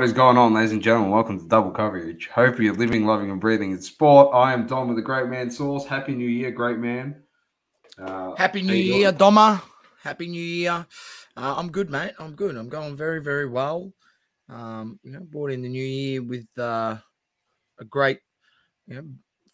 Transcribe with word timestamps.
What 0.00 0.06
is 0.06 0.14
going 0.14 0.38
on, 0.38 0.54
ladies 0.54 0.72
and 0.72 0.80
gentlemen? 0.80 1.10
Welcome 1.10 1.38
to 1.40 1.46
Double 1.46 1.70
Coverage. 1.70 2.28
Hope 2.28 2.58
you're 2.58 2.72
living, 2.72 3.04
loving, 3.04 3.30
and 3.30 3.38
breathing 3.38 3.72
in 3.72 3.82
sport. 3.82 4.34
I 4.34 4.54
am 4.54 4.66
Dom 4.66 4.88
with 4.88 4.96
the 4.96 5.02
Great 5.02 5.28
Man 5.28 5.50
Source. 5.50 5.84
Happy 5.84 6.14
New 6.14 6.26
Year, 6.26 6.50
great 6.50 6.78
man. 6.78 7.16
Uh, 7.98 8.34
Happy 8.36 8.62
New 8.62 8.72
Year, 8.72 9.12
doing? 9.12 9.32
Doma. 9.34 9.60
Happy 10.02 10.26
New 10.26 10.40
Year. 10.40 10.86
Uh, 11.36 11.54
I'm 11.54 11.70
good, 11.70 11.90
mate. 11.90 12.12
I'm 12.18 12.34
good. 12.34 12.56
I'm 12.56 12.70
going 12.70 12.96
very, 12.96 13.20
very 13.20 13.46
well. 13.46 13.92
Um, 14.48 14.98
you 15.02 15.12
know, 15.12 15.20
brought 15.20 15.50
in 15.50 15.60
the 15.60 15.68
new 15.68 15.84
year 15.84 16.22
with 16.22 16.48
uh, 16.56 16.96
a 17.78 17.84
great, 17.84 18.20
you 18.86 18.94
know, 18.94 19.04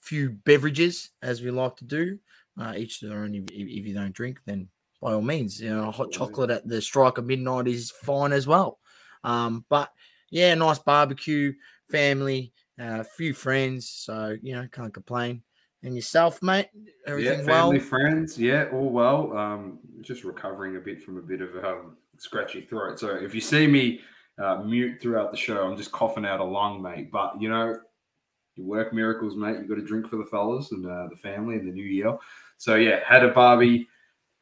few 0.01 0.31
beverages 0.31 1.11
as 1.23 1.43
we 1.43 1.51
like 1.51 1.75
to 1.79 1.85
do. 1.85 2.21
Uh, 2.57 2.73
each 2.77 3.01
to 3.01 3.09
their 3.09 3.25
own. 3.25 3.35
If, 3.35 3.51
if 3.51 3.67
if 3.67 3.85
you 3.85 3.95
don't 3.95 4.15
drink, 4.15 4.39
then 4.47 4.69
by 5.03 5.13
all 5.13 5.23
means, 5.23 5.61
you 5.61 5.71
know, 5.71 5.89
a 5.89 5.91
hot 5.91 6.13
chocolate 6.13 6.51
at 6.51 6.69
the 6.69 6.81
strike 6.81 7.19
of 7.19 7.27
midnight 7.27 7.67
is 7.67 7.91
fine 7.91 8.31
as 8.31 8.47
well. 8.47 8.79
Um, 9.25 9.65
but 9.69 9.91
yeah, 10.31 10.55
nice 10.55 10.79
barbecue, 10.79 11.53
family, 11.91 12.53
uh, 12.81 13.01
a 13.01 13.05
few 13.05 13.35
friends. 13.35 13.89
So 13.89 14.37
you 14.43 14.55
know, 14.55 14.67
can't 14.73 14.93
complain. 14.93 15.43
And 15.83 15.95
yourself, 15.95 16.43
mate? 16.43 16.69
Yeah, 16.75 16.91
Everything 17.07 17.45
family, 17.45 17.79
well? 17.79 17.87
friends. 17.87 18.39
Yeah, 18.39 18.67
all 18.73 18.91
well. 18.91 19.37
Um, 19.37 19.79
just 20.01 20.25
recovering 20.25 20.77
a 20.77 20.81
bit 20.81 21.03
from 21.03 21.19
a 21.19 21.23
bit 21.23 21.41
of 21.41 21.65
um, 21.65 21.97
scratchy 22.19 22.63
throat. 22.63 22.99
So 22.99 23.15
if 23.15 23.35
you 23.35 23.41
see 23.41 23.67
me 23.67 24.01
uh, 24.43 24.63
mute 24.65 25.01
throughout 25.01 25.31
the 25.31 25.37
show, 25.37 25.63
I'm 25.65 25.77
just 25.77 25.93
coughing 25.93 26.27
out 26.27 26.41
a 26.41 26.45
lung, 26.45 26.83
mate. 26.83 27.13
But 27.13 27.41
you 27.41 27.49
know, 27.49 27.79
you 28.57 28.65
work 28.65 28.93
miracles, 28.93 29.37
mate. 29.37 29.59
You 29.59 29.69
got 29.69 29.77
to 29.77 29.87
drink 29.87 30.09
for 30.09 30.17
the 30.17 30.25
fellas 30.25 30.73
and 30.73 30.85
uh, 30.87 31.09
the 31.09 31.17
family 31.17 31.57
and 31.57 31.69
the 31.69 31.73
new 31.73 31.85
year. 31.85 32.17
So 32.57 32.77
yeah, 32.77 33.01
had 33.07 33.25
a 33.25 33.29
barbie, 33.29 33.87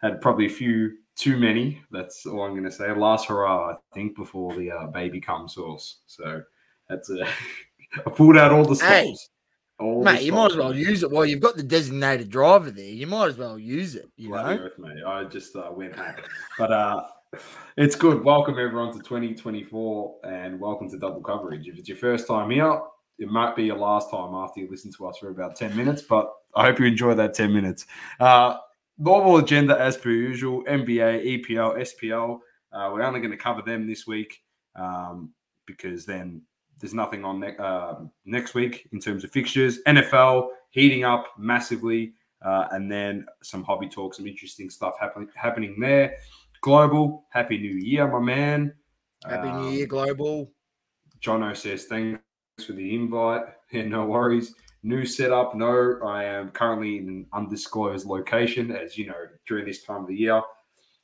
had 0.00 0.20
probably 0.20 0.46
a 0.46 0.50
few 0.50 0.98
too 1.16 1.36
many. 1.36 1.82
That's 1.90 2.26
all 2.26 2.42
I'm 2.42 2.52
going 2.52 2.64
to 2.64 2.70
say. 2.70 2.92
Last 2.92 3.26
hurrah, 3.26 3.72
I 3.72 3.76
think, 3.92 4.16
before 4.16 4.54
the 4.56 4.70
uh, 4.70 4.86
baby 4.88 5.20
comes 5.20 5.54
source. 5.54 6.00
So 6.06 6.42
that's 6.88 7.10
a. 7.10 7.26
I 8.06 8.10
pulled 8.10 8.36
out 8.36 8.50
all 8.50 8.64
the 8.64 8.74
Hey, 8.84 9.04
stops. 9.04 9.30
All 9.78 10.00
the 10.00 10.04
Mate, 10.04 10.22
you 10.22 10.32
might 10.32 10.50
as 10.50 10.56
well 10.56 10.74
use 10.74 11.02
it. 11.04 11.10
Well, 11.10 11.24
you've 11.24 11.40
got 11.40 11.56
the 11.56 11.62
designated 11.62 12.28
driver 12.28 12.70
there. 12.70 12.84
You 12.84 13.06
might 13.06 13.28
as 13.28 13.36
well 13.36 13.58
use 13.58 13.94
it. 13.94 14.10
You 14.16 14.30
Bloody 14.30 14.56
know, 14.56 14.62
earth, 14.62 14.78
mate. 14.78 15.04
I 15.06 15.24
just 15.24 15.54
uh, 15.54 15.70
went 15.70 15.94
hack. 15.94 16.26
But 16.58 16.72
uh, 16.72 17.04
it's 17.76 17.94
good. 17.94 18.24
Welcome 18.24 18.58
everyone 18.58 18.92
to 18.92 18.98
2024 18.98 20.16
and 20.24 20.58
welcome 20.58 20.90
to 20.90 20.98
Double 20.98 21.20
Coverage. 21.20 21.68
If 21.68 21.78
it's 21.78 21.88
your 21.88 21.98
first 21.98 22.26
time 22.26 22.50
here, 22.50 22.80
it 23.18 23.28
might 23.28 23.54
be 23.54 23.64
your 23.64 23.78
last 23.78 24.10
time 24.10 24.34
after 24.34 24.60
you 24.60 24.68
listen 24.70 24.92
to 24.92 25.06
us 25.06 25.18
for 25.18 25.30
about 25.30 25.56
10 25.56 25.76
minutes, 25.76 26.02
but 26.02 26.32
I 26.54 26.64
hope 26.64 26.80
you 26.80 26.86
enjoy 26.86 27.14
that 27.14 27.34
10 27.34 27.52
minutes. 27.52 27.86
Uh, 28.18 28.56
normal 28.98 29.36
agenda 29.38 29.78
as 29.80 29.96
per 29.96 30.10
usual 30.10 30.62
NBA, 30.64 31.46
EPL, 31.46 31.76
SPL. 31.78 32.38
Uh, 32.72 32.90
we're 32.92 33.02
only 33.02 33.20
going 33.20 33.30
to 33.30 33.36
cover 33.36 33.62
them 33.62 33.86
this 33.86 34.06
week 34.06 34.42
um, 34.76 35.32
because 35.66 36.04
then 36.04 36.42
there's 36.80 36.94
nothing 36.94 37.24
on 37.24 37.40
ne- 37.40 37.56
um 37.58 38.10
next 38.24 38.54
week 38.54 38.88
in 38.92 39.00
terms 39.00 39.24
of 39.24 39.30
fixtures. 39.30 39.78
NFL 39.86 40.48
heating 40.70 41.04
up 41.04 41.26
massively. 41.38 42.14
Uh, 42.44 42.68
and 42.72 42.92
then 42.92 43.24
some 43.42 43.64
hobby 43.64 43.88
talk, 43.88 44.12
some 44.14 44.26
interesting 44.26 44.68
stuff 44.68 44.94
happening 45.00 45.28
happening 45.34 45.76
there. 45.80 46.14
Global, 46.60 47.24
happy 47.30 47.56
new 47.58 47.74
year, 47.74 48.06
my 48.06 48.18
man. 48.18 48.74
Happy 49.26 49.48
New 49.48 49.68
Um, 49.68 49.72
Year, 49.72 49.86
Global. 49.86 50.50
Jono 51.20 51.56
says 51.56 51.84
thanks 51.86 52.20
for 52.66 52.72
the 52.72 52.94
invite. 52.94 53.42
Yeah, 53.72 53.86
no 53.86 54.06
worries. 54.06 54.54
New 54.86 55.06
setup. 55.06 55.54
No, 55.54 55.98
I 56.04 56.24
am 56.24 56.50
currently 56.50 56.98
in 56.98 57.08
an 57.08 57.26
undisclosed 57.32 58.06
location, 58.06 58.70
as 58.70 58.98
you 58.98 59.06
know, 59.06 59.14
during 59.48 59.64
this 59.64 59.82
time 59.82 60.02
of 60.02 60.08
the 60.08 60.14
year, 60.14 60.42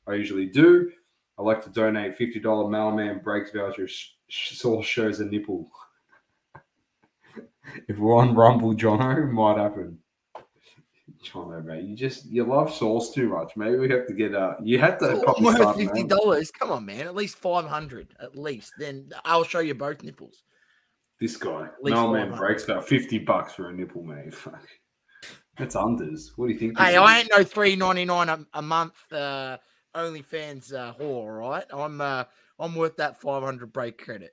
I 0.07 0.13
usually 0.13 0.45
do. 0.45 0.93
I 1.39 1.43
like 1.43 1.65
to 1.65 1.71
donate 1.71 2.15
fifty 2.15 2.39
dollar 2.41 2.69
mailman 2.69 3.21
breaks 3.25 3.53
voucher. 3.53 3.89
Sh- 3.89 4.11
sh- 4.29 4.63
shows 4.83 5.21
a 5.21 5.25
nipple. 5.25 5.71
if 7.89 7.97
we're 7.97 8.17
on 8.17 8.35
Rumble, 8.35 8.75
Jono, 8.75 9.27
might 9.33 9.57
happen. 9.57 9.99
Jono, 11.25 11.65
mate, 11.65 11.85
you 11.85 11.97
just 11.97 12.27
you 12.27 12.45
love 12.45 12.71
sauce 12.71 13.15
too 13.15 13.31
much. 13.31 13.57
Maybe 13.57 13.77
we 13.77 13.89
have 13.89 14.07
to 14.09 14.13
get 14.13 14.35
uh 14.35 14.57
You 14.63 14.79
have 14.79 14.99
to 14.99 15.11
It's 15.13 15.25
probably 15.25 15.87
fifty 15.87 16.03
dollars. 16.03 16.51
Come 16.51 16.71
on, 16.71 16.85
man. 16.85 17.07
At 17.07 17.15
least 17.15 17.37
five 17.37 17.65
hundred. 17.65 18.15
At 18.21 18.37
least. 18.37 18.73
Then 18.79 19.11
I'll 19.25 19.45
show 19.45 19.61
you 19.61 19.75
both 19.75 20.03
nipples. 20.03 20.43
This 21.21 21.37
guy, 21.37 21.69
no 21.83 22.13
man 22.13 22.35
breaks 22.35 22.65
about 22.65 22.89
fifty 22.89 23.19
bucks 23.19 23.53
for 23.53 23.69
a 23.69 23.73
nipple, 23.73 24.03
mate. 24.03 24.35
Fuck. 24.35 24.67
That's 25.59 25.77
unders. 25.77 26.31
What 26.37 26.47
do 26.47 26.53
you 26.55 26.59
think? 26.59 26.79
Hey, 26.79 26.97
I 26.97 27.19
is? 27.19 27.21
ain't 27.21 27.31
no 27.37 27.45
three 27.45 27.77
ninety 27.77 28.07
nine 28.07 28.29
a, 28.31 28.47
a 28.55 28.63
month. 28.63 28.95
Uh, 29.13 29.59
OnlyFans 29.95 30.73
uh, 30.73 30.95
whore. 30.95 31.39
Right, 31.39 31.65
I'm 31.71 32.01
uh, 32.01 32.25
I'm 32.59 32.75
worth 32.75 32.97
that 32.97 33.21
five 33.21 33.43
hundred 33.43 33.73
break 33.73 34.03
credit. 34.03 34.33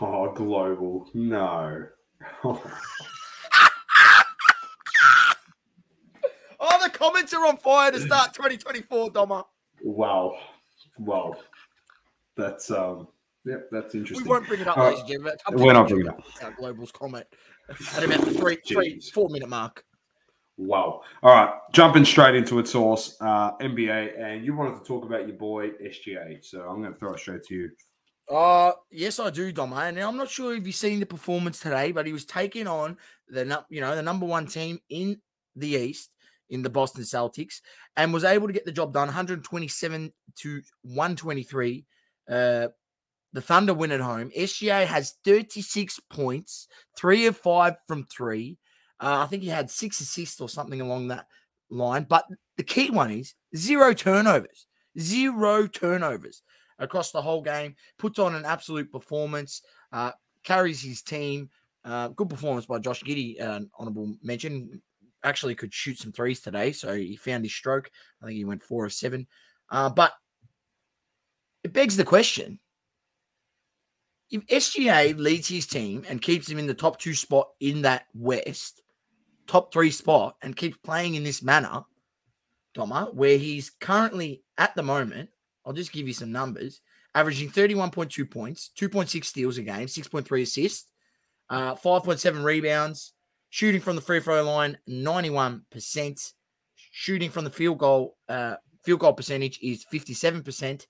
Oh, 0.00 0.32
global. 0.32 1.08
No. 1.14 1.86
Oh, 6.60 6.78
the 6.82 6.90
comments 6.90 7.32
are 7.34 7.46
on 7.46 7.56
fire 7.56 7.92
to 7.92 8.00
start 8.00 8.34
2024, 8.34 9.12
Doma. 9.12 9.44
wow. 9.80 10.36
Wow. 10.98 11.36
That's 12.36 12.70
um. 12.72 13.06
Yep, 13.48 13.68
that's 13.70 13.94
interesting. 13.94 14.24
We 14.24 14.30
won't 14.30 14.46
bring 14.46 14.60
it 14.60 14.68
up, 14.68 14.76
ladies 14.76 15.00
and 15.00 15.08
gentlemen. 15.08 15.36
We're 15.52 15.72
not 15.72 15.88
bringing 15.88 16.06
it 16.06 16.12
up. 16.12 16.22
Our 16.42 16.52
Global's 16.52 16.92
comment 16.92 17.26
at 17.96 18.04
about 18.04 18.20
the 18.20 18.32
three, 18.32 18.58
three, 18.66 19.00
four 19.00 19.28
minute 19.30 19.48
mark. 19.48 19.84
Wow. 20.58 21.02
All 21.22 21.32
right, 21.34 21.54
jumping 21.72 22.04
straight 22.04 22.34
into 22.34 22.58
it, 22.58 22.66
source 22.66 23.16
uh, 23.20 23.56
NBA, 23.58 24.20
and 24.20 24.44
you 24.44 24.56
wanted 24.56 24.78
to 24.78 24.84
talk 24.84 25.04
about 25.04 25.28
your 25.28 25.36
boy 25.36 25.70
SGA, 25.70 26.44
so 26.44 26.62
I'm 26.62 26.82
going 26.82 26.92
to 26.92 26.98
throw 26.98 27.14
it 27.14 27.20
straight 27.20 27.44
to 27.44 27.54
you. 27.54 27.70
Uh 28.30 28.72
yes, 28.90 29.18
I 29.18 29.30
do, 29.30 29.50
Dom. 29.52 29.72
And 29.72 29.98
I'm 29.98 30.16
not 30.16 30.28
sure 30.28 30.54
if 30.54 30.66
you've 30.66 30.76
seen 30.76 31.00
the 31.00 31.06
performance 31.06 31.60
today, 31.60 31.92
but 31.92 32.06
he 32.06 32.12
was 32.12 32.26
taking 32.26 32.66
on 32.66 32.98
the 33.28 33.64
you 33.70 33.80
know 33.80 33.96
the 33.96 34.02
number 34.02 34.26
one 34.26 34.46
team 34.46 34.78
in 34.90 35.18
the 35.56 35.68
East 35.68 36.10
in 36.50 36.62
the 36.62 36.68
Boston 36.68 37.04
Celtics 37.04 37.60
and 37.96 38.12
was 38.12 38.24
able 38.24 38.46
to 38.46 38.52
get 38.52 38.66
the 38.66 38.72
job 38.72 38.92
done 38.92 39.06
127 39.06 40.12
to 40.36 40.62
123. 40.82 41.86
Uh 42.30 42.68
the 43.32 43.40
Thunder 43.40 43.74
win 43.74 43.92
at 43.92 44.00
home. 44.00 44.30
SGA 44.36 44.86
has 44.86 45.16
36 45.24 46.00
points, 46.10 46.68
three 46.96 47.26
of 47.26 47.36
five 47.36 47.76
from 47.86 48.04
three. 48.04 48.58
Uh, 49.00 49.22
I 49.22 49.26
think 49.26 49.42
he 49.42 49.48
had 49.48 49.70
six 49.70 50.00
assists 50.00 50.40
or 50.40 50.48
something 50.48 50.80
along 50.80 51.08
that 51.08 51.26
line. 51.70 52.06
But 52.08 52.24
the 52.56 52.62
key 52.62 52.90
one 52.90 53.10
is 53.10 53.34
zero 53.56 53.92
turnovers. 53.94 54.66
Zero 54.98 55.66
turnovers 55.66 56.42
across 56.78 57.12
the 57.12 57.22
whole 57.22 57.42
game. 57.42 57.76
Puts 57.98 58.18
on 58.18 58.34
an 58.34 58.44
absolute 58.44 58.90
performance. 58.90 59.62
Uh, 59.92 60.12
carries 60.42 60.82
his 60.82 61.02
team. 61.02 61.50
Uh, 61.84 62.08
good 62.08 62.28
performance 62.28 62.66
by 62.66 62.78
Josh 62.78 63.02
Giddey. 63.02 63.40
Honorable 63.78 64.16
mention. 64.22 64.82
Actually, 65.24 65.54
could 65.54 65.74
shoot 65.74 65.98
some 65.98 66.12
threes 66.12 66.40
today, 66.40 66.70
so 66.70 66.94
he 66.94 67.16
found 67.16 67.44
his 67.44 67.52
stroke. 67.52 67.90
I 68.22 68.26
think 68.26 68.36
he 68.36 68.44
went 68.44 68.62
four 68.62 68.84
of 68.84 68.92
seven. 68.92 69.26
Uh, 69.68 69.90
but 69.90 70.12
it 71.64 71.72
begs 71.72 71.96
the 71.96 72.04
question: 72.04 72.60
if 74.30 74.46
SGA 74.46 75.18
leads 75.18 75.48
his 75.48 75.66
team 75.66 76.04
and 76.08 76.20
keeps 76.20 76.48
him 76.48 76.58
in 76.58 76.66
the 76.66 76.74
top 76.74 76.98
two 76.98 77.14
spot 77.14 77.48
in 77.60 77.82
that 77.82 78.06
West, 78.14 78.82
top 79.46 79.72
three 79.72 79.90
spot, 79.90 80.36
and 80.42 80.56
keeps 80.56 80.76
playing 80.78 81.14
in 81.14 81.24
this 81.24 81.42
manner, 81.42 81.84
Doma, 82.76 83.12
where 83.14 83.38
he's 83.38 83.70
currently 83.70 84.42
at 84.58 84.74
the 84.74 84.82
moment, 84.82 85.30
I'll 85.64 85.72
just 85.72 85.92
give 85.92 86.06
you 86.06 86.14
some 86.14 86.32
numbers 86.32 86.80
averaging 87.14 87.50
31.2 87.50 88.30
points, 88.30 88.70
2.6 88.78 89.24
steals 89.24 89.58
a 89.58 89.62
game, 89.62 89.86
6.3 89.86 90.42
assists, 90.42 90.90
uh, 91.50 91.74
5.7 91.74 92.44
rebounds, 92.44 93.12
shooting 93.50 93.80
from 93.80 93.96
the 93.96 94.02
free 94.02 94.20
throw 94.20 94.42
line, 94.42 94.78
91%, 94.88 96.32
shooting 96.92 97.30
from 97.30 97.44
the 97.44 97.50
field 97.50 97.78
goal, 97.78 98.16
uh, 98.28 98.54
field 98.84 99.00
goal 99.00 99.14
percentage 99.14 99.58
is 99.62 99.84
57%, 99.92 100.86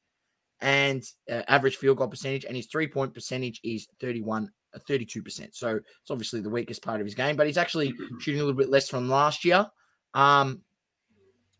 and 0.60 1.04
uh, 1.30 1.42
average 1.48 1.76
field 1.76 1.98
goal 1.98 2.08
percentage, 2.08 2.44
and 2.44 2.56
his 2.56 2.66
three 2.66 2.88
point 2.88 3.14
percentage 3.14 3.60
is 3.62 3.86
31, 4.00 4.50
uh, 4.74 4.78
32%. 4.88 5.48
So 5.52 5.76
it's 5.76 6.10
obviously 6.10 6.40
the 6.40 6.50
weakest 6.50 6.82
part 6.82 7.00
of 7.00 7.06
his 7.06 7.14
game, 7.14 7.36
but 7.36 7.46
he's 7.46 7.58
actually 7.58 7.94
shooting 8.20 8.40
a 8.40 8.44
little 8.44 8.58
bit 8.58 8.70
less 8.70 8.88
from 8.88 9.08
last 9.08 9.44
year. 9.44 9.66
Um, 10.14 10.62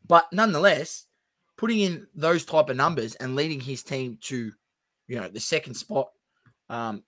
but 0.06 0.26
nonetheless, 0.32 1.06
putting 1.56 1.80
in 1.80 2.06
those 2.14 2.44
type 2.44 2.70
of 2.70 2.76
numbers 2.76 3.14
and 3.16 3.36
leading 3.36 3.60
his 3.60 3.82
team 3.82 4.18
to, 4.22 4.52
you 5.06 5.20
know, 5.20 5.28
the 5.28 5.40
second 5.40 5.74
spot 5.74 6.08
um, 6.70 7.02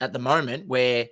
at 0.00 0.12
the 0.12 0.18
moment, 0.18 0.68
where 0.68 1.06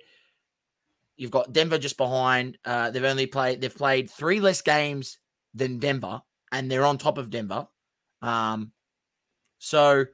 you've 1.17 1.31
got 1.31 1.51
Denver 1.51 1.77
just 1.77 1.97
behind. 1.97 2.57
Uh, 2.63 2.89
they've 2.91 3.03
only 3.03 3.27
played 3.27 3.61
they've 3.61 3.75
played 3.75 4.09
three 4.09 4.39
less 4.39 4.61
games 4.61 5.17
than 5.53 5.79
Denver, 5.79 6.21
and 6.51 6.71
they're 6.71 6.85
on 6.85 6.97
top 6.97 7.17
of 7.17 7.29
Denver. 7.29 7.67
Um, 8.21 8.71
so, 9.59 10.05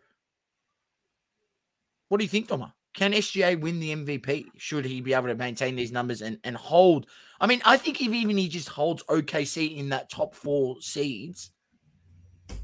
what 2.09 2.17
do 2.17 2.23
you 2.23 2.29
think, 2.29 2.47
Thomas? 2.47 2.71
Can 2.93 3.11
SGA 3.11 3.59
win 3.59 3.79
the 3.79 3.93
MVP? 3.93 4.45
Should 4.57 4.85
he 4.85 5.01
be 5.01 5.13
able 5.13 5.27
to 5.27 5.35
maintain 5.35 5.75
these 5.75 5.91
numbers 5.91 6.21
and, 6.21 6.39
and 6.43 6.55
hold? 6.55 7.07
I 7.39 7.47
mean, 7.47 7.61
I 7.65 7.77
think 7.77 8.01
if 8.01 8.13
even 8.13 8.37
he 8.37 8.47
just 8.47 8.69
holds 8.69 9.03
OKC 9.03 9.77
in 9.77 9.89
that 9.89 10.09
top 10.09 10.33
four 10.33 10.77
seeds, 10.81 11.51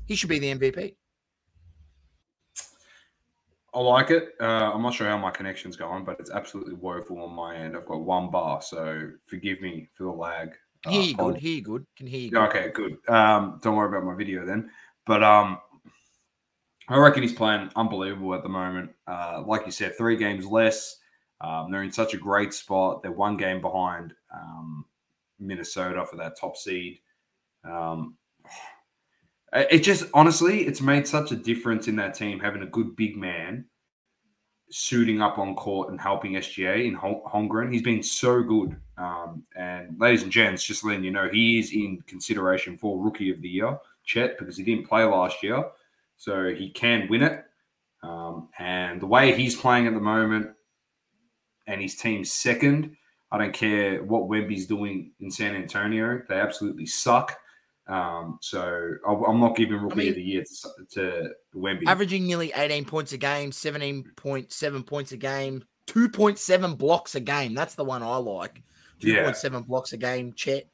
he 0.06 0.16
should 0.16 0.30
be 0.30 0.39
the 0.39 0.54
MVP. 0.54 0.95
I 3.74 3.80
like 3.80 4.10
it. 4.12 4.33
Uh, 4.39 4.72
I'm 4.74 4.81
not 4.81 4.94
sure 4.94 5.07
how 5.07 5.18
my 5.18 5.31
connection's 5.31 5.78
going, 5.78 6.04
but 6.04 6.19
it's 6.19 6.31
absolutely 6.31 6.74
woeful 6.75 7.22
on 7.22 7.33
my 7.33 7.56
end. 7.56 7.75
I've 7.75 7.86
got 7.86 8.01
one 8.01 8.30
bar, 8.30 8.62
so 8.62 9.12
forgive 9.28 9.62
me 9.62 9.89
for 9.94 10.04
the 10.04 10.12
lag. 10.12 10.51
Can 10.83 10.94
hear 10.94 11.01
you 11.04 11.16
Uh, 11.18 11.24
good. 11.28 11.38
Hear 11.38 11.56
you 11.56 11.62
good. 11.62 11.86
Can 11.95 12.07
hear 12.07 12.19
you. 12.19 12.31
Good. 12.31 12.50
okay, 12.50 12.72
good. 12.74 12.98
Um, 13.07 13.60
don't 13.62 13.75
worry 13.75 13.88
about 13.88 14.06
my 14.06 14.16
video 14.16 14.45
then. 14.45 14.69
But 15.06 15.24
um, 15.24 15.60
I 16.92 16.98
reckon 16.98 17.24
he's 17.24 17.32
playing 17.32 17.70
unbelievable 17.78 18.34
at 18.36 18.44
the 18.44 18.50
moment. 18.50 18.92
Uh, 19.08 19.44
like 19.46 19.66
you 19.66 19.72
said, 19.72 19.98
three 19.98 20.18
games 20.18 20.46
less. 20.46 20.98
Um, 21.40 21.72
they're 21.72 21.84
in 21.84 21.92
such 21.92 22.14
a 22.14 22.18
great 22.18 22.54
spot. 22.54 23.02
They're 23.02 23.14
one 23.14 23.38
game 23.38 23.62
behind 23.62 24.14
um, 24.34 24.86
Minnesota 25.40 26.06
for 26.06 26.18
that 26.18 26.38
top 26.38 26.58
seed. 26.58 27.00
Um, 27.64 28.18
it 29.54 29.80
just 29.80 30.06
honestly, 30.14 30.68
it's 30.68 30.82
made 30.82 31.08
such 31.08 31.32
a 31.32 31.38
difference 31.38 31.88
in 31.88 31.96
that 31.96 32.14
team 32.14 32.40
having 32.40 32.62
a 32.62 32.68
good 32.68 32.98
big 32.98 33.16
man 33.16 33.66
suiting 34.70 35.22
up 35.22 35.38
on 35.38 35.56
court 35.56 35.92
and 35.92 36.00
helping 36.00 36.34
SGA 36.34 36.86
in 36.86 36.94
Hol- 36.94 37.24
Holmgren. 37.26 37.72
He's 37.72 37.82
been 37.82 38.04
so 38.04 38.44
good. 38.44 38.76
Um, 38.98 39.44
and 39.56 39.98
ladies 39.98 40.24
and 40.24 40.32
gents, 40.32 40.64
just 40.64 40.84
letting 40.84 41.06
you 41.06 41.12
know, 41.12 41.30
he 41.32 41.58
is 41.58 41.72
in 41.72 42.02
consideration 42.06 42.78
for 42.78 43.02
Rookie 43.02 43.32
of 43.32 43.42
the 43.42 43.50
Year, 43.50 43.78
Chet, 44.04 44.38
because 44.38 44.58
he 44.58 44.64
didn't 44.64 44.88
play 44.88 45.06
last 45.06 45.42
year. 45.42 45.64
So 46.21 46.53
he 46.53 46.69
can 46.69 47.07
win 47.09 47.23
it. 47.23 47.44
Um, 48.03 48.50
and 48.59 49.01
the 49.01 49.07
way 49.07 49.35
he's 49.35 49.56
playing 49.56 49.88
at 49.88 49.95
the 49.95 50.00
moment 50.00 50.51
and 51.65 51.81
his 51.81 51.95
team's 51.95 52.31
second, 52.31 52.95
I 53.31 53.39
don't 53.39 53.53
care 53.56 54.03
what 54.03 54.29
Wemby's 54.29 54.68
doing 54.68 55.13
in 55.19 55.31
San 55.31 55.56
Antonio. 55.56 56.21
They 56.29 56.35
absolutely 56.35 56.85
suck. 56.85 57.35
Um, 57.88 58.38
so 58.39 58.91
I- 59.07 59.23
I'm 59.27 59.39
not 59.39 59.56
giving 59.56 59.77
Rookie 59.77 59.95
mean- 59.95 60.09
of 60.09 60.15
the 60.15 60.21
Year 60.23 60.44
to, 60.44 60.85
to 60.91 61.29
Wemby. 61.56 61.88
Averaging 61.88 62.27
nearly 62.27 62.51
18 62.56 62.85
points 62.85 63.13
a 63.13 63.18
game, 63.18 63.50
17.7 63.50 64.85
points 64.85 65.12
a 65.13 65.18
game, 65.18 65.63
2.7 65.88 66.77
blocks 66.77 67.15
a 67.15 67.19
game. 67.19 67.56
That's 67.56 67.73
the 67.73 67.83
one 67.83 68.03
I 68.03 68.18
like. 68.18 68.62
Yeah. 69.00 69.31
2.7 69.31 69.65
blocks 69.65 69.94
a 69.94 69.97
game, 69.97 70.33
Chet. 70.33 70.68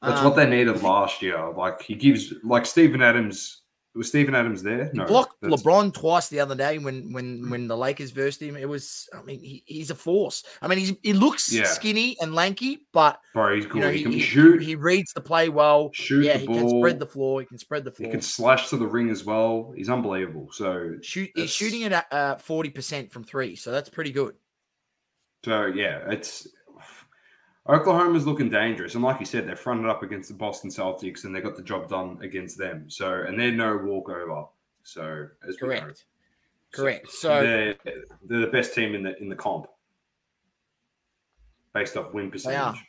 That's 0.00 0.20
Um, 0.20 0.26
what 0.26 0.36
they 0.36 0.46
needed 0.48 0.80
last 0.80 1.22
year. 1.22 1.50
Like 1.56 1.82
he 1.82 1.96
gives, 1.96 2.32
like 2.44 2.66
Steven 2.66 3.02
Adams. 3.02 3.61
Was 3.94 4.08
Steven 4.08 4.34
Adams 4.34 4.62
there? 4.62 4.86
He 4.90 4.96
No, 4.98 5.04
blocked 5.04 5.40
that's- 5.42 5.62
LeBron 5.62 5.92
twice 5.92 6.28
the 6.30 6.40
other 6.40 6.54
day 6.54 6.78
when 6.78 7.12
when 7.12 7.50
when 7.50 7.66
the 7.68 7.76
Lakers 7.76 8.10
versed 8.10 8.40
him. 8.40 8.56
It 8.56 8.66
was, 8.66 9.06
I 9.12 9.20
mean, 9.22 9.40
he, 9.40 9.62
he's 9.66 9.90
a 9.90 9.94
force. 9.94 10.44
I 10.62 10.68
mean, 10.68 10.78
he's 10.78 10.92
he 11.02 11.12
looks 11.12 11.52
Yeah. 11.52 11.64
skinny 11.64 12.16
and 12.22 12.34
lanky, 12.34 12.86
but 12.92 13.20
Bro, 13.34 13.56
he's 13.56 13.66
good. 13.66 13.74
you 13.74 13.80
know 13.82 13.90
he, 13.90 13.98
he, 13.98 14.02
can 14.04 14.12
he, 14.12 14.20
shoot. 14.20 14.62
he 14.62 14.76
reads 14.76 15.12
the 15.12 15.20
play 15.20 15.50
well. 15.50 15.90
shoot 15.92 16.24
yeah, 16.24 16.34
the 16.34 16.38
he 16.38 16.46
ball. 16.46 16.56
can 16.56 16.68
spread 16.80 16.98
the 17.00 17.06
floor. 17.06 17.40
He 17.40 17.46
can 17.46 17.58
spread 17.58 17.84
the 17.84 17.90
floor. 17.90 18.06
He 18.06 18.10
can 18.10 18.22
slash 18.22 18.70
to 18.70 18.78
the 18.78 18.86
ring 18.86 19.10
as 19.10 19.24
well. 19.24 19.74
He's 19.76 19.90
unbelievable. 19.90 20.48
So, 20.52 20.94
Shoot, 21.02 21.28
he's 21.34 21.50
shooting 21.50 21.84
at 21.84 22.06
uh, 22.10 22.36
forty 22.38 22.70
percent 22.70 23.12
from 23.12 23.24
three, 23.24 23.56
so 23.56 23.70
that's 23.72 23.90
pretty 23.90 24.12
good. 24.12 24.34
so 25.44 25.66
yeah, 25.66 26.10
it's 26.10 26.48
Oklahoma's 27.68 28.26
looking 28.26 28.50
dangerous, 28.50 28.94
and 28.94 29.04
like 29.04 29.20
you 29.20 29.26
said, 29.26 29.46
they're 29.46 29.54
fronted 29.54 29.88
up 29.88 30.02
against 30.02 30.28
the 30.28 30.34
Boston 30.34 30.68
Celtics, 30.68 31.24
and 31.24 31.34
they 31.34 31.40
got 31.40 31.54
the 31.54 31.62
job 31.62 31.88
done 31.88 32.18
against 32.20 32.58
them. 32.58 32.90
So, 32.90 33.22
and 33.26 33.38
they're 33.38 33.52
no 33.52 33.76
walkover. 33.76 34.46
So, 34.82 35.28
as 35.46 35.54
know. 35.60 35.68
Correct, 35.68 36.04
correct. 36.72 37.10
So 37.12 37.40
they're, 37.40 37.74
they're 38.24 38.40
the 38.40 38.48
best 38.48 38.74
team 38.74 38.96
in 38.96 39.04
the 39.04 39.16
in 39.22 39.28
the 39.28 39.36
comp, 39.36 39.66
based 41.72 41.96
off 41.96 42.12
win 42.12 42.32
percentage. 42.32 42.80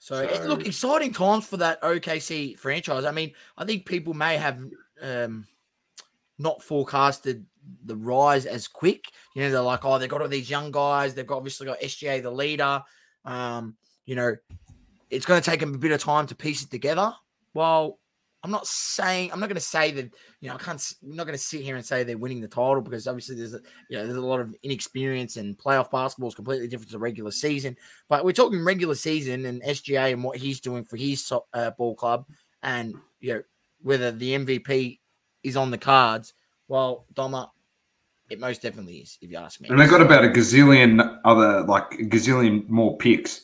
So, 0.00 0.16
it- 0.22 0.44
look, 0.46 0.66
exciting 0.66 1.12
times 1.12 1.46
for 1.46 1.58
that 1.58 1.80
OKC 1.82 2.58
franchise. 2.58 3.04
I 3.04 3.12
mean, 3.12 3.32
I 3.56 3.64
think 3.64 3.86
people 3.86 4.12
may 4.12 4.36
have 4.38 4.60
um, 5.00 5.46
not 6.38 6.64
forecasted 6.64 7.46
the 7.84 7.96
rise 7.96 8.44
as 8.44 8.66
quick. 8.66 9.04
You 9.34 9.42
know, 9.42 9.50
they're 9.52 9.60
like, 9.60 9.84
oh, 9.84 9.98
they've 9.98 10.08
got 10.08 10.22
all 10.22 10.28
these 10.28 10.50
young 10.50 10.72
guys. 10.72 11.14
They've 11.14 11.26
got 11.26 11.36
obviously 11.36 11.66
got 11.66 11.80
SGA, 11.80 12.22
the 12.22 12.30
leader. 12.30 12.82
Um, 13.28 13.76
you 14.06 14.16
know, 14.16 14.34
it's 15.10 15.26
going 15.26 15.40
to 15.40 15.48
take 15.48 15.60
them 15.60 15.74
a 15.74 15.78
bit 15.78 15.92
of 15.92 16.02
time 16.02 16.26
to 16.26 16.34
piece 16.34 16.62
it 16.62 16.70
together. 16.70 17.12
Well, 17.52 17.98
I'm 18.42 18.50
not 18.50 18.66
saying 18.66 19.32
I'm 19.32 19.40
not 19.40 19.48
going 19.48 19.56
to 19.56 19.60
say 19.60 19.90
that. 19.92 20.10
You 20.40 20.48
know, 20.48 20.54
I 20.54 20.58
can't. 20.58 20.82
I'm 21.02 21.14
not 21.14 21.24
going 21.24 21.36
to 21.36 21.42
sit 21.42 21.60
here 21.60 21.76
and 21.76 21.84
say 21.84 22.04
they're 22.04 22.16
winning 22.16 22.40
the 22.40 22.48
title 22.48 22.80
because 22.80 23.06
obviously 23.06 23.36
there's 23.36 23.54
a, 23.54 23.60
you 23.90 23.98
know 23.98 24.04
there's 24.04 24.16
a 24.16 24.20
lot 24.20 24.40
of 24.40 24.54
inexperience 24.62 25.36
and 25.36 25.58
playoff 25.58 25.90
basketball 25.90 26.28
is 26.28 26.34
completely 26.34 26.68
different 26.68 26.90
to 26.92 26.98
regular 26.98 27.30
season. 27.30 27.76
But 28.08 28.24
we're 28.24 28.32
talking 28.32 28.64
regular 28.64 28.94
season 28.94 29.44
and 29.44 29.62
SGA 29.62 30.12
and 30.12 30.24
what 30.24 30.38
he's 30.38 30.60
doing 30.60 30.84
for 30.84 30.96
his 30.96 31.30
uh, 31.52 31.70
ball 31.72 31.96
club, 31.96 32.26
and 32.62 32.94
you 33.20 33.34
know 33.34 33.42
whether 33.82 34.10
the 34.10 34.38
MVP 34.38 35.00
is 35.42 35.56
on 35.56 35.70
the 35.70 35.78
cards. 35.78 36.32
Well, 36.68 37.06
Doma, 37.14 37.50
it 38.30 38.40
most 38.40 38.62
definitely 38.62 38.98
is, 38.98 39.18
if 39.20 39.30
you 39.30 39.36
ask 39.36 39.60
me. 39.60 39.68
And 39.68 39.80
they 39.80 39.86
got 39.86 40.00
about 40.00 40.24
a 40.24 40.28
gazillion 40.28 41.18
other, 41.24 41.62
like 41.62 41.94
a 41.94 42.04
gazillion 42.04 42.68
more 42.68 42.96
picks. 42.96 43.42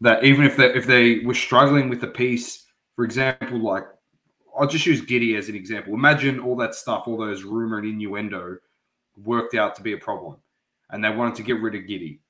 That 0.00 0.22
even 0.24 0.44
if 0.44 0.56
they 0.56 0.72
if 0.74 0.86
they 0.86 1.20
were 1.20 1.34
struggling 1.34 1.88
with 1.88 2.00
the 2.00 2.08
piece, 2.08 2.66
for 2.94 3.04
example, 3.04 3.60
like 3.60 3.84
I'll 4.58 4.68
just 4.68 4.86
use 4.86 5.00
Giddey 5.00 5.36
as 5.36 5.48
an 5.48 5.54
example. 5.54 5.94
Imagine 5.94 6.40
all 6.40 6.56
that 6.56 6.74
stuff, 6.74 7.04
all 7.06 7.16
those 7.16 7.42
rumor 7.42 7.78
and 7.78 7.86
innuendo, 7.86 8.58
worked 9.24 9.54
out 9.54 9.74
to 9.76 9.82
be 9.82 9.92
a 9.92 9.98
problem, 9.98 10.36
and 10.90 11.02
they 11.02 11.10
wanted 11.10 11.34
to 11.36 11.42
get 11.42 11.60
rid 11.60 11.74
of 11.74 11.82
Giddey, 11.82 12.20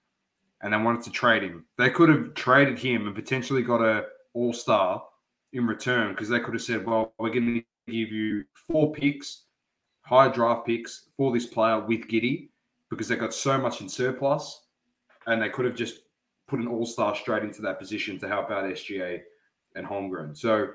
and 0.63 0.73
they 0.73 0.79
wanted 0.79 1.03
to 1.05 1.11
trade 1.11 1.43
him. 1.43 1.65
They 1.77 1.91
could 1.91 2.09
have 2.09 2.35
traded 2.35 2.79
him 2.79 3.07
and 3.07 3.15
potentially 3.15 3.63
got 3.63 3.83
a 3.83 4.07
All 4.35 4.53
Star 4.53 5.03
in 5.53 5.67
return 5.67 6.13
because 6.13 6.29
they 6.29 6.41
could 6.41 6.55
have 6.55 6.63
said, 6.63 6.87
"Well, 6.87 7.13
we're 7.19 7.31
going 7.31 7.63
to 7.87 7.93
give 7.93 8.13
you 8.13 8.45
four 8.55 8.93
picks, 8.93 9.45
high 10.09 10.29
draft 10.29 10.67
picks 10.67 11.09
for 11.17 11.33
this 11.33 11.47
player 11.47 11.81
with 11.81 12.09
Giddey." 12.09 12.49
because 12.91 13.09
they 13.09 13.17
got 13.17 13.35
so 13.35 13.59
much 13.59 13.81
in 13.81 13.89
surplus 13.89 14.63
and 15.27 15.43
they 15.43 15.51
could 15.51 15.65
have 15.65 15.77
just 15.77 16.01
put 16.47 16.61
an 16.61 16.69
all-star 16.69 17.15
straight 17.15 17.43
into 17.43 17.61
that 17.63 17.79
position 17.79 18.19
to 18.19 18.29
help 18.29 18.51
out 18.51 18.65
SGA 18.65 19.21
and 19.75 19.87
Holmgren. 19.87 20.37
So 20.37 20.69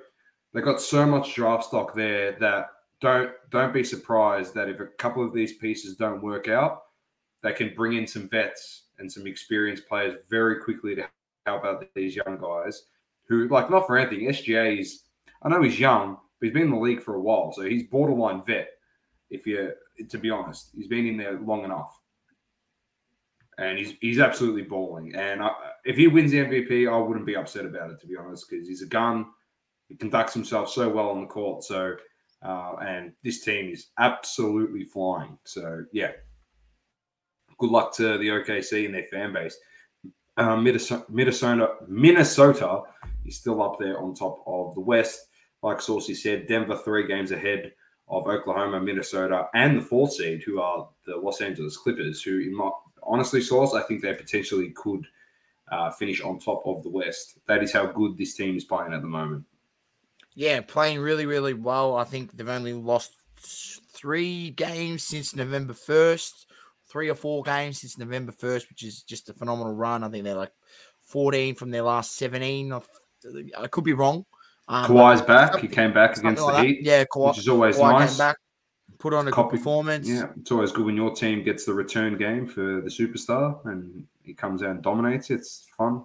they 0.53 0.61
got 0.61 0.79
so 0.79 1.05
much 1.05 1.33
draft 1.33 1.65
stock 1.65 1.95
there 1.95 2.33
that 2.39 2.67
don't 3.01 3.31
don't 3.49 3.73
be 3.73 3.83
surprised 3.83 4.53
that 4.53 4.69
if 4.69 4.79
a 4.79 4.85
couple 4.85 5.25
of 5.25 5.33
these 5.33 5.53
pieces 5.53 5.95
don't 5.95 6.21
work 6.21 6.47
out, 6.47 6.83
they 7.41 7.51
can 7.51 7.73
bring 7.75 7.93
in 7.93 8.07
some 8.07 8.29
vets 8.29 8.83
and 8.99 9.11
some 9.11 9.25
experienced 9.25 9.87
players 9.87 10.23
very 10.29 10.61
quickly 10.61 10.95
to 10.95 11.07
help 11.45 11.65
out 11.65 11.83
these 11.95 12.15
young 12.15 12.37
guys 12.39 12.83
who 13.27 13.47
like 13.47 13.69
not 13.69 13.87
for 13.87 13.97
anything. 13.97 14.27
SGA 14.27 14.79
is 14.79 15.05
I 15.41 15.49
know 15.49 15.63
he's 15.63 15.79
young, 15.79 16.17
but 16.39 16.45
he's 16.45 16.53
been 16.53 16.63
in 16.63 16.71
the 16.71 16.77
league 16.77 17.01
for 17.01 17.15
a 17.15 17.21
while, 17.21 17.51
so 17.51 17.63
he's 17.63 17.83
borderline 17.83 18.43
vet. 18.45 18.69
If 19.33 19.45
you 19.45 19.73
to 20.09 20.17
be 20.17 20.29
honest, 20.29 20.69
he's 20.75 20.87
been 20.87 21.07
in 21.07 21.17
there 21.17 21.39
long 21.39 21.65
enough 21.65 21.99
and 23.57 23.77
he's 23.77 23.93
he's 24.01 24.19
absolutely 24.19 24.63
balling. 24.63 25.15
And 25.15 25.41
I, 25.41 25.51
if 25.85 25.97
he 25.97 26.07
wins 26.07 26.31
the 26.31 26.39
MVP, 26.39 26.91
I 26.91 26.97
wouldn't 26.97 27.25
be 27.25 27.35
upset 27.35 27.65
about 27.65 27.91
it 27.91 27.99
to 28.01 28.07
be 28.07 28.15
honest, 28.15 28.49
because 28.49 28.67
he's 28.67 28.81
a 28.81 28.87
gun. 28.87 29.25
He 29.87 29.95
conducts 29.95 30.33
himself 30.33 30.69
so 30.69 30.89
well 30.89 31.09
on 31.09 31.21
the 31.21 31.27
court. 31.27 31.63
So, 31.63 31.95
uh, 32.41 32.75
and 32.81 33.13
this 33.23 33.43
team 33.43 33.71
is 33.71 33.87
absolutely 33.99 34.85
flying. 34.85 35.37
So, 35.43 35.83
yeah, 35.91 36.11
good 37.57 37.69
luck 37.69 37.93
to 37.97 38.17
the 38.17 38.29
OKC 38.29 38.85
and 38.85 38.93
their 38.93 39.07
fan 39.11 39.33
base. 39.33 39.57
Minnesota, 40.37 41.05
Minnesota, 41.09 41.75
Minnesota 41.87 42.81
is 43.25 43.37
still 43.37 43.61
up 43.61 43.77
there 43.79 43.99
on 43.99 44.15
top 44.15 44.43
of 44.47 44.73
the 44.73 44.81
West. 44.81 45.27
Like 45.61 45.77
Saucey 45.77 46.15
said, 46.15 46.47
Denver 46.47 46.77
three 46.77 47.07
games 47.07 47.31
ahead 47.31 47.71
of 48.13 48.27
Oklahoma, 48.27 48.79
Minnesota, 48.79 49.47
and 49.53 49.77
the 49.77 49.81
fourth 49.81 50.13
seed, 50.13 50.43
who 50.43 50.59
are 50.61 50.87
the 51.05 51.15
Los 51.15 51.41
Angeles 51.41 51.77
Clippers, 51.77 52.21
who, 52.21 52.39
in 52.39 52.55
my 52.55 52.69
honestly, 53.01 53.41
Sauce, 53.41 53.73
I 53.73 53.81
think 53.81 54.01
they 54.01 54.13
potentially 54.13 54.69
could 54.71 55.05
uh, 55.71 55.91
finish 55.91 56.21
on 56.21 56.39
top 56.39 56.63
of 56.65 56.83
the 56.83 56.89
West. 56.89 57.39
That 57.47 57.63
is 57.63 57.73
how 57.73 57.85
good 57.87 58.17
this 58.17 58.35
team 58.35 58.55
is 58.55 58.63
playing 58.63 58.93
at 58.93 59.01
the 59.01 59.07
moment. 59.07 59.45
Yeah, 60.35 60.61
playing 60.61 60.99
really, 60.99 61.25
really 61.25 61.53
well. 61.53 61.95
I 61.95 62.05
think 62.05 62.31
they've 62.31 62.47
only 62.47 62.73
lost 62.73 63.11
three 63.37 64.51
games 64.51 65.03
since 65.03 65.35
November 65.35 65.73
first, 65.73 66.47
three 66.89 67.09
or 67.09 67.15
four 67.15 67.43
games 67.43 67.81
since 67.81 67.97
November 67.97 68.31
first, 68.31 68.69
which 68.69 68.83
is 68.83 69.03
just 69.03 69.29
a 69.29 69.33
phenomenal 69.33 69.73
run. 69.73 70.03
I 70.03 70.09
think 70.09 70.23
they're 70.23 70.35
like 70.35 70.53
fourteen 71.05 71.55
from 71.55 71.71
their 71.71 71.83
last 71.83 72.15
seventeen. 72.15 72.73
I, 72.73 72.81
I 73.57 73.67
could 73.67 73.83
be 73.83 73.93
wrong. 73.93 74.25
Um, 74.67 74.85
Kawhi's 74.85 75.21
back. 75.21 75.59
He 75.59 75.67
came 75.67 75.93
back 75.93 76.17
against 76.17 76.41
like 76.41 76.55
the 76.55 76.61
that. 76.61 76.67
Heat, 76.67 76.79
Yeah, 76.83 77.03
Kawhi, 77.05 77.27
which 77.29 77.39
is 77.39 77.47
always 77.49 77.77
Kawhi 77.77 77.91
nice. 77.99 78.09
came 78.11 78.17
back, 78.17 78.37
put 78.99 79.13
on 79.13 79.27
a 79.27 79.31
Copy- 79.31 79.51
good 79.51 79.57
performance. 79.57 80.07
Yeah, 80.07 80.29
it's 80.39 80.51
always 80.51 80.71
good 80.71 80.85
when 80.85 80.95
your 80.95 81.13
team 81.13 81.43
gets 81.43 81.65
the 81.65 81.73
return 81.73 82.17
game 82.17 82.47
for 82.47 82.61
the 82.81 82.89
superstar 82.89 83.63
and 83.65 84.05
he 84.23 84.33
comes 84.33 84.63
out 84.63 84.71
and 84.71 84.81
dominates. 84.81 85.29
It's 85.29 85.67
fun. 85.77 86.03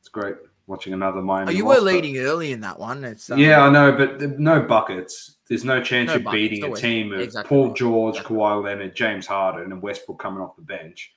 It's 0.00 0.08
great 0.10 0.34
watching 0.66 0.92
another 0.92 1.22
Miami. 1.22 1.52
Oh, 1.52 1.54
you 1.56 1.64
loss, 1.66 1.76
were 1.78 1.82
leading 1.82 2.18
early 2.18 2.52
in 2.52 2.60
that 2.60 2.78
one. 2.78 3.04
It's 3.04 3.30
um, 3.30 3.38
yeah, 3.38 3.62
I 3.62 3.70
know, 3.70 3.92
but 3.92 4.38
no 4.38 4.60
buckets. 4.60 5.36
There's 5.48 5.64
no 5.64 5.82
chance 5.82 6.08
No 6.08 6.14
you're 6.14 6.22
buckets, 6.22 6.40
beating 6.50 6.72
a 6.72 6.76
team 6.76 7.12
of 7.12 7.20
exactly 7.20 7.48
Paul 7.48 7.72
George, 7.74 8.16
exactly. 8.16 8.36
Kawhi 8.36 8.64
Leonard, 8.64 8.94
James 8.94 9.26
Harden, 9.26 9.72
and 9.72 9.80
Westbrook 9.82 10.18
coming 10.18 10.42
off 10.42 10.56
the 10.56 10.62
bench. 10.62 11.12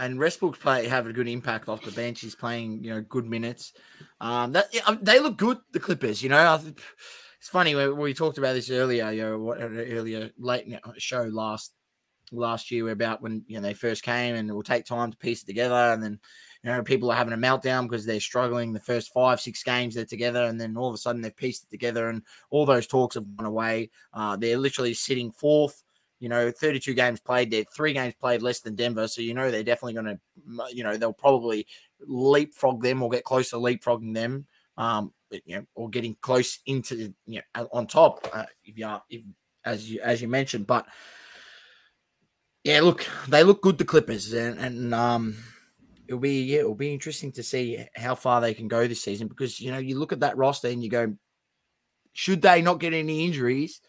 And 0.00 0.18
Westbrook's 0.18 0.58
play 0.58 0.88
have 0.88 1.06
a 1.06 1.12
good 1.12 1.28
impact 1.28 1.68
off 1.68 1.82
the 1.82 1.92
bench. 1.92 2.20
He's 2.20 2.34
playing, 2.34 2.82
you 2.82 2.90
know, 2.90 3.02
good 3.02 3.26
minutes. 3.26 3.74
Um, 4.20 4.52
that 4.52 4.66
yeah, 4.72 4.82
um, 4.86 4.98
they 5.02 5.20
look 5.20 5.36
good. 5.36 5.58
The 5.72 5.80
Clippers, 5.80 6.22
you 6.22 6.30
know, 6.30 6.60
it's 7.38 7.48
funny 7.48 7.74
we, 7.74 7.90
we 7.92 8.14
talked 8.14 8.38
about 8.38 8.54
this 8.54 8.70
earlier. 8.70 9.10
You 9.12 9.22
know, 9.22 9.38
what 9.38 9.58
earlier 9.60 10.30
late 10.38 10.66
show 10.98 11.22
last 11.24 11.74
last 12.32 12.70
year 12.70 12.88
about 12.90 13.22
when 13.22 13.44
you 13.46 13.56
know 13.56 13.62
they 13.62 13.74
first 13.74 14.02
came, 14.02 14.34
and 14.34 14.48
it 14.48 14.52
will 14.52 14.62
take 14.62 14.86
time 14.86 15.10
to 15.10 15.16
piece 15.18 15.42
it 15.42 15.46
together, 15.46 15.74
and 15.74 16.02
then 16.02 16.18
you 16.62 16.70
know 16.70 16.82
people 16.82 17.10
are 17.10 17.16
having 17.16 17.34
a 17.34 17.36
meltdown 17.36 17.82
because 17.82 18.06
they're 18.06 18.20
struggling 18.20 18.72
the 18.72 18.80
first 18.80 19.12
five 19.12 19.40
six 19.40 19.62
games 19.62 19.94
they're 19.94 20.04
together, 20.04 20.44
and 20.44 20.60
then 20.60 20.76
all 20.76 20.88
of 20.88 20.94
a 20.94 20.98
sudden 20.98 21.20
they've 21.20 21.36
pieced 21.36 21.64
it 21.64 21.70
together, 21.70 22.08
and 22.08 22.22
all 22.50 22.64
those 22.64 22.86
talks 22.86 23.14
have 23.14 23.36
gone 23.36 23.46
away. 23.46 23.90
Uh, 24.14 24.36
they're 24.36 24.58
literally 24.58 24.94
sitting 24.94 25.30
fourth 25.30 25.82
you 26.20 26.28
know, 26.28 26.50
32 26.50 26.92
games 26.94 27.18
played. 27.18 27.50
They're 27.50 27.64
three 27.64 27.94
games 27.94 28.14
played 28.14 28.42
less 28.42 28.60
than 28.60 28.74
Denver. 28.74 29.08
So, 29.08 29.22
you 29.22 29.32
know, 29.32 29.50
they're 29.50 29.64
definitely 29.64 29.94
going 29.94 30.06
to, 30.06 30.20
you 30.72 30.84
know, 30.84 30.96
they'll 30.96 31.14
probably 31.14 31.66
leapfrog 32.06 32.82
them 32.82 33.02
or 33.02 33.08
get 33.08 33.24
close 33.24 33.50
to 33.50 33.56
leapfrogging 33.56 34.14
them, 34.14 34.46
um, 34.76 35.12
but, 35.30 35.40
you 35.46 35.56
know, 35.56 35.64
or 35.74 35.88
getting 35.88 36.14
close 36.20 36.60
into, 36.66 37.14
you 37.26 37.40
know, 37.56 37.68
on 37.72 37.86
top, 37.86 38.28
uh, 38.34 38.44
if 38.64 38.76
you 38.76 38.86
are, 38.86 39.02
if, 39.08 39.22
as 39.64 39.90
you, 39.90 40.00
as 40.02 40.20
you 40.20 40.28
mentioned. 40.28 40.66
But 40.66 40.86
yeah, 42.64 42.80
look, 42.82 43.06
they 43.26 43.42
look 43.42 43.62
good, 43.62 43.78
the 43.78 43.84
Clippers. 43.86 44.32
And, 44.34 44.58
and, 44.58 44.94
um, 44.94 45.36
it'll 46.06 46.20
be, 46.20 46.42
yeah, 46.42 46.60
it'll 46.60 46.74
be 46.74 46.92
interesting 46.92 47.32
to 47.32 47.42
see 47.42 47.82
how 47.96 48.14
far 48.14 48.42
they 48.42 48.52
can 48.52 48.68
go 48.68 48.86
this 48.86 49.02
season 49.02 49.26
because, 49.26 49.58
you 49.58 49.72
know, 49.72 49.78
you 49.78 49.98
look 49.98 50.12
at 50.12 50.20
that 50.20 50.36
roster 50.36 50.68
and 50.68 50.84
you 50.84 50.90
go, 50.90 51.14
should 52.12 52.42
they 52.42 52.60
not 52.60 52.78
get 52.78 52.92
any 52.92 53.24
injuries? 53.24 53.80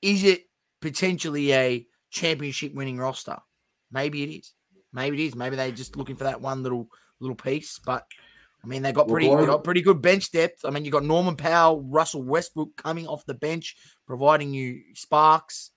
Is 0.00 0.24
it 0.24 0.46
potentially 0.82 1.54
a 1.54 1.86
championship 2.10 2.74
winning 2.74 2.98
roster. 2.98 3.38
Maybe 3.90 4.22
it 4.22 4.30
is. 4.30 4.52
Maybe 4.92 5.22
it 5.22 5.26
is. 5.28 5.34
Maybe 5.34 5.56
they're 5.56 5.70
just 5.70 5.96
looking 5.96 6.16
for 6.16 6.24
that 6.24 6.42
one 6.42 6.62
little 6.62 6.88
little 7.20 7.36
piece. 7.36 7.78
But 7.78 8.04
I 8.62 8.66
mean, 8.66 8.82
they 8.82 8.92
got 8.92 9.08
pretty 9.08 9.34
they 9.34 9.46
got 9.46 9.64
pretty 9.64 9.80
good 9.80 10.02
bench 10.02 10.30
depth. 10.30 10.64
I 10.66 10.70
mean, 10.70 10.84
you 10.84 10.90
got 10.90 11.04
Norman 11.04 11.36
Powell, 11.36 11.82
Russell 11.82 12.22
Westbrook 12.22 12.76
coming 12.76 13.06
off 13.06 13.24
the 13.24 13.34
bench, 13.34 13.76
providing 14.06 14.52
you 14.52 14.82
sparks. 14.94 15.70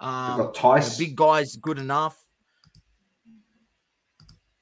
Um, 0.00 0.38
got 0.38 0.56
Theis. 0.56 0.96
the 0.96 1.06
big 1.06 1.16
guys 1.16 1.56
good 1.56 1.78
enough. 1.78 2.18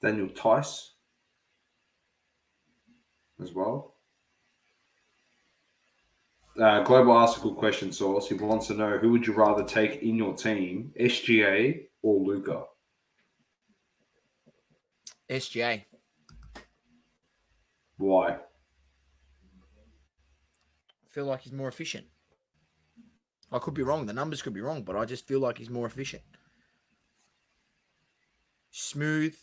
Daniel 0.02 0.28
Theis 0.28 0.90
as 3.40 3.52
well. 3.54 3.89
Uh, 6.58 6.82
Global 6.82 7.16
asked 7.18 7.38
a 7.38 7.40
good 7.40 7.56
question, 7.56 7.92
Source. 7.92 8.28
He 8.28 8.34
wants 8.34 8.66
to 8.68 8.74
know 8.74 8.98
who 8.98 9.10
would 9.12 9.26
you 9.26 9.32
rather 9.32 9.64
take 9.64 10.02
in 10.02 10.16
your 10.16 10.34
team, 10.34 10.92
SGA 10.98 11.86
or 12.02 12.20
Luka? 12.20 12.64
SGA. 15.28 15.84
Why? 17.98 18.30
I 18.30 18.38
feel 21.08 21.24
like 21.26 21.42
he's 21.42 21.52
more 21.52 21.68
efficient. 21.68 22.06
I 23.52 23.58
could 23.58 23.74
be 23.74 23.82
wrong. 23.82 24.06
The 24.06 24.12
numbers 24.12 24.42
could 24.42 24.54
be 24.54 24.60
wrong, 24.60 24.82
but 24.82 24.96
I 24.96 25.04
just 25.04 25.26
feel 25.26 25.40
like 25.40 25.58
he's 25.58 25.70
more 25.70 25.86
efficient. 25.86 26.22
Smooth. 28.70 29.36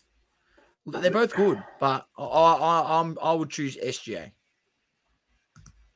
They're 0.86 1.12
both 1.12 1.36
good, 1.36 1.62
but 1.80 2.08
I, 2.18 2.24
I, 2.24 3.00
I'm, 3.00 3.18
I 3.22 3.34
would 3.34 3.50
choose 3.50 3.76
SGA. 3.76 4.32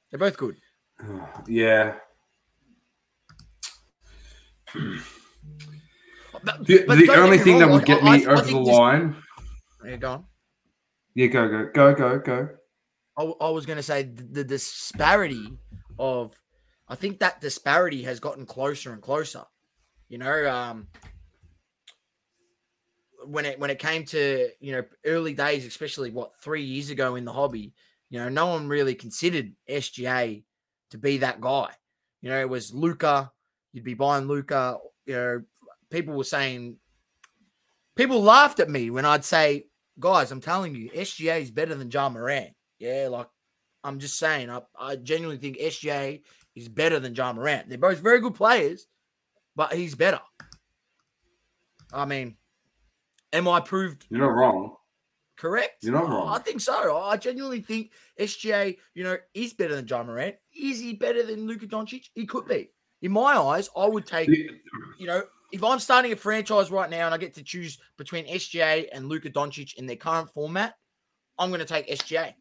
They're 0.10 0.20
both 0.20 0.36
good. 0.36 0.58
yeah. 1.48 1.96
But, 6.44 6.66
The, 6.66 6.86
but 6.88 6.98
the 6.98 7.12
only 7.16 7.38
me 7.38 7.44
thing 7.44 7.60
that 7.60 7.70
would 7.70 7.78
like, 7.78 7.86
get 7.86 8.04
I- 8.04 8.18
me 8.18 8.26
I 8.26 8.32
over 8.32 8.42
the 8.42 8.60
this- 8.64 8.68
line. 8.68 9.16
Yeah, 9.86 9.96
go 9.98 10.12
on. 10.12 10.26
Yeah, 11.14 11.28
go, 11.28 11.48
go, 11.50 11.70
go, 11.74 11.94
go, 11.96 12.20
go. 12.20 12.50
I, 13.18 13.46
I 13.46 13.50
was 13.50 13.66
going 13.66 13.78
to 13.78 13.84
say 13.84 14.04
the, 14.04 14.24
the 14.24 14.44
disparity 14.44 15.58
of, 16.00 16.34
I 16.88 16.96
think 16.96 17.20
that 17.20 17.42
disparity 17.42 18.04
has 18.04 18.20
gotten 18.20 18.46
closer 18.46 18.94
and 18.94 19.02
closer. 19.02 19.44
You 20.08 20.20
know, 20.20 20.50
um, 20.50 20.88
when 23.26 23.46
it 23.46 23.60
when 23.60 23.70
it 23.70 23.80
came 23.80 24.04
to 24.06 24.50
you 24.60 24.72
know 24.74 24.84
early 25.06 25.34
days, 25.34 25.66
especially 25.66 26.12
what 26.12 26.32
three 26.42 26.64
years 26.64 26.90
ago 26.90 27.16
in 27.16 27.24
the 27.26 27.32
hobby, 27.34 27.74
you 28.10 28.20
know, 28.20 28.30
no 28.30 28.48
one 28.48 28.68
really 28.68 28.94
considered 28.96 29.54
SGA 29.70 30.44
to 30.92 30.98
be 30.98 31.18
that 31.20 31.42
guy. 31.42 31.70
You 32.22 32.30
know, 32.30 32.40
it 32.40 32.50
was 32.50 32.74
Luka. 32.74 33.32
You'd 33.74 33.84
be 33.84 33.94
buying 33.94 34.28
Luka. 34.28 34.78
You 35.06 35.14
know, 35.14 35.42
people 35.90 36.14
were 36.14 36.24
saying, 36.24 36.78
people 37.96 38.22
laughed 38.22 38.60
at 38.60 38.70
me 38.70 38.90
when 38.90 39.06
I'd 39.06 39.26
say, 39.26 39.66
guys, 40.00 40.32
I'm 40.32 40.42
telling 40.42 40.76
you, 40.76 40.90
SGA 40.92 41.42
is 41.42 41.52
better 41.52 41.76
than 41.76 41.90
John 41.90 42.14
Morant. 42.14 42.52
Yeah, 42.80 43.08
like 43.10 43.28
I'm 43.84 44.00
just 44.00 44.18
saying, 44.18 44.50
I, 44.50 44.62
I 44.78 44.96
genuinely 44.96 45.38
think 45.40 45.58
SGA 45.58 46.22
is 46.56 46.70
better 46.70 47.00
than 47.00 47.16
John 47.16 47.36
Morant. 47.36 47.70
They're 47.70 47.78
both 47.78 48.00
very 48.00 48.20
good 48.20 48.36
players, 48.36 48.88
but 49.56 49.74
he's 49.74 49.96
better. 49.96 50.20
I 51.94 52.06
mean, 52.06 52.38
am 53.34 53.48
I 53.48 53.60
proved 53.60 54.06
You're 54.10 54.22
not 54.22 54.28
wrong. 54.28 54.76
Correct? 55.42 55.84
You're 55.84 55.94
not 55.94 56.08
wrong. 56.08 56.30
I 56.30 56.38
think 56.38 56.62
so. 56.62 56.98
I 56.98 57.18
genuinely 57.18 57.62
think 57.62 57.92
SGA, 58.20 58.78
you 58.94 59.04
know, 59.04 59.18
is 59.34 59.54
better 59.54 59.76
than 59.76 59.88
John 59.88 60.06
Morant. 60.06 60.36
Is 60.56 60.80
he 60.80 60.94
better 60.94 61.26
than 61.26 61.48
Luka 61.48 61.66
Doncic? 61.66 62.06
He 62.14 62.28
could 62.28 62.48
be. 62.48 62.70
In 63.02 63.12
my 63.12 63.36
eyes, 63.36 63.68
I 63.76 63.88
would 63.88 64.06
take, 64.06 64.30
you 64.30 65.08
know, 65.08 65.24
if 65.52 65.64
I'm 65.64 65.80
starting 65.80 66.14
a 66.14 66.16
franchise 66.16 66.70
right 66.70 66.90
now 66.90 67.08
and 67.08 67.16
I 67.16 67.18
get 67.18 67.34
to 67.34 67.44
choose 67.44 67.80
between 67.98 68.28
SGA 68.28 68.88
and 68.94 69.10
Luka 69.10 69.32
Doncic 69.32 69.74
in 69.76 69.88
their 69.88 69.96
current 69.96 70.30
format, 70.32 70.76
I'm 71.40 71.50
going 71.50 71.60
to 71.60 71.66
take 71.66 71.90
SGA 71.90 72.36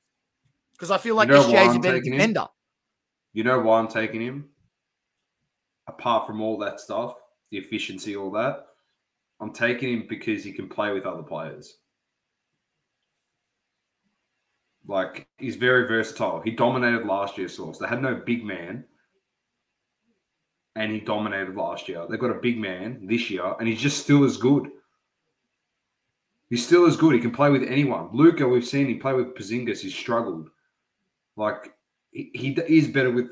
because 0.73 0.91
I 0.91 0.99
feel 0.99 1.15
like 1.15 1.31
know 1.31 1.43
SGA 1.43 1.71
is 1.71 1.77
a 1.77 1.79
better 1.79 1.97
taking 1.97 2.13
him? 2.13 2.19
defender. 2.19 2.47
You 3.33 3.45
know 3.45 3.61
why 3.61 3.79
I'm 3.79 3.89
taking 3.89 4.21
him? 4.21 4.51
Apart 5.89 6.27
from 6.27 6.43
all 6.43 6.59
that 6.59 6.79
stuff, 6.79 7.15
the 7.51 7.57
efficiency, 7.57 8.15
all 8.15 8.31
that, 8.33 8.67
I'm 9.41 9.55
taking 9.55 9.95
him 9.95 10.07
because 10.07 10.45
he 10.45 10.53
can 10.53 10.69
play 10.69 10.93
with 10.93 11.07
other 11.07 11.23
players. 11.23 11.79
Like 14.87 15.29
he's 15.39 15.57
very 15.57 15.87
versatile. 15.87 16.41
He 16.41 16.51
dominated 16.51 17.07
last 17.07 17.39
year, 17.39 17.49
Source. 17.49 17.79
They 17.79 17.87
had 17.87 18.03
no 18.03 18.15
big 18.15 18.45
man, 18.45 18.85
and 20.77 20.93
he 20.93 21.01
dominated 21.01 21.55
last 21.55 21.89
year. 21.89 22.07
They've 22.09 22.19
got 22.19 22.31
a 22.31 22.41
big 22.41 22.59
man 22.59 23.07
this 23.07 23.31
year, 23.31 23.55
and 23.59 23.69
he's 23.69 23.81
just 23.81 24.03
still 24.03 24.25
as 24.25 24.37
good. 24.37 24.71
He's 26.49 26.67
still 26.67 26.87
as 26.87 26.97
good. 26.97 27.15
He 27.15 27.21
can 27.21 27.31
play 27.31 27.51
with 27.51 27.63
anyone. 27.63 28.09
Luka, 28.13 28.47
we've 28.47 28.67
seen 28.67 28.89
him 28.89 28.99
play 28.99 29.13
with 29.13 29.35
Porzingis. 29.35 29.81
He's 29.81 29.95
struggled. 29.95 30.51
Like 31.37 31.73
he, 32.11 32.31
he 32.35 32.51
is 32.69 32.89
better 32.89 33.11
with 33.11 33.31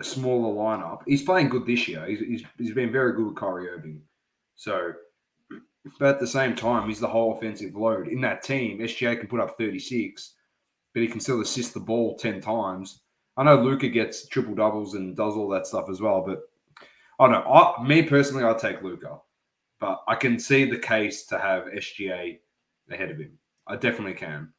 a 0.00 0.04
smaller 0.04 0.54
lineup. 0.54 1.00
He's 1.06 1.22
playing 1.22 1.48
good 1.48 1.66
this 1.66 1.88
year. 1.88 2.06
He's, 2.06 2.20
he's, 2.20 2.44
he's 2.58 2.74
been 2.74 2.92
very 2.92 3.14
good 3.14 3.26
with 3.26 3.36
Kyrie 3.36 3.68
Irving. 3.68 4.00
So, 4.54 4.92
but 5.98 6.08
at 6.08 6.20
the 6.20 6.26
same 6.26 6.54
time, 6.54 6.88
he's 6.88 7.00
the 7.00 7.08
whole 7.08 7.36
offensive 7.36 7.74
load. 7.74 8.08
In 8.08 8.20
that 8.20 8.42
team, 8.42 8.78
SGA 8.78 9.18
can 9.18 9.28
put 9.28 9.40
up 9.40 9.58
36, 9.58 10.34
but 10.92 11.02
he 11.02 11.08
can 11.08 11.20
still 11.20 11.40
assist 11.40 11.74
the 11.74 11.80
ball 11.80 12.16
10 12.16 12.40
times. 12.40 13.00
I 13.36 13.44
know 13.44 13.56
Luka 13.56 13.88
gets 13.88 14.28
triple 14.28 14.54
doubles 14.54 14.94
and 14.94 15.16
does 15.16 15.34
all 15.34 15.48
that 15.48 15.66
stuff 15.66 15.88
as 15.90 16.00
well, 16.00 16.22
but 16.26 16.42
I 17.18 17.28
don't 17.28 17.44
know. 17.44 17.52
I, 17.52 17.82
me 17.82 18.02
personally, 18.02 18.44
I'd 18.44 18.58
take 18.58 18.82
Luka, 18.82 19.18
but 19.80 20.02
I 20.06 20.14
can 20.14 20.38
see 20.38 20.64
the 20.64 20.78
case 20.78 21.24
to 21.26 21.38
have 21.38 21.64
SGA 21.64 22.38
ahead 22.90 23.10
of 23.10 23.18
him. 23.18 23.38
I 23.66 23.76
definitely 23.76 24.14
can. 24.14 24.52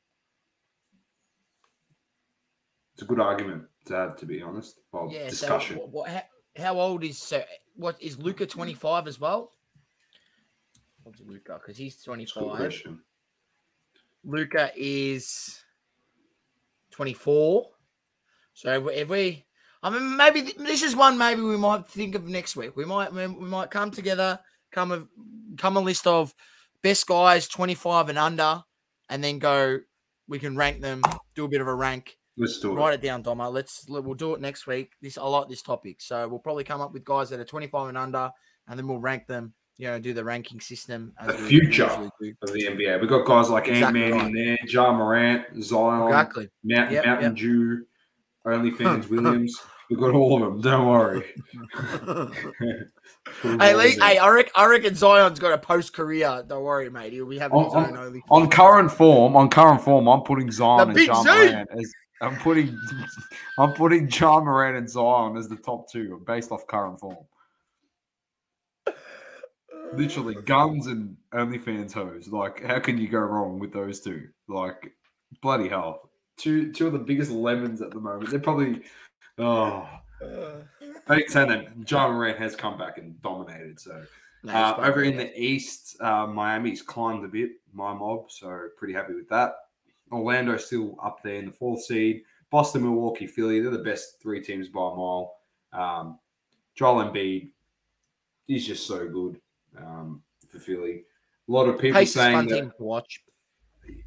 It's 2.93 3.03
a 3.03 3.05
good 3.05 3.19
argument 3.19 3.63
to 3.85 3.95
have, 3.95 4.17
to 4.17 4.25
be 4.25 4.41
honest. 4.41 4.79
Well, 4.91 5.09
Yeah. 5.11 5.29
discussion. 5.29 5.77
So, 5.77 5.81
what, 5.85 6.09
what, 6.09 6.25
how, 6.55 6.79
old 6.79 7.03
is 7.03 7.17
so? 7.17 7.43
What 7.75 8.01
is 8.01 8.17
Luka 8.17 8.45
25 8.45 9.07
as 9.07 9.19
well? 9.19 9.51
What's 11.03 11.19
Luka? 11.21 11.59
Because 11.59 11.77
he's 11.77 11.95
good 11.97 12.03
25. 12.03 12.97
Luka 14.23 14.71
is 14.75 15.62
24. 16.93 17.69
So 18.53 18.87
if 18.87 19.09
we, 19.09 19.45
I 19.81 19.89
mean, 19.89 20.15
maybe 20.15 20.41
this 20.57 20.83
is 20.83 20.95
one. 20.95 21.17
Maybe 21.17 21.41
we 21.41 21.57
might 21.57 21.87
think 21.87 22.15
of 22.15 22.25
next 22.27 22.55
week. 22.55 22.75
We 22.77 22.85
might 22.85 23.11
we 23.11 23.27
might 23.27 23.71
come 23.71 23.91
together, 23.91 24.39
come 24.71 24.91
a 24.91 25.07
come 25.57 25.75
a 25.75 25.81
list 25.81 26.07
of 26.07 26.33
best 26.81 27.07
guys 27.07 27.47
twenty 27.47 27.75
five 27.75 28.09
and 28.09 28.17
under, 28.17 28.63
and 29.09 29.23
then 29.23 29.39
go. 29.39 29.79
We 30.25 30.39
can 30.39 30.55
rank 30.55 30.81
them. 30.81 31.01
Do 31.35 31.43
a 31.43 31.49
bit 31.49 31.59
of 31.59 31.67
a 31.67 31.75
rank. 31.75 32.17
Let's 32.37 32.59
do 32.59 32.71
it. 32.71 32.75
Write 32.75 32.93
it 32.93 33.01
down, 33.01 33.23
Domo. 33.23 33.49
Let's 33.49 33.85
we'll 33.89 34.13
do 34.13 34.33
it 34.35 34.41
next 34.41 34.65
week. 34.67 34.91
This 35.01 35.17
I 35.17 35.23
like 35.23 35.49
this 35.49 35.61
topic, 35.61 35.99
so 35.99 36.27
we'll 36.29 36.39
probably 36.39 36.63
come 36.63 36.79
up 36.79 36.93
with 36.93 37.03
guys 37.03 37.29
that 37.29 37.39
are 37.39 37.45
twenty 37.45 37.67
five 37.67 37.89
and 37.89 37.97
under, 37.97 38.31
and 38.67 38.79
then 38.79 38.87
we'll 38.87 38.99
rank 38.99 39.27
them. 39.27 39.53
You 39.77 39.87
know, 39.87 39.99
do 39.99 40.13
the 40.13 40.23
ranking 40.23 40.59
system. 40.59 41.13
as 41.19 41.27
The 41.27 41.33
future. 41.33 41.85
Of 41.85 42.11
the 42.19 42.35
NBA, 42.43 42.99
we've 43.01 43.09
got 43.09 43.25
guys 43.25 43.49
like 43.49 43.67
Exactly 43.67 44.03
Ant 44.03 44.15
Man 44.15 44.27
in 44.27 44.33
there, 44.33 44.57
Ja 44.67 44.91
Morant, 44.93 45.45
Zion, 45.63 46.07
Exactly. 46.07 46.49
Mountain, 46.63 46.93
Yep, 46.93 47.05
Mountain 47.05 47.23
yep. 47.23 47.35
Dew, 47.35 47.85
OnlyFans 48.45 49.09
Williams. 49.09 49.59
We've 49.89 49.99
got 49.99 50.13
all 50.13 50.43
of 50.43 50.53
them. 50.53 50.61
Don't 50.61 50.87
worry. 50.87 51.33
Hey, 53.41 53.73
Lee, 53.75 53.91
hey, 53.91 54.17
I 54.17 54.29
reckon, 54.29 54.51
I 54.55 54.65
reckon 54.65 54.95
Zion's 54.95 55.39
got 55.39 55.53
a 55.53 55.57
post 55.57 55.93
career. 55.93 56.43
Don't 56.47 56.63
worry, 56.63 56.89
mate. 56.89 57.13
He'll 57.13 57.25
be 57.25 57.37
having 57.37 57.57
On- 57.57 57.65
his 57.65 57.73
on- 57.73 57.97
own 57.97 58.05
only. 58.05 58.23
on 58.29 58.49
current 58.49 58.91
form, 58.91 59.35
on 59.37 59.49
current 59.49 59.81
form, 59.81 60.07
I'm 60.09 60.21
putting 60.21 60.51
Zion 60.51 60.77
The 60.79 60.83
and 60.85 60.93
big 60.93 61.07
Ja 61.07 61.23
Morant 61.23 61.69
as 61.77 61.93
I'm 62.21 62.35
putting 62.37 62.77
I'm 63.59 63.73
putting 63.73 64.09
Ja 64.09 64.39
Morant 64.41 64.77
and 64.77 64.89
Zion 64.89 65.37
as 65.37 65.47
the 65.47 65.55
top 65.55 65.89
two 65.89 66.21
based 66.27 66.51
off 66.51 66.67
current 66.67 66.99
form. 66.99 67.15
Literally 69.95 70.35
guns 70.35 70.87
and 70.87 71.15
OnlyFans 71.33 71.93
hoes. 71.93 72.27
Like, 72.27 72.63
how 72.63 72.79
can 72.79 72.97
you 72.97 73.07
go 73.07 73.19
wrong 73.19 73.59
with 73.59 73.73
those 73.73 73.99
two? 73.99 74.27
Like, 74.47 74.93
bloody 75.41 75.69
hell. 75.69 76.09
Two 76.37 76.71
two 76.71 76.87
of 76.87 76.93
the 76.93 76.99
biggest 76.99 77.31
lemons 77.31 77.81
at 77.81 77.91
the 77.91 77.99
moment. 77.99 78.31
They're 78.31 78.39
probably 78.39 78.81
oh 79.37 79.87
I 81.07 81.15
think 81.15 81.29
saying 81.29 81.49
that 81.49 81.85
John 81.85 82.13
Morant 82.13 82.39
has 82.39 82.55
come 82.55 82.77
back 82.77 82.97
and 82.97 83.21
dominated. 83.21 83.79
So 83.79 84.03
No, 84.43 84.53
uh, 84.53 84.75
it's 84.77 84.87
over 84.87 85.03
in 85.03 85.17
the 85.17 85.37
east, 85.39 85.97
uh, 86.01 86.27
Miami's 86.27 86.81
climbed 86.81 87.25
a 87.25 87.27
bit, 87.27 87.51
my 87.73 87.93
mob, 87.93 88.31
so 88.31 88.67
pretty 88.77 88.93
happy 88.93 89.13
with 89.13 89.29
that. 89.29 89.53
Orlando 90.11 90.57
still 90.57 90.97
up 91.03 91.21
there 91.23 91.35
in 91.35 91.45
the 91.47 91.51
fourth 91.51 91.83
seed. 91.83 92.23
Boston, 92.51 92.83
Milwaukee, 92.83 93.25
Philly, 93.25 93.59
they're 93.59 93.71
the 93.71 93.79
best 93.79 94.21
three 94.21 94.41
teams 94.41 94.69
by 94.69 94.81
a 94.81 94.95
mile. 94.95 95.35
Um, 95.73 96.19
Joel 96.75 97.05
Embiid, 97.05 97.49
he's 98.45 98.67
just 98.67 98.85
so 98.85 99.07
good 99.07 99.39
um, 99.77 100.21
for 100.47 100.59
Philly. 100.59 101.03
A 101.47 101.51
lot 101.51 101.67
of 101.67 101.79
people 101.79 101.99
Pace 101.99 102.13
saying 102.13 102.47
that, 102.47 102.61
to 102.61 102.71
watch. 102.79 103.21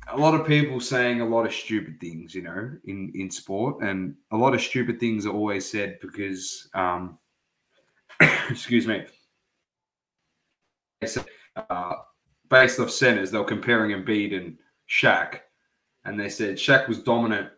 a 0.08 0.16
lot 0.16 0.38
of 0.38 0.46
people 0.46 0.80
saying 0.80 1.20
a 1.20 1.26
lot 1.26 1.44
of 1.44 1.52
stupid 1.52 2.00
things, 2.00 2.34
you 2.34 2.42
know, 2.42 2.70
in 2.84 3.12
in 3.14 3.30
sport, 3.30 3.82
and 3.82 4.14
a 4.30 4.36
lot 4.36 4.54
of 4.54 4.60
stupid 4.60 4.98
things 4.98 5.26
are 5.26 5.32
always 5.32 5.70
said 5.70 5.98
because, 6.00 6.68
um, 6.74 7.18
excuse 8.48 8.86
me, 8.86 9.04
uh, 11.56 11.94
based 12.48 12.80
off 12.80 12.90
centers, 12.90 13.30
they 13.30 13.38
were 13.38 13.44
comparing 13.44 13.90
Embiid 13.90 14.34
and 14.36 14.56
Shaq, 14.88 15.40
and 16.04 16.18
they 16.18 16.28
said 16.28 16.56
Shaq 16.56 16.88
was 16.88 17.02
dominant 17.02 17.50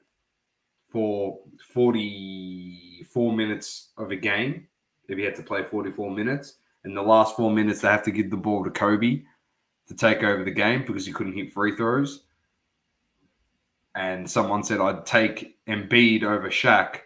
for 0.90 1.40
44 1.74 3.32
minutes 3.32 3.90
of 3.98 4.10
a 4.10 4.16
game 4.16 4.66
if 5.08 5.18
he 5.18 5.24
had 5.24 5.34
to 5.36 5.42
play 5.42 5.62
44 5.62 6.10
minutes. 6.10 6.56
In 6.84 6.94
the 6.94 7.02
last 7.02 7.36
four 7.36 7.50
minutes, 7.50 7.80
they 7.80 7.88
have 7.88 8.04
to 8.04 8.10
give 8.10 8.30
the 8.30 8.36
ball 8.36 8.64
to 8.64 8.70
Kobe 8.70 9.22
to 9.88 9.94
take 9.94 10.22
over 10.22 10.44
the 10.44 10.50
game 10.50 10.84
because 10.86 11.06
he 11.06 11.12
couldn't 11.12 11.36
hit 11.36 11.52
free 11.52 11.74
throws. 11.74 12.24
And 13.94 14.30
someone 14.30 14.62
said 14.62 14.80
I'd 14.80 15.04
take 15.06 15.58
Embiid 15.66 16.22
over 16.22 16.48
Shaq 16.48 17.00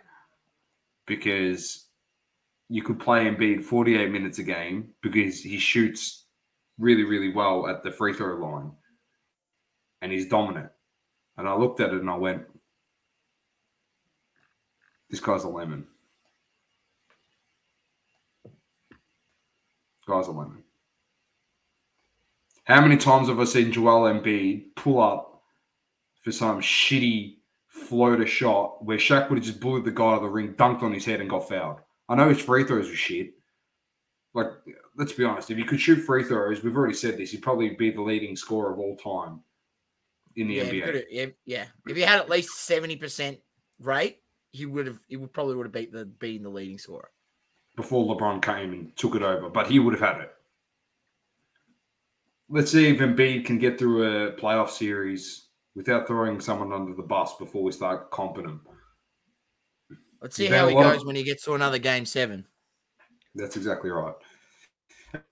because 1.06 1.86
you 2.68 2.82
could 2.82 3.00
play 3.00 3.24
Embiid 3.24 3.62
48 3.64 4.10
minutes 4.10 4.38
a 4.38 4.42
game 4.42 4.90
because 5.02 5.42
he 5.42 5.58
shoots 5.58 6.24
really, 6.78 7.04
really 7.04 7.32
well 7.32 7.66
at 7.66 7.82
the 7.82 7.92
free 7.92 8.12
throw 8.12 8.36
line 8.36 8.72
and 10.00 10.12
he's 10.12 10.26
dominant. 10.26 10.70
And 11.36 11.48
I 11.48 11.54
looked 11.54 11.80
at 11.80 11.94
it 11.94 12.00
and 12.00 12.10
I 12.10 12.16
went, 12.16 12.42
this 15.08 15.20
guy's 15.20 15.44
a 15.44 15.48
lemon. 15.48 15.86
Guy's 20.06 20.26
a 20.26 20.32
lemon. 20.32 20.62
How 22.64 22.80
many 22.80 22.96
times 22.96 23.28
have 23.28 23.40
I 23.40 23.44
seen 23.44 23.72
Joel 23.72 24.12
Embiid 24.12 24.74
pull 24.76 25.00
up 25.00 25.42
for 26.22 26.32
some 26.32 26.60
shitty 26.60 27.36
floater 27.66 28.26
shot 28.26 28.84
where 28.84 28.98
Shaq 28.98 29.28
would 29.28 29.38
have 29.38 29.46
just 29.46 29.60
blew 29.60 29.82
the 29.82 29.90
guy 29.90 30.04
out 30.04 30.16
of 30.16 30.22
the 30.22 30.28
ring, 30.28 30.54
dunked 30.54 30.82
on 30.82 30.92
his 30.92 31.04
head, 31.04 31.20
and 31.20 31.28
got 31.30 31.48
fouled? 31.48 31.80
I 32.08 32.14
know 32.14 32.28
his 32.28 32.40
free 32.40 32.64
throws 32.64 32.88
were 32.88 32.94
shit. 32.94 33.34
Like, 34.34 34.46
let's 34.96 35.12
be 35.12 35.24
honest, 35.24 35.50
if 35.50 35.58
he 35.58 35.64
could 35.64 35.80
shoot 35.80 36.04
free 36.04 36.24
throws, 36.24 36.62
we've 36.62 36.76
already 36.76 36.94
said 36.94 37.18
this, 37.18 37.32
he'd 37.32 37.42
probably 37.42 37.70
be 37.70 37.90
the 37.90 38.00
leading 38.00 38.36
scorer 38.36 38.72
of 38.72 38.78
all 38.78 38.96
time 38.96 39.40
in 40.36 40.48
the 40.48 40.54
Yeah, 40.54 40.64
NBA. 40.64 41.04
yeah, 41.10 41.26
yeah. 41.44 41.64
If 41.86 41.96
he 41.96 42.02
had 42.02 42.20
at 42.20 42.30
least 42.30 42.60
seventy 42.64 42.96
percent 42.96 43.38
rate, 43.78 44.20
he 44.52 44.64
would 44.66 44.86
have. 44.86 44.98
He 45.08 45.16
would 45.16 45.32
probably 45.32 45.56
would 45.56 45.66
have 45.66 45.72
beat 45.72 45.92
the 45.92 46.06
beaten 46.06 46.44
the 46.44 46.50
leading 46.50 46.78
scorer. 46.78 47.10
Before 47.76 48.14
LeBron 48.14 48.42
came 48.42 48.72
and 48.72 48.96
took 48.96 49.14
it 49.14 49.22
over, 49.22 49.48
but 49.48 49.66
he 49.66 49.78
would 49.78 49.94
have 49.94 50.00
had 50.14 50.20
it. 50.22 50.32
Let's 52.48 52.70
see 52.70 52.88
if 52.88 52.98
Embiid 52.98 53.46
can 53.46 53.58
get 53.58 53.78
through 53.78 54.02
a 54.28 54.32
playoff 54.32 54.68
series 54.70 55.46
without 55.74 56.06
throwing 56.06 56.38
someone 56.40 56.72
under 56.72 56.94
the 56.94 57.02
bus 57.02 57.36
before 57.38 57.62
we 57.62 57.72
start 57.72 58.10
comping 58.10 58.44
him. 58.46 58.60
Let's 60.20 60.36
see 60.36 60.46
how 60.46 60.68
he 60.68 60.74
lot 60.74 60.86
of- 60.86 60.92
goes 60.98 61.04
when 61.04 61.16
he 61.16 61.22
gets 61.24 61.44
to 61.44 61.54
another 61.54 61.78
game 61.78 62.04
seven. 62.04 62.46
That's 63.34 63.56
exactly 63.56 63.90
right. 63.90 64.14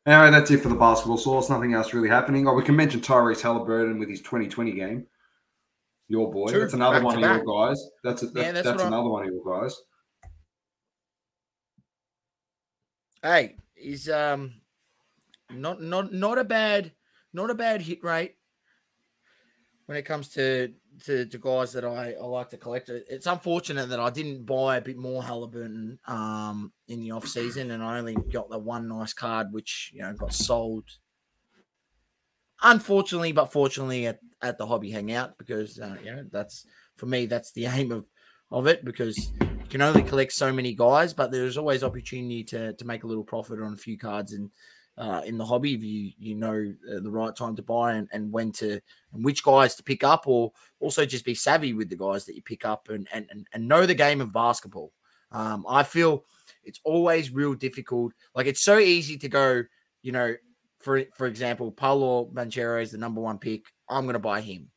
Anyway, 0.07 0.31
that's 0.31 0.51
it 0.51 0.63
for 0.63 0.69
the 0.69 0.75
basketball 0.75 1.19
source. 1.19 1.51
Nothing 1.51 1.75
else 1.75 1.93
really 1.95 2.09
happening. 2.09 2.49
Oh, 2.49 2.55
we 2.55 2.63
can 2.63 2.77
mention 2.77 3.01
Tyrese 3.01 3.41
Halliburton 3.43 3.99
with 3.99 4.09
his 4.09 4.21
2020 4.21 4.73
game. 4.73 5.07
Your 6.09 6.31
boy. 6.33 6.49
Two, 6.51 6.61
that's 6.61 6.73
another 6.75 6.97
back 6.97 7.05
one 7.05 7.23
of 7.23 7.45
your 7.45 7.69
guys. 7.69 7.83
That's 8.03 8.23
a, 8.23 8.27
that- 8.29 8.41
Yeah, 8.41 8.53
that's 8.53 8.65
that's, 8.65 8.77
what 8.79 8.85
I'm- 8.85 8.93
another 8.95 9.11
one 9.11 9.27
of 9.29 9.33
your 9.33 9.61
guys. 9.61 9.77
Hey, 13.23 13.57
he's 13.75 14.09
um 14.09 14.61
not 15.51 15.83
not 15.83 16.13
not 16.13 16.39
a 16.39 16.45
bad 16.45 16.95
not 17.33 17.51
a 17.51 17.55
bad 17.55 17.83
hit 17.83 18.03
rate 18.05 18.37
when 19.87 19.99
it 19.99 20.03
comes 20.03 20.29
to 20.31 20.75
to, 21.05 21.25
to 21.27 21.39
guys 21.39 21.73
that 21.73 21.85
I, 21.85 22.13
I 22.13 22.25
like 22.25 22.51
to 22.51 22.59
collect. 22.59 22.89
It- 22.89 23.07
It's 23.09 23.27
unfortunate 23.27 23.89
that 23.89 24.01
I 24.01 24.11
didn't 24.11 24.45
buy 24.45 24.77
a 24.77 24.81
bit 24.81 24.97
more 24.97 25.23
Halliburton 25.23 25.99
um 26.07 26.73
in 26.89 27.01
the 27.01 27.13
off 27.13 27.27
season 27.27 27.71
and 27.71 27.83
I 27.83 27.99
only 27.99 28.15
got 28.15 28.51
the 28.51 28.59
one 28.59 28.89
nice 28.89 29.13
card 29.13 29.53
which 29.53 29.91
you 29.95 30.03
know 30.03 30.13
got 30.15 30.33
sold. 30.33 30.89
Unfortunately, 32.63 33.33
but 33.33 33.47
fortunately 33.53 34.07
at, 34.07 34.21
at 34.43 34.59
the 34.59 34.67
hobby 34.67 34.91
hangout 34.91 35.39
because 35.39 35.79
uh, 35.81 35.97
you 36.05 36.15
know 36.15 36.25
that's 36.31 36.67
for 36.97 37.07
me 37.07 37.25
that's 37.27 37.53
the 37.53 37.65
aim 37.67 37.91
of 37.91 38.07
of 38.51 38.67
it 38.67 38.85
because 38.85 39.33
can 39.71 39.83
only 39.83 40.03
collect 40.03 40.33
so 40.33 40.53
many 40.53 40.75
guys, 40.75 41.15
but 41.15 41.31
there's 41.31 41.57
always 41.57 41.83
opportunity 41.83 42.45
to 42.45 42.73
to 42.75 42.85
make 42.85 43.05
a 43.05 43.07
little 43.07 43.25
profit 43.25 43.61
on 43.61 43.73
a 43.73 43.77
few 43.77 43.97
cards 43.97 44.33
and 44.33 44.51
uh, 44.99 45.23
in 45.25 45.39
the 45.39 45.45
hobby 45.45 45.75
if 45.75 45.83
you 45.83 46.13
you 46.19 46.35
know 46.35 46.75
uh, 46.91 47.01
the 47.01 47.11
right 47.11 47.35
time 47.35 47.57
to 47.57 47.63
buy 47.63 47.95
and, 47.95 48.09
and 48.13 48.31
when 48.31 48.53
to 48.53 48.81
and 49.15 49.25
which 49.25 49.43
guys 49.43 49.75
to 49.77 49.83
pick 49.83 50.05
up, 50.05 50.27
or 50.27 50.53
also 50.81 51.07
just 51.07 51.25
be 51.25 51.35
savvy 51.35 51.73
with 51.73 51.89
the 51.89 51.97
guys 51.97 52.27
that 52.27 52.35
you 52.35 52.43
pick 52.43 52.67
up 52.67 52.89
and 52.91 53.09
and 53.13 53.47
and, 53.53 53.69
know 53.69 53.87
the 53.87 53.95
game 53.95 54.21
of 54.21 54.33
basketball. 54.33 54.93
Um, 55.33 55.65
I 55.69 55.85
feel 55.85 56.25
it's 56.65 56.81
always 56.85 57.33
real 57.33 57.55
difficult. 57.55 58.13
Like 58.35 58.47
it's 58.47 58.63
so 58.63 58.79
easy 58.79 59.17
to 59.19 59.29
go, 59.29 59.63
you 60.03 60.13
know, 60.13 60.35
for 60.81 61.03
for 61.17 61.27
example, 61.27 61.71
Paolo 61.71 62.27
Banchero 62.27 62.83
is 62.83 62.91
the 62.91 62.99
number 62.99 63.21
one 63.21 63.39
pick. 63.39 63.67
I'm 63.89 64.05
going 64.05 64.15
to 64.15 64.19
buy 64.19 64.41
him. 64.41 64.71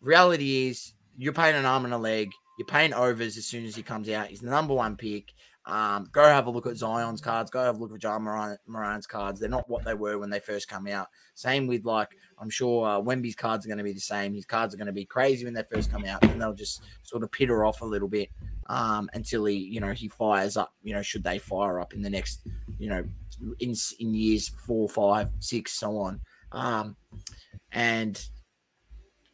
Reality 0.00 0.68
is, 0.68 0.94
you're 1.16 1.32
paying 1.32 1.56
an 1.56 1.66
arm 1.66 1.84
and 1.84 1.92
a 1.92 1.98
leg. 1.98 2.30
You're 2.58 2.66
paying 2.66 2.92
overs 2.92 3.36
as 3.36 3.46
soon 3.46 3.64
as 3.64 3.76
he 3.76 3.82
comes 3.82 4.08
out. 4.08 4.26
He's 4.26 4.40
the 4.40 4.50
number 4.50 4.74
one 4.74 4.96
pick. 4.96 5.32
Um, 5.64 6.08
go 6.12 6.24
have 6.24 6.46
a 6.46 6.50
look 6.50 6.66
at 6.66 6.76
Zion's 6.76 7.20
cards. 7.20 7.50
Go 7.50 7.62
have 7.62 7.76
a 7.76 7.78
look 7.78 7.92
at 7.92 8.00
John 8.00 8.22
Morant, 8.22 8.58
Morant's 8.66 9.06
cards. 9.06 9.38
They're 9.38 9.50
not 9.50 9.68
what 9.68 9.84
they 9.84 9.92
were 9.92 10.18
when 10.18 10.30
they 10.30 10.40
first 10.40 10.66
come 10.66 10.86
out. 10.86 11.08
Same 11.34 11.66
with 11.66 11.84
like 11.84 12.08
I'm 12.38 12.48
sure 12.48 12.88
uh, 12.88 13.00
Wemby's 13.00 13.36
cards 13.36 13.66
are 13.66 13.68
going 13.68 13.78
to 13.78 13.84
be 13.84 13.92
the 13.92 14.00
same. 14.00 14.32
His 14.32 14.46
cards 14.46 14.72
are 14.72 14.78
going 14.78 14.86
to 14.86 14.92
be 14.92 15.04
crazy 15.04 15.44
when 15.44 15.52
they 15.52 15.62
first 15.70 15.92
come 15.92 16.06
out, 16.06 16.24
and 16.24 16.40
they'll 16.40 16.54
just 16.54 16.82
sort 17.02 17.22
of 17.22 17.30
pitter 17.30 17.66
off 17.66 17.82
a 17.82 17.84
little 17.84 18.08
bit 18.08 18.30
um, 18.68 19.10
until 19.12 19.44
he, 19.44 19.56
you 19.56 19.80
know, 19.80 19.92
he 19.92 20.08
fires 20.08 20.56
up. 20.56 20.72
You 20.82 20.94
know, 20.94 21.02
should 21.02 21.22
they 21.22 21.38
fire 21.38 21.80
up 21.80 21.92
in 21.92 22.00
the 22.00 22.10
next, 22.10 22.48
you 22.78 22.88
know, 22.88 23.04
in 23.60 23.74
in 24.00 24.14
years 24.14 24.48
four, 24.66 24.88
five, 24.88 25.30
six, 25.38 25.72
so 25.72 25.98
on. 25.98 26.18
Um, 26.52 26.96
and 27.72 28.26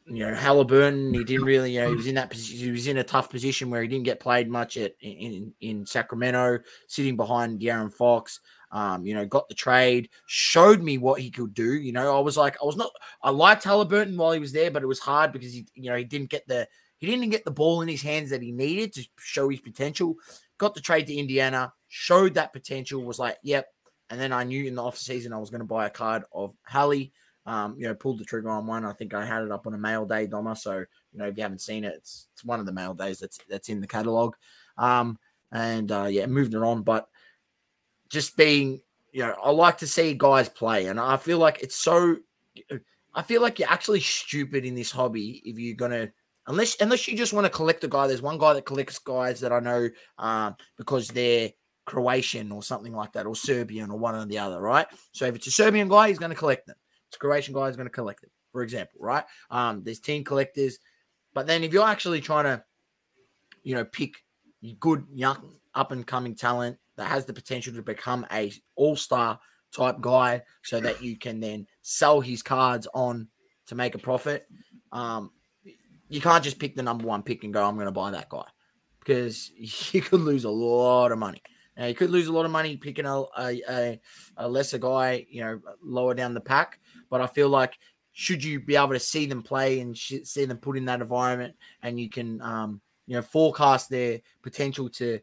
you 0.06 0.26
know, 0.26 0.34
Halliburton, 0.34 1.14
he 1.14 1.24
didn't 1.24 1.46
really, 1.46 1.74
you 1.74 1.80
know, 1.80 1.88
he 1.88 1.96
was 1.96 2.06
in 2.06 2.14
that. 2.16 2.32
He 2.32 2.70
was 2.70 2.86
in 2.86 2.98
a 2.98 3.04
tough 3.04 3.30
position 3.30 3.70
where 3.70 3.80
he 3.80 3.88
didn't 3.88 4.04
get 4.04 4.20
played 4.20 4.50
much 4.50 4.76
at 4.76 4.92
in, 5.00 5.12
in, 5.12 5.54
in 5.60 5.86
Sacramento, 5.86 6.58
sitting 6.88 7.16
behind 7.16 7.60
De'Aaron 7.60 7.92
Fox. 7.92 8.40
Um, 8.70 9.06
you 9.06 9.14
know, 9.14 9.24
got 9.24 9.48
the 9.48 9.54
trade, 9.54 10.10
showed 10.26 10.82
me 10.82 10.98
what 10.98 11.20
he 11.20 11.30
could 11.30 11.54
do. 11.54 11.74
You 11.74 11.92
know, 11.92 12.16
I 12.16 12.20
was 12.20 12.36
like, 12.36 12.56
I 12.60 12.66
was 12.66 12.76
not, 12.76 12.90
I 13.22 13.30
liked 13.30 13.62
Halliburton 13.62 14.16
while 14.16 14.32
he 14.32 14.40
was 14.40 14.50
there, 14.50 14.68
but 14.68 14.82
it 14.82 14.86
was 14.86 14.98
hard 14.98 15.32
because 15.32 15.52
he, 15.52 15.64
you 15.76 15.90
know, 15.90 15.96
he 15.96 16.02
didn't 16.02 16.28
get 16.28 16.44
the, 16.48 16.66
he 16.98 17.06
didn't 17.06 17.30
get 17.30 17.44
the 17.44 17.52
ball 17.52 17.82
in 17.82 17.88
his 17.88 18.02
hands 18.02 18.30
that 18.30 18.42
he 18.42 18.50
needed 18.50 18.92
to 18.94 19.06
show 19.20 19.48
his 19.48 19.60
potential. 19.60 20.16
got 20.58 20.74
the 20.74 20.80
trade 20.80 21.06
to 21.06 21.14
Indiana, 21.14 21.72
showed 21.86 22.34
that 22.34 22.52
potential, 22.52 23.04
was 23.04 23.20
like, 23.20 23.38
yep. 23.44 23.68
And 24.10 24.20
then 24.20 24.32
I 24.32 24.42
knew 24.42 24.64
in 24.64 24.74
the 24.74 24.82
off 24.82 24.98
season 24.98 25.32
I 25.32 25.38
was 25.38 25.50
going 25.50 25.60
to 25.60 25.66
buy 25.66 25.86
a 25.86 25.90
card 25.90 26.24
of 26.32 26.54
Hallie. 26.66 27.12
Um, 27.46 27.76
you 27.78 27.86
know, 27.86 27.94
pulled 27.94 28.18
the 28.18 28.24
trigger 28.24 28.48
on 28.48 28.66
one. 28.66 28.84
I 28.84 28.92
think 28.92 29.12
I 29.12 29.24
had 29.24 29.42
it 29.42 29.52
up 29.52 29.66
on 29.66 29.74
a 29.74 29.78
mail 29.78 30.06
day, 30.06 30.26
Doma. 30.26 30.56
So 30.56 30.78
you 30.78 31.18
know, 31.18 31.26
if 31.26 31.36
you 31.36 31.42
haven't 31.42 31.60
seen 31.60 31.84
it, 31.84 31.94
it's 31.94 32.28
it's 32.32 32.44
one 32.44 32.60
of 32.60 32.66
the 32.66 32.72
mail 32.72 32.94
days 32.94 33.18
that's 33.18 33.38
that's 33.48 33.68
in 33.68 33.80
the 33.80 33.86
catalog. 33.86 34.34
Um, 34.78 35.18
and 35.52 35.90
uh, 35.92 36.06
yeah, 36.10 36.26
moving 36.26 36.54
it 36.54 36.64
on. 36.64 36.82
But 36.82 37.08
just 38.08 38.36
being, 38.36 38.80
you 39.12 39.22
know, 39.22 39.34
I 39.42 39.50
like 39.50 39.78
to 39.78 39.86
see 39.86 40.14
guys 40.14 40.48
play, 40.48 40.86
and 40.86 40.98
I 40.98 41.16
feel 41.16 41.38
like 41.38 41.62
it's 41.62 41.76
so. 41.76 42.16
I 43.14 43.22
feel 43.22 43.42
like 43.42 43.58
you're 43.58 43.70
actually 43.70 44.00
stupid 44.00 44.64
in 44.64 44.74
this 44.74 44.90
hobby 44.90 45.40
if 45.44 45.58
you're 45.58 45.76
gonna 45.76 46.10
unless 46.46 46.76
unless 46.80 47.06
you 47.08 47.16
just 47.16 47.32
want 47.32 47.44
to 47.44 47.50
collect 47.50 47.84
a 47.84 47.88
guy. 47.88 48.06
There's 48.06 48.22
one 48.22 48.38
guy 48.38 48.54
that 48.54 48.66
collects 48.66 48.98
guys 48.98 49.40
that 49.40 49.52
I 49.52 49.60
know 49.60 49.88
um, 50.18 50.56
because 50.76 51.08
they're 51.08 51.50
Croatian 51.86 52.50
or 52.52 52.62
something 52.62 52.92
like 52.92 53.12
that, 53.12 53.26
or 53.26 53.36
Serbian 53.36 53.90
or 53.90 53.98
one 53.98 54.14
or 54.14 54.24
the 54.24 54.38
other, 54.38 54.60
right? 54.60 54.86
So 55.12 55.26
if 55.26 55.36
it's 55.36 55.46
a 55.46 55.50
Serbian 55.50 55.88
guy, 55.88 56.08
he's 56.08 56.18
going 56.18 56.30
to 56.30 56.36
collect 56.36 56.66
them. 56.66 56.76
Croatian 57.18 57.54
guy, 57.54 57.68
is 57.68 57.76
going 57.76 57.86
to 57.86 57.92
collect 57.92 58.22
them, 58.22 58.30
for 58.52 58.62
example, 58.62 59.00
right? 59.00 59.24
Um, 59.50 59.82
there's 59.82 60.00
team 60.00 60.24
collectors, 60.24 60.78
but 61.34 61.46
then 61.46 61.64
if 61.64 61.72
you're 61.72 61.86
actually 61.86 62.20
trying 62.20 62.44
to, 62.44 62.64
you 63.62 63.74
know, 63.74 63.84
pick 63.84 64.14
good 64.80 65.04
young 65.12 65.52
up 65.74 65.92
and 65.92 66.06
coming 66.06 66.34
talent 66.34 66.78
that 66.96 67.08
has 67.08 67.24
the 67.24 67.32
potential 67.32 67.74
to 67.74 67.82
become 67.82 68.26
a 68.32 68.52
all 68.76 68.96
star 68.96 69.38
type 69.74 70.00
guy, 70.00 70.42
so 70.62 70.80
that 70.80 71.02
you 71.02 71.18
can 71.18 71.40
then 71.40 71.66
sell 71.82 72.20
his 72.20 72.42
cards 72.42 72.86
on 72.94 73.28
to 73.66 73.74
make 73.74 73.94
a 73.94 73.98
profit. 73.98 74.46
Um, 74.92 75.30
you 76.08 76.20
can't 76.20 76.44
just 76.44 76.58
pick 76.58 76.76
the 76.76 76.82
number 76.82 77.06
one 77.06 77.22
pick 77.22 77.44
and 77.44 77.52
go, 77.52 77.66
I'm 77.66 77.74
going 77.74 77.86
to 77.86 77.92
buy 77.92 78.10
that 78.12 78.28
guy 78.28 78.46
because 79.00 79.50
you 79.56 80.00
could 80.00 80.20
lose 80.20 80.44
a 80.44 80.50
lot 80.50 81.12
of 81.12 81.18
money. 81.18 81.42
Now, 81.76 81.86
you 81.86 81.94
could 81.94 82.10
lose 82.10 82.28
a 82.28 82.32
lot 82.32 82.44
of 82.44 82.52
money 82.52 82.76
picking 82.76 83.06
a, 83.06 83.24
a, 83.36 84.00
a, 84.36 84.48
lesser 84.48 84.78
guy, 84.78 85.26
you 85.28 85.40
know, 85.40 85.60
lower 85.82 86.14
down 86.14 86.32
the 86.32 86.40
pack. 86.40 86.78
But 87.10 87.20
I 87.20 87.26
feel 87.26 87.48
like 87.48 87.78
should 88.12 88.44
you 88.44 88.60
be 88.60 88.76
able 88.76 88.90
to 88.90 89.00
see 89.00 89.26
them 89.26 89.42
play 89.42 89.80
and 89.80 89.96
see 89.96 90.44
them 90.44 90.58
put 90.58 90.76
in 90.76 90.84
that 90.84 91.00
environment 91.00 91.54
and 91.82 91.98
you 91.98 92.08
can, 92.08 92.40
um, 92.42 92.80
you 93.06 93.16
know, 93.16 93.22
forecast 93.22 93.90
their 93.90 94.20
potential 94.42 94.88
to 94.88 95.18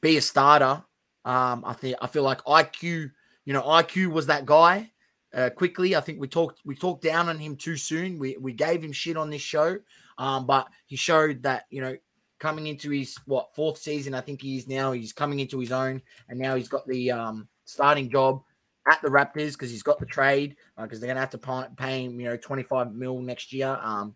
be 0.00 0.16
a 0.16 0.20
starter, 0.20 0.82
um, 1.24 1.64
I 1.64 1.72
think 1.74 1.96
I 2.00 2.06
feel 2.06 2.22
like 2.22 2.42
IQ, 2.44 3.10
you 3.44 3.52
know, 3.52 3.62
IQ 3.62 4.12
was 4.12 4.26
that 4.26 4.46
guy 4.46 4.90
uh, 5.34 5.50
quickly. 5.50 5.94
I 5.94 6.00
think 6.00 6.20
we 6.20 6.28
talked 6.28 6.60
we 6.64 6.74
talked 6.74 7.02
down 7.02 7.28
on 7.28 7.38
him 7.38 7.56
too 7.56 7.76
soon. 7.76 8.18
We 8.18 8.36
we 8.38 8.52
gave 8.52 8.82
him 8.82 8.92
shit 8.92 9.16
on 9.16 9.30
this 9.30 9.42
show, 9.42 9.78
um, 10.16 10.46
but 10.46 10.66
he 10.86 10.96
showed 10.96 11.42
that 11.42 11.64
you 11.70 11.80
know 11.80 11.96
coming 12.38 12.66
into 12.66 12.90
his 12.90 13.16
what 13.26 13.54
fourth 13.54 13.78
season, 13.78 14.14
I 14.14 14.20
think 14.20 14.42
he 14.42 14.56
is 14.56 14.68
now. 14.68 14.92
He's 14.92 15.12
coming 15.12 15.40
into 15.40 15.58
his 15.58 15.72
own, 15.72 16.02
and 16.28 16.38
now 16.38 16.54
he's 16.54 16.68
got 16.68 16.86
the 16.86 17.10
um, 17.10 17.48
starting 17.64 18.10
job 18.10 18.42
at 18.90 19.00
the 19.02 19.08
Raptors 19.08 19.52
because 19.52 19.70
he's 19.70 19.82
got 19.82 19.98
the 19.98 20.06
trade 20.06 20.56
because 20.76 20.98
uh, 20.98 21.00
they're 21.00 21.08
gonna 21.08 21.20
have 21.20 21.30
to 21.30 21.68
pay, 21.76 22.04
him 22.04 22.20
you 22.20 22.26
know 22.26 22.36
twenty 22.36 22.62
five 22.62 22.92
mil 22.92 23.20
next 23.20 23.52
year. 23.52 23.78
Um, 23.82 24.14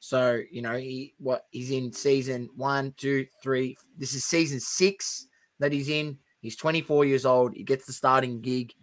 so 0.00 0.40
you 0.50 0.62
know 0.62 0.76
he 0.76 1.14
what 1.18 1.46
he's 1.50 1.70
in 1.70 1.92
season 1.92 2.48
one, 2.56 2.94
two, 2.96 3.26
three. 3.42 3.76
This 3.96 4.14
is 4.14 4.24
season 4.24 4.60
six 4.60 5.26
that 5.58 5.72
he's 5.72 5.88
in. 5.88 6.18
He's 6.44 6.56
24 6.56 7.06
years 7.06 7.24
old. 7.24 7.54
He 7.54 7.62
gets 7.62 7.86
the 7.86 7.94
starting 7.94 8.42
gig. 8.42 8.74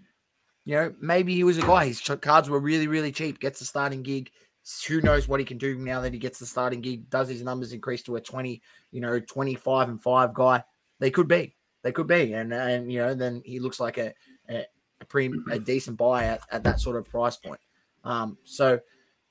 You 0.66 0.76
know, 0.76 0.96
maybe 1.00 1.36
he 1.36 1.44
was 1.44 1.60
a 1.60 1.62
guy. 1.62 1.86
His 1.86 2.02
cards 2.02 2.50
were 2.50 2.60
really, 2.60 2.88
really 2.88 3.12
cheap. 3.12 3.40
Gets 3.40 3.60
the 3.60 3.66
starting 3.66 4.02
gig. 4.02 4.32
Who 4.88 5.00
knows 5.00 5.28
what 5.28 5.40
he 5.40 5.46
can 5.46 5.60
do 5.60 5.78
now 5.78 6.02
that 6.02 6.12
he 6.12 6.18
gets 6.18 6.40
the 6.40 6.48
starting 6.48 6.82
gig? 6.82 7.08
Does 7.12 7.30
his 7.30 7.44
numbers 7.44 7.72
increase 7.72 8.02
to 8.04 8.16
a 8.16 8.22
20, 8.22 8.64
you 8.92 9.00
know, 9.00 9.20
25 9.20 9.90
and 9.90 10.02
five 10.02 10.34
guy? 10.34 10.64
They 11.00 11.12
could 11.12 11.28
be. 11.28 11.56
They 11.84 11.92
could 11.92 12.08
be. 12.08 12.34
And, 12.34 12.52
and 12.52 12.92
you 12.92 12.98
know, 12.98 13.14
then 13.14 13.44
he 13.46 13.60
looks 13.60 13.80
like 13.80 14.00
a, 14.00 14.12
a, 14.50 14.66
a 15.02 15.06
pre 15.06 15.32
a 15.52 15.60
decent 15.60 15.98
buy 15.98 16.26
at, 16.26 16.42
at 16.52 16.64
that 16.64 16.80
sort 16.80 16.96
of 16.96 17.10
price 17.10 17.38
point. 17.38 17.60
Um, 18.04 18.38
so 18.44 18.80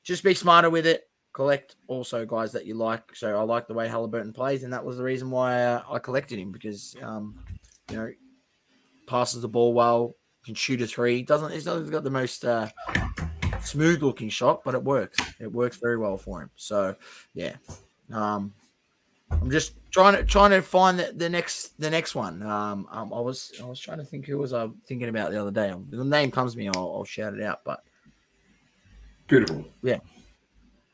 just 0.02 0.22
be 0.22 0.35
smarter 0.35 0.70
with 0.70 0.87
it. 0.87 1.04
Collect 1.33 1.76
also 1.87 2.26
guys 2.26 2.52
that 2.52 2.66
you 2.66 2.74
like. 2.74 3.14
So 3.14 3.38
I 3.38 3.42
like 3.42 3.68
the 3.68 3.74
way 3.74 3.88
Halliburton 3.88 4.33
plays, 4.33 4.64
and 4.64 4.72
that 4.72 4.85
was 4.85 4.96
the 4.96 5.04
reason 5.04 5.30
why 5.30 5.62
uh, 5.62 5.83
I 5.88 5.98
collected 5.98 6.38
him 6.38 6.50
because 6.50 6.96
um, 7.02 7.38
you 7.90 7.96
know 7.96 8.12
passes 9.06 9.42
the 9.42 9.48
ball 9.48 9.72
well, 9.72 10.16
can 10.44 10.54
shoot 10.54 10.83
a 10.83 10.87
three. 10.87 11.22
Doesn't 11.22 11.52
he's 11.52 11.66
not 11.66 11.88
got 11.90 12.04
the 12.04 12.11
most 12.11 12.44
uh, 12.44 12.68
smooth 13.62 14.02
looking 14.02 14.28
shot, 14.28 14.62
but 14.64 14.74
it 14.74 14.83
works. 14.83 15.18
It 15.38 15.52
works 15.52 15.76
very 15.76 15.98
well 15.98 16.16
for 16.16 16.42
him. 16.42 16.50
So 16.56 16.96
yeah, 17.35 17.56
um, 18.12 18.52
I'm 19.30 19.50
just 19.50 19.74
trying 19.90 20.16
to 20.16 20.24
trying 20.24 20.50
to 20.50 20.62
find 20.62 20.98
the, 20.98 21.12
the 21.14 21.28
next 21.28 21.78
the 21.80 21.90
next 21.90 22.14
one. 22.14 22.42
Um, 22.42 22.86
um, 22.90 23.12
I 23.12 23.20
was 23.20 23.52
I 23.62 23.66
was 23.66 23.80
trying 23.80 23.98
to 23.98 24.04
think 24.04 24.26
who 24.26 24.38
was 24.38 24.52
I 24.52 24.68
thinking 24.86 25.08
about 25.08 25.30
the 25.30 25.40
other 25.40 25.50
day. 25.50 25.74
The 25.90 26.04
name 26.04 26.30
comes 26.30 26.52
to 26.52 26.58
me, 26.58 26.68
I'll, 26.68 26.94
I'll 26.96 27.04
shout 27.04 27.34
it 27.34 27.42
out. 27.42 27.60
But 27.64 27.82
beautiful, 29.26 29.64
yeah, 29.82 29.98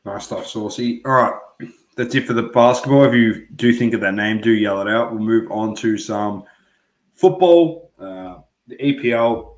nice 0.05 0.25
stuff, 0.25 0.45
Saucey. 0.45 1.01
All 1.05 1.11
right. 1.11 1.33
That's 1.95 2.13
it 2.13 2.27
for 2.27 2.33
the 2.33 2.43
basketball. 2.43 3.05
If 3.05 3.15
you 3.15 3.47
do 3.55 3.73
think 3.73 3.95
of 3.95 4.01
that 4.01 4.13
name, 4.13 4.39
do 4.39 4.51
yell 4.51 4.81
it 4.81 4.87
out. 4.87 5.11
We'll 5.11 5.23
move 5.23 5.51
on 5.51 5.75
to 5.77 5.97
some 5.97 6.43
football. 7.15 7.91
Uh, 7.99 8.41
the 8.67 8.75
EPL, 8.77 9.55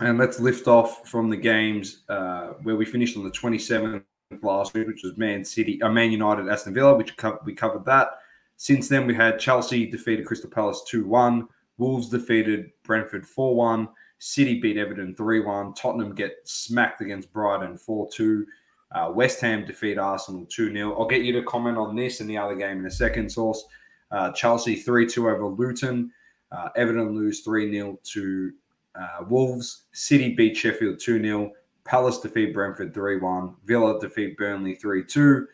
and 0.00 0.18
let's 0.18 0.40
lift 0.40 0.66
off 0.66 1.08
from 1.08 1.30
the 1.30 1.36
games 1.36 2.02
uh, 2.08 2.48
where 2.62 2.76
we 2.76 2.84
finished 2.84 3.16
on 3.16 3.24
the 3.24 3.30
27th 3.30 4.02
last 4.42 4.74
week, 4.74 4.86
which 4.86 5.02
was 5.02 5.16
Man 5.16 5.44
City, 5.44 5.80
uh, 5.82 5.90
Man 5.90 6.10
United, 6.10 6.48
Aston 6.48 6.74
Villa, 6.74 6.94
which 6.96 7.16
co- 7.16 7.38
we 7.44 7.54
covered 7.54 7.84
that. 7.84 8.18
Since 8.56 8.88
then, 8.88 9.06
we 9.06 9.14
had 9.14 9.38
Chelsea 9.38 9.86
defeated 9.86 10.26
Crystal 10.26 10.50
Palace 10.50 10.82
2 10.88 11.04
1, 11.06 11.48
Wolves 11.78 12.08
defeated 12.08 12.70
Brentford 12.84 13.26
4 13.26 13.56
1, 13.56 13.88
City 14.18 14.60
beat 14.60 14.76
Everton 14.76 15.14
3 15.14 15.40
1, 15.40 15.74
Tottenham 15.74 16.14
get 16.14 16.36
smacked 16.44 17.00
against 17.00 17.32
Brighton 17.32 17.76
4 17.76 18.08
2. 18.10 18.46
Uh, 18.94 19.10
West 19.14 19.40
Ham 19.40 19.64
defeat 19.64 19.98
Arsenal 19.98 20.46
2 20.46 20.72
0. 20.72 20.94
I'll 20.94 21.06
get 21.06 21.22
you 21.22 21.32
to 21.32 21.42
comment 21.44 21.78
on 21.78 21.96
this 21.96 22.20
and 22.20 22.28
the 22.28 22.36
other 22.36 22.54
game 22.54 22.80
in 22.80 22.86
a 22.86 22.90
second, 22.90 23.30
Source. 23.30 23.64
Uh, 24.10 24.30
Chelsea 24.32 24.76
3 24.76 25.06
2 25.06 25.28
over 25.28 25.46
Luton. 25.46 26.12
Uh, 26.52 26.68
Everton 26.76 27.16
lose 27.16 27.40
3 27.40 27.72
0 27.72 27.98
to 28.04 28.52
uh, 28.94 29.24
Wolves. 29.28 29.84
City 29.92 30.34
beat 30.34 30.56
Sheffield 30.56 31.00
2 31.00 31.22
0. 31.22 31.50
Palace 31.84 32.18
defeat 32.18 32.54
Brentford 32.54 32.94
3 32.94 33.18
1. 33.18 33.54
Villa 33.64 34.00
defeat 34.00 34.36
Burnley 34.36 34.74
3 34.74 35.04
2. 35.04 35.46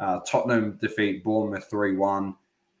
Uh, 0.00 0.20
Tottenham 0.20 0.78
defeat 0.80 1.24
Bournemouth 1.24 1.68
3 1.70 1.96
1. 1.96 2.34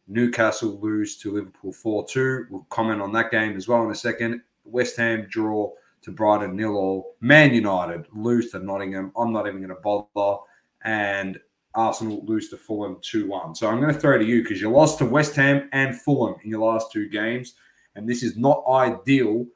Newcastle 0.08 0.78
lose 0.80 1.16
to 1.18 1.32
Liverpool 1.32 1.72
4 1.72 2.06
2. 2.06 2.46
We'll 2.50 2.66
comment 2.70 3.00
on 3.00 3.12
that 3.12 3.30
game 3.30 3.56
as 3.56 3.68
well 3.68 3.84
in 3.84 3.90
a 3.90 3.94
second. 3.94 4.40
West 4.64 4.96
Ham 4.96 5.26
draw 5.28 5.70
to 6.02 6.10
Brighton 6.10 6.56
nil 6.56 6.76
all. 6.76 7.16
Man 7.20 7.54
United 7.54 8.06
lose 8.12 8.50
to 8.52 8.58
Nottingham. 8.58 9.12
I'm 9.16 9.32
not 9.32 9.46
even 9.46 9.60
going 9.60 9.74
to 9.74 9.82
bother. 9.82 10.40
And 10.84 11.38
Arsenal 11.74 12.24
lose 12.24 12.48
to 12.50 12.56
Fulham 12.56 12.98
2 13.02 13.28
1. 13.28 13.54
So 13.54 13.68
I'm 13.68 13.80
going 13.80 13.92
to 13.92 14.00
throw 14.00 14.18
to 14.18 14.24
you 14.24 14.42
because 14.42 14.60
you 14.60 14.70
lost 14.70 14.98
to 14.98 15.04
West 15.04 15.36
Ham 15.36 15.68
and 15.72 15.98
Fulham 16.00 16.36
in 16.42 16.50
your 16.50 16.72
last 16.72 16.92
two 16.92 17.08
games. 17.08 17.54
And 17.94 18.08
this 18.08 18.22
is 18.22 18.36
not 18.36 18.64
ideal 18.68 19.46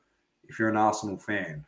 if 0.49 0.59
you're 0.59 0.69
an 0.69 0.77
Arsenal 0.77 1.19
fan. 1.19 1.65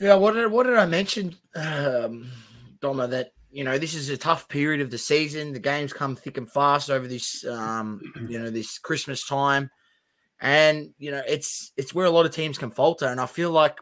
Yeah, 0.00 0.14
what 0.14 0.32
did 0.32 0.50
what 0.50 0.64
did 0.64 0.76
I 0.76 0.86
mention, 0.86 1.36
um, 1.54 2.30
Doma? 2.80 3.08
That 3.10 3.32
you 3.50 3.64
know 3.64 3.76
this 3.76 3.94
is 3.94 4.08
a 4.08 4.16
tough 4.16 4.48
period 4.48 4.80
of 4.80 4.90
the 4.90 4.96
season. 4.96 5.52
The 5.52 5.58
games 5.58 5.92
come 5.92 6.16
thick 6.16 6.38
and 6.38 6.50
fast 6.50 6.88
over 6.90 7.06
this, 7.06 7.44
um, 7.44 8.00
you 8.26 8.38
know, 8.38 8.48
this 8.48 8.78
Christmas 8.78 9.26
time, 9.26 9.70
and 10.40 10.88
you 10.96 11.10
know 11.10 11.22
it's 11.28 11.72
it's 11.76 11.94
where 11.94 12.06
a 12.06 12.10
lot 12.10 12.24
of 12.24 12.34
teams 12.34 12.56
can 12.56 12.70
falter. 12.70 13.06
And 13.08 13.20
I 13.20 13.26
feel 13.26 13.50
like 13.50 13.76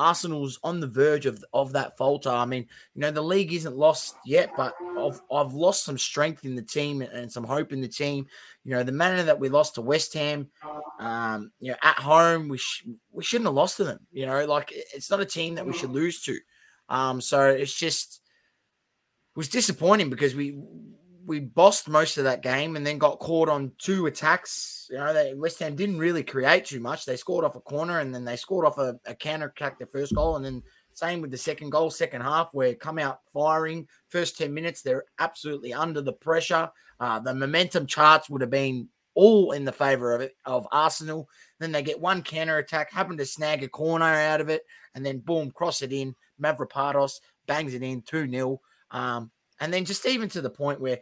Arsenal's 0.00 0.58
on 0.64 0.80
the 0.80 0.86
verge 0.86 1.26
of, 1.26 1.44
of 1.52 1.72
that 1.72 1.96
falter. 1.96 2.30
I 2.30 2.46
mean, 2.46 2.66
you 2.94 3.02
know, 3.02 3.10
the 3.10 3.22
league 3.22 3.52
isn't 3.52 3.76
lost 3.76 4.16
yet, 4.24 4.50
but 4.56 4.74
I've, 4.98 5.20
I've 5.30 5.52
lost 5.52 5.84
some 5.84 5.98
strength 5.98 6.44
in 6.44 6.54
the 6.54 6.62
team 6.62 7.02
and 7.02 7.30
some 7.30 7.44
hope 7.44 7.72
in 7.72 7.80
the 7.80 7.88
team. 7.88 8.26
You 8.64 8.72
know, 8.72 8.82
the 8.82 8.92
manner 8.92 9.22
that 9.22 9.38
we 9.38 9.48
lost 9.48 9.74
to 9.74 9.82
West 9.82 10.14
Ham, 10.14 10.48
um, 10.98 11.52
you 11.60 11.70
know, 11.70 11.76
at 11.82 11.98
home, 11.98 12.48
we, 12.48 12.58
sh- 12.58 12.86
we 13.12 13.22
shouldn't 13.22 13.46
have 13.46 13.54
lost 13.54 13.76
to 13.76 13.84
them. 13.84 14.00
You 14.10 14.26
know, 14.26 14.44
like 14.46 14.72
it's 14.72 15.10
not 15.10 15.20
a 15.20 15.26
team 15.26 15.56
that 15.56 15.66
we 15.66 15.74
should 15.74 15.90
lose 15.90 16.22
to. 16.22 16.38
Um, 16.88 17.20
so 17.20 17.48
it's 17.48 17.74
just, 17.74 18.20
it 19.34 19.38
was 19.38 19.48
disappointing 19.48 20.10
because 20.10 20.34
we, 20.34 20.58
we 21.26 21.40
bossed 21.40 21.88
most 21.88 22.18
of 22.18 22.24
that 22.24 22.42
game 22.42 22.76
and 22.76 22.86
then 22.86 22.98
got 22.98 23.18
caught 23.18 23.48
on 23.48 23.72
two 23.78 24.06
attacks. 24.06 24.88
You 24.90 24.98
know, 24.98 25.12
they, 25.12 25.34
West 25.34 25.58
Ham 25.60 25.76
didn't 25.76 25.98
really 25.98 26.22
create 26.22 26.64
too 26.64 26.80
much. 26.80 27.04
They 27.04 27.16
scored 27.16 27.44
off 27.44 27.56
a 27.56 27.60
corner 27.60 28.00
and 28.00 28.14
then 28.14 28.24
they 28.24 28.36
scored 28.36 28.66
off 28.66 28.78
a, 28.78 28.98
a 29.06 29.14
counter 29.14 29.46
attack, 29.46 29.78
the 29.78 29.86
first 29.86 30.14
goal. 30.14 30.36
And 30.36 30.44
then 30.44 30.62
same 30.94 31.20
with 31.20 31.30
the 31.30 31.38
second 31.38 31.70
goal, 31.70 31.90
second 31.90 32.22
half, 32.22 32.50
where 32.52 32.74
come 32.74 32.98
out 32.98 33.20
firing. 33.32 33.86
First 34.08 34.38
10 34.38 34.52
minutes, 34.52 34.82
they're 34.82 35.04
absolutely 35.18 35.72
under 35.72 36.00
the 36.00 36.12
pressure. 36.12 36.70
Uh, 36.98 37.18
the 37.18 37.34
momentum 37.34 37.86
charts 37.86 38.28
would 38.28 38.40
have 38.40 38.50
been 38.50 38.88
all 39.14 39.52
in 39.52 39.64
the 39.64 39.72
favor 39.72 40.14
of 40.14 40.20
it 40.20 40.36
of 40.44 40.66
Arsenal. 40.72 41.28
Then 41.58 41.72
they 41.72 41.82
get 41.82 42.00
one 42.00 42.22
counter 42.22 42.58
attack, 42.58 42.92
happen 42.92 43.16
to 43.16 43.26
snag 43.26 43.62
a 43.62 43.68
corner 43.68 44.04
out 44.04 44.40
of 44.40 44.48
it, 44.48 44.62
and 44.94 45.04
then 45.04 45.18
boom, 45.18 45.50
cross 45.50 45.82
it 45.82 45.92
in. 45.92 46.14
Mavropanos 46.40 47.20
bangs 47.46 47.74
it 47.74 47.82
in 47.82 48.02
2 48.02 48.30
0. 48.30 48.60
Um, 48.90 49.30
and 49.60 49.72
then 49.72 49.84
just 49.84 50.06
even 50.06 50.28
to 50.30 50.40
the 50.40 50.50
point 50.50 50.80
where, 50.80 51.00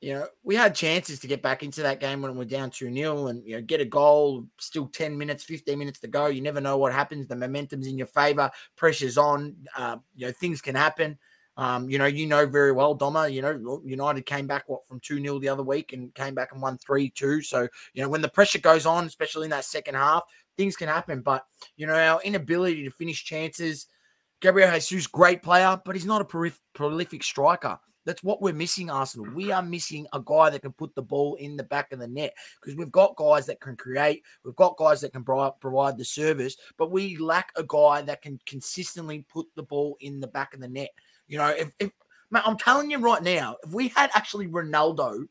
you 0.00 0.12
know, 0.12 0.26
we 0.42 0.54
had 0.54 0.74
chances 0.74 1.18
to 1.20 1.26
get 1.26 1.42
back 1.42 1.62
into 1.62 1.82
that 1.82 1.98
game 1.98 2.20
when 2.20 2.36
we're 2.36 2.44
down 2.44 2.70
2 2.70 2.92
0 2.92 3.26
and, 3.28 3.42
you 3.46 3.56
know, 3.56 3.62
get 3.62 3.80
a 3.80 3.86
goal, 3.86 4.46
still 4.58 4.86
10 4.86 5.16
minutes, 5.16 5.44
15 5.44 5.78
minutes 5.78 6.00
to 6.00 6.08
go. 6.08 6.26
You 6.26 6.42
never 6.42 6.60
know 6.60 6.76
what 6.76 6.92
happens. 6.92 7.26
The 7.26 7.36
momentum's 7.36 7.86
in 7.86 7.96
your 7.96 8.06
favor, 8.08 8.50
pressure's 8.76 9.16
on, 9.16 9.56
uh, 9.76 9.96
you 10.14 10.26
know, 10.26 10.32
things 10.32 10.60
can 10.60 10.74
happen. 10.74 11.18
Um, 11.56 11.88
you 11.88 11.98
know, 11.98 12.06
you 12.06 12.26
know 12.26 12.46
very 12.46 12.72
well, 12.72 12.98
Doma. 12.98 13.32
You 13.32 13.40
know, 13.40 13.80
United 13.84 14.26
came 14.26 14.46
back 14.46 14.64
what 14.66 14.86
from 14.86 15.00
2 15.00 15.20
0 15.20 15.38
the 15.38 15.48
other 15.48 15.62
week 15.62 15.92
and 15.92 16.12
came 16.14 16.34
back 16.34 16.52
and 16.52 16.60
won 16.60 16.78
3 16.78 17.10
2. 17.10 17.42
So, 17.42 17.68
you 17.94 18.02
know, 18.02 18.08
when 18.08 18.22
the 18.22 18.28
pressure 18.28 18.58
goes 18.58 18.86
on, 18.86 19.06
especially 19.06 19.44
in 19.44 19.50
that 19.50 19.64
second 19.64 19.94
half, 19.94 20.24
things 20.56 20.76
can 20.76 20.88
happen. 20.88 21.20
But, 21.20 21.44
you 21.76 21.86
know, 21.86 21.94
our 21.94 22.20
inability 22.22 22.84
to 22.84 22.90
finish 22.90 23.24
chances, 23.24 23.86
Gabriel 24.40 24.72
Jesus, 24.72 25.06
great 25.06 25.42
player, 25.42 25.80
but 25.84 25.94
he's 25.94 26.06
not 26.06 26.20
a 26.20 26.52
prolific 26.74 27.22
striker. 27.22 27.78
That's 28.04 28.22
what 28.22 28.42
we're 28.42 28.52
missing, 28.52 28.90
Arsenal. 28.90 29.32
We 29.34 29.50
are 29.50 29.62
missing 29.62 30.06
a 30.12 30.20
guy 30.24 30.50
that 30.50 30.62
can 30.62 30.72
put 30.72 30.94
the 30.94 31.02
ball 31.02 31.36
in 31.36 31.56
the 31.56 31.62
back 31.62 31.92
of 31.92 31.98
the 31.98 32.06
net 32.06 32.34
because 32.60 32.76
we've 32.76 32.92
got 32.92 33.16
guys 33.16 33.46
that 33.46 33.60
can 33.60 33.76
create, 33.76 34.22
we've 34.44 34.56
got 34.56 34.76
guys 34.76 35.00
that 35.00 35.12
can 35.12 35.24
provide 35.24 35.96
the 35.96 36.04
service, 36.04 36.56
but 36.76 36.90
we 36.90 37.16
lack 37.16 37.50
a 37.56 37.64
guy 37.66 38.02
that 38.02 38.20
can 38.20 38.38
consistently 38.44 39.24
put 39.32 39.46
the 39.56 39.62
ball 39.62 39.96
in 40.00 40.20
the 40.20 40.26
back 40.26 40.52
of 40.52 40.60
the 40.60 40.68
net. 40.68 40.90
You 41.28 41.38
know, 41.38 41.48
if, 41.48 41.72
if 41.78 41.90
man, 42.30 42.42
I'm 42.44 42.58
telling 42.58 42.90
you 42.90 42.98
right 42.98 43.22
now, 43.22 43.56
if 43.64 43.72
we 43.72 43.88
had 43.88 44.10
actually 44.14 44.48
Ronaldo 44.48 45.26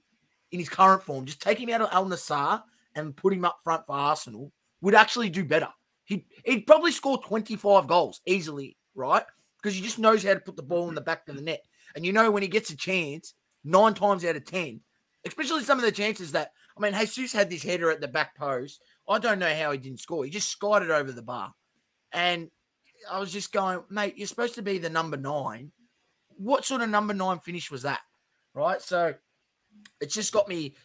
in 0.52 0.60
his 0.60 0.70
current 0.70 1.04
form, 1.04 1.26
just 1.26 1.42
take 1.42 1.60
him 1.60 1.70
out 1.70 1.82
of 1.82 1.90
Al 1.92 2.06
Nassr 2.06 2.64
and 2.96 3.16
put 3.16 3.34
him 3.34 3.46
up 3.46 3.60
front 3.64 3.86
for 3.86 3.96
Arsenal, 3.96 4.52
would 4.82 4.96
actually 4.96 5.30
do 5.30 5.46
better. 5.46 5.70
He'd, 6.06 6.26
he'd 6.44 6.68
probably 6.68 6.92
score 6.92 7.22
25 7.22 7.88
goals 7.88 8.22
easily, 8.26 8.78
right? 8.96 9.24
Because 9.62 9.76
he 9.76 9.82
just 9.82 10.00
knows 10.00 10.24
how 10.24 10.34
to 10.34 10.40
put 10.40 10.56
the 10.56 10.64
ball 10.64 10.90
in 10.90 10.96
the 10.96 11.02
back 11.02 11.28
of 11.28 11.36
the 11.36 11.42
net. 11.42 11.64
And 11.96 12.06
you 12.06 12.14
know, 12.14 12.32
when 12.32 12.44
he 12.44 12.50
gets 12.50 12.70
a 12.70 12.78
chance, 12.78 13.34
nine 13.64 13.94
times 13.94 14.26
out 14.26 14.36
of 14.36 14.46
10, 14.46 14.82
especially 15.26 15.64
some 15.64 15.80
of 15.80 15.86
the 15.86 15.92
chances 15.92 16.32
that, 16.34 16.52
I 16.78 16.82
mean, 16.82 16.94
Jesus 17.06 17.34
had 17.34 17.50
this 17.50 17.64
header 17.64 17.92
at 17.92 18.02
the 18.02 18.08
back 18.08 18.36
post. 18.36 18.82
I 19.08 19.20
don't 19.20 19.40
know 19.40 19.54
how 19.54 19.72
he 19.72 19.78
didn't 19.78 20.00
score. 20.00 20.26
He 20.26 20.32
just 20.32 20.50
skied 20.50 20.82
it 20.82 20.92
over 20.92 21.12
the 21.12 21.22
bar. 21.22 21.54
And 22.12 22.50
I 23.10 23.20
was 23.20 23.32
just 23.32 23.52
going, 23.52 23.84
mate, 23.90 24.18
you're 24.18 24.28
supposed 24.28 24.56
to 24.56 24.62
be 24.62 24.78
the 24.78 24.90
number 24.90 25.18
nine. 25.18 25.72
What 26.38 26.66
sort 26.66 26.82
of 26.82 26.90
number 26.90 27.14
nine 27.14 27.40
finish 27.40 27.70
was 27.70 27.84
that? 27.84 28.02
Right. 28.54 28.82
So 28.82 29.14
it's 30.02 30.14
just 30.14 30.34
got 30.34 30.48
me 30.48 30.76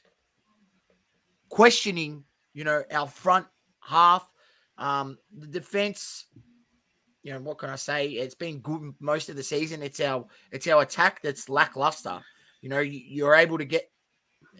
questioning, 1.48 2.24
you 2.54 2.64
know, 2.64 2.82
our 2.90 3.06
front 3.06 3.46
half. 3.80 4.30
Um, 4.76 5.18
the 5.36 5.46
defense, 5.48 6.26
you 7.28 7.34
know, 7.34 7.40
what 7.40 7.58
can 7.58 7.68
I 7.68 7.76
say? 7.76 8.08
It's 8.08 8.34
been 8.34 8.60
good 8.60 8.94
most 9.00 9.28
of 9.28 9.36
the 9.36 9.42
season. 9.42 9.82
It's 9.82 10.00
our 10.00 10.24
it's 10.50 10.66
our 10.66 10.80
attack 10.80 11.20
that's 11.20 11.50
lackluster. 11.50 12.22
You 12.62 12.70
know, 12.70 12.80
you, 12.80 13.26
are 13.26 13.34
able 13.34 13.58
to 13.58 13.66
get. 13.66 13.90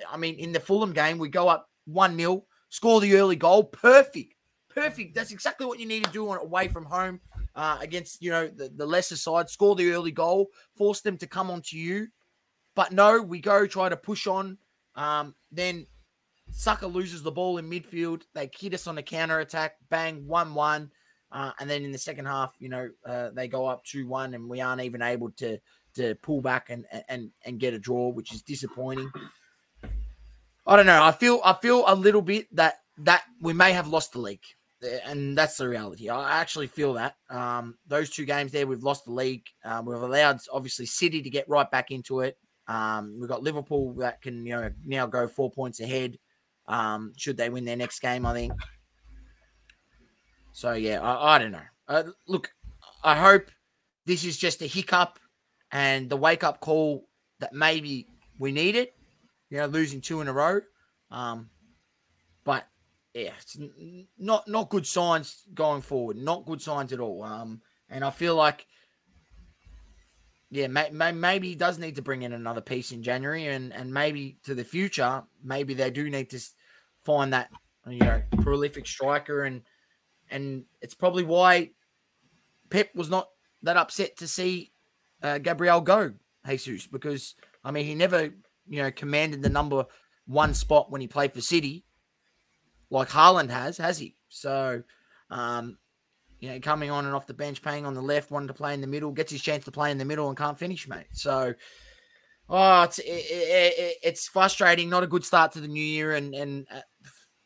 I 0.06 0.18
mean, 0.18 0.34
in 0.34 0.52
the 0.52 0.60
Fulham 0.60 0.92
game, 0.92 1.16
we 1.16 1.30
go 1.30 1.48
up 1.48 1.70
one 1.86 2.14
0 2.18 2.44
score 2.68 3.00
the 3.00 3.16
early 3.16 3.36
goal, 3.36 3.64
perfect, 3.64 4.34
perfect. 4.68 5.14
That's 5.14 5.32
exactly 5.32 5.64
what 5.64 5.80
you 5.80 5.86
need 5.86 6.04
to 6.04 6.10
do 6.10 6.28
on 6.28 6.36
away 6.36 6.68
from 6.68 6.84
home 6.84 7.20
uh, 7.56 7.78
against 7.80 8.20
you 8.20 8.30
know 8.30 8.48
the, 8.48 8.68
the 8.76 8.84
lesser 8.84 9.16
side. 9.16 9.48
Score 9.48 9.74
the 9.74 9.90
early 9.92 10.12
goal, 10.12 10.48
force 10.76 11.00
them 11.00 11.16
to 11.16 11.26
come 11.26 11.50
onto 11.50 11.78
you. 11.78 12.08
But 12.76 12.92
no, 12.92 13.22
we 13.22 13.40
go 13.40 13.66
try 13.66 13.88
to 13.88 13.96
push 13.96 14.26
on. 14.26 14.58
Um, 14.94 15.34
then 15.50 15.86
Saka 16.50 16.86
loses 16.86 17.22
the 17.22 17.32
ball 17.32 17.56
in 17.56 17.70
midfield. 17.70 18.24
They 18.34 18.50
hit 18.54 18.74
us 18.74 18.86
on 18.86 18.96
the 18.96 19.02
counter 19.02 19.40
attack. 19.40 19.76
Bang, 19.88 20.26
one 20.26 20.52
one. 20.52 20.90
Uh, 21.30 21.52
and 21.60 21.68
then 21.68 21.84
in 21.84 21.92
the 21.92 21.98
second 21.98 22.24
half, 22.24 22.54
you 22.58 22.68
know, 22.68 22.88
uh, 23.04 23.30
they 23.34 23.48
go 23.48 23.66
up 23.66 23.84
two 23.84 24.06
one, 24.06 24.34
and 24.34 24.48
we 24.48 24.60
aren't 24.60 24.82
even 24.82 25.02
able 25.02 25.30
to 25.32 25.58
to 25.94 26.14
pull 26.16 26.40
back 26.40 26.70
and 26.70 26.86
and 27.08 27.30
and 27.44 27.60
get 27.60 27.74
a 27.74 27.78
draw, 27.78 28.08
which 28.08 28.32
is 28.32 28.42
disappointing. 28.42 29.10
I 30.66 30.76
don't 30.76 30.86
know. 30.86 31.02
I 31.02 31.12
feel 31.12 31.40
I 31.44 31.54
feel 31.54 31.84
a 31.86 31.94
little 31.94 32.22
bit 32.22 32.54
that 32.54 32.76
that 32.98 33.24
we 33.40 33.52
may 33.52 33.72
have 33.72 33.88
lost 33.88 34.12
the 34.12 34.20
league, 34.20 34.44
and 35.04 35.36
that's 35.36 35.56
the 35.56 35.68
reality. 35.68 36.08
I 36.08 36.40
actually 36.40 36.66
feel 36.66 36.94
that 36.94 37.16
um, 37.30 37.76
those 37.86 38.10
two 38.10 38.24
games 38.24 38.52
there, 38.52 38.66
we've 38.66 38.82
lost 38.82 39.04
the 39.04 39.12
league. 39.12 39.46
Um, 39.64 39.86
we've 39.86 40.00
allowed 40.00 40.40
obviously 40.52 40.86
City 40.86 41.22
to 41.22 41.30
get 41.30 41.48
right 41.48 41.70
back 41.70 41.90
into 41.90 42.20
it. 42.20 42.38
Um, 42.66 43.16
we've 43.18 43.28
got 43.28 43.42
Liverpool 43.42 43.94
that 43.94 44.22
can 44.22 44.44
you 44.46 44.52
know 44.52 44.70
now 44.84 45.06
go 45.06 45.26
four 45.26 45.50
points 45.50 45.80
ahead. 45.80 46.18
Um, 46.66 47.12
should 47.16 47.36
they 47.36 47.48
win 47.48 47.64
their 47.64 47.76
next 47.76 48.00
game, 48.00 48.26
I 48.26 48.34
think. 48.34 48.52
So 50.58 50.72
yeah, 50.72 51.00
I, 51.00 51.36
I 51.36 51.38
don't 51.38 51.52
know. 51.52 51.68
Uh, 51.86 52.02
look, 52.26 52.52
I 53.04 53.14
hope 53.14 53.48
this 54.06 54.24
is 54.24 54.36
just 54.36 54.60
a 54.60 54.66
hiccup 54.66 55.20
and 55.70 56.10
the 56.10 56.16
wake 56.16 56.42
up 56.42 56.58
call 56.58 57.06
that 57.38 57.52
maybe 57.52 58.08
we 58.40 58.50
need 58.50 58.74
it. 58.74 58.92
You 59.50 59.58
know, 59.58 59.66
losing 59.66 60.00
two 60.00 60.20
in 60.20 60.26
a 60.26 60.32
row. 60.32 60.60
Um, 61.12 61.50
but 62.42 62.66
yeah, 63.14 63.30
it's 63.38 63.56
not 64.18 64.48
not 64.48 64.68
good 64.68 64.84
signs 64.84 65.44
going 65.54 65.80
forward. 65.80 66.16
Not 66.16 66.44
good 66.44 66.60
signs 66.60 66.92
at 66.92 66.98
all. 66.98 67.22
Um, 67.22 67.60
and 67.88 68.04
I 68.04 68.10
feel 68.10 68.34
like 68.34 68.66
yeah, 70.50 70.66
may, 70.66 70.90
may, 70.90 71.12
maybe 71.12 71.50
he 71.50 71.54
does 71.54 71.78
need 71.78 71.94
to 71.94 72.02
bring 72.02 72.22
in 72.22 72.32
another 72.32 72.62
piece 72.62 72.90
in 72.90 73.04
January, 73.04 73.46
and 73.46 73.72
and 73.72 73.94
maybe 73.94 74.38
to 74.42 74.56
the 74.56 74.64
future, 74.64 75.22
maybe 75.40 75.74
they 75.74 75.92
do 75.92 76.10
need 76.10 76.30
to 76.30 76.40
find 77.04 77.32
that 77.32 77.48
you 77.86 78.00
know 78.00 78.20
prolific 78.42 78.88
striker 78.88 79.44
and 79.44 79.62
and 80.30 80.64
it's 80.80 80.94
probably 80.94 81.24
why 81.24 81.70
Pep 82.70 82.90
was 82.94 83.08
not 83.08 83.28
that 83.62 83.76
upset 83.76 84.16
to 84.18 84.28
see 84.28 84.72
uh, 85.22 85.38
Gabriel 85.38 85.80
go, 85.80 86.12
Jesus, 86.46 86.86
because 86.86 87.34
I 87.64 87.70
mean 87.70 87.86
he 87.86 87.94
never, 87.94 88.30
you 88.68 88.82
know, 88.82 88.90
commanded 88.90 89.42
the 89.42 89.48
number 89.48 89.86
one 90.26 90.54
spot 90.54 90.90
when 90.90 91.00
he 91.00 91.08
played 91.08 91.32
for 91.32 91.40
City, 91.40 91.84
like 92.90 93.08
Haaland 93.08 93.50
has, 93.50 93.78
has 93.78 93.98
he? 93.98 94.14
So, 94.28 94.82
um, 95.30 95.78
you 96.40 96.50
know, 96.50 96.60
coming 96.60 96.90
on 96.90 97.04
and 97.04 97.14
off 97.14 97.26
the 97.26 97.34
bench, 97.34 97.62
playing 97.62 97.84
on 97.84 97.94
the 97.94 98.02
left, 98.02 98.30
wanting 98.30 98.48
to 98.48 98.54
play 98.54 98.74
in 98.74 98.80
the 98.80 98.86
middle, 98.86 99.10
gets 99.10 99.32
his 99.32 99.42
chance 99.42 99.64
to 99.64 99.72
play 99.72 99.90
in 99.90 99.98
the 99.98 100.04
middle 100.04 100.28
and 100.28 100.36
can't 100.36 100.58
finish, 100.58 100.86
mate. 100.86 101.06
So, 101.12 101.54
oh, 102.48 102.82
it's 102.82 102.98
it, 102.98 103.04
it, 103.08 103.96
it's 104.02 104.28
frustrating. 104.28 104.88
Not 104.88 105.02
a 105.02 105.08
good 105.08 105.24
start 105.24 105.52
to 105.52 105.60
the 105.60 105.68
new 105.68 105.82
year, 105.82 106.12
and 106.12 106.34
and 106.34 106.66
uh, 106.72 106.80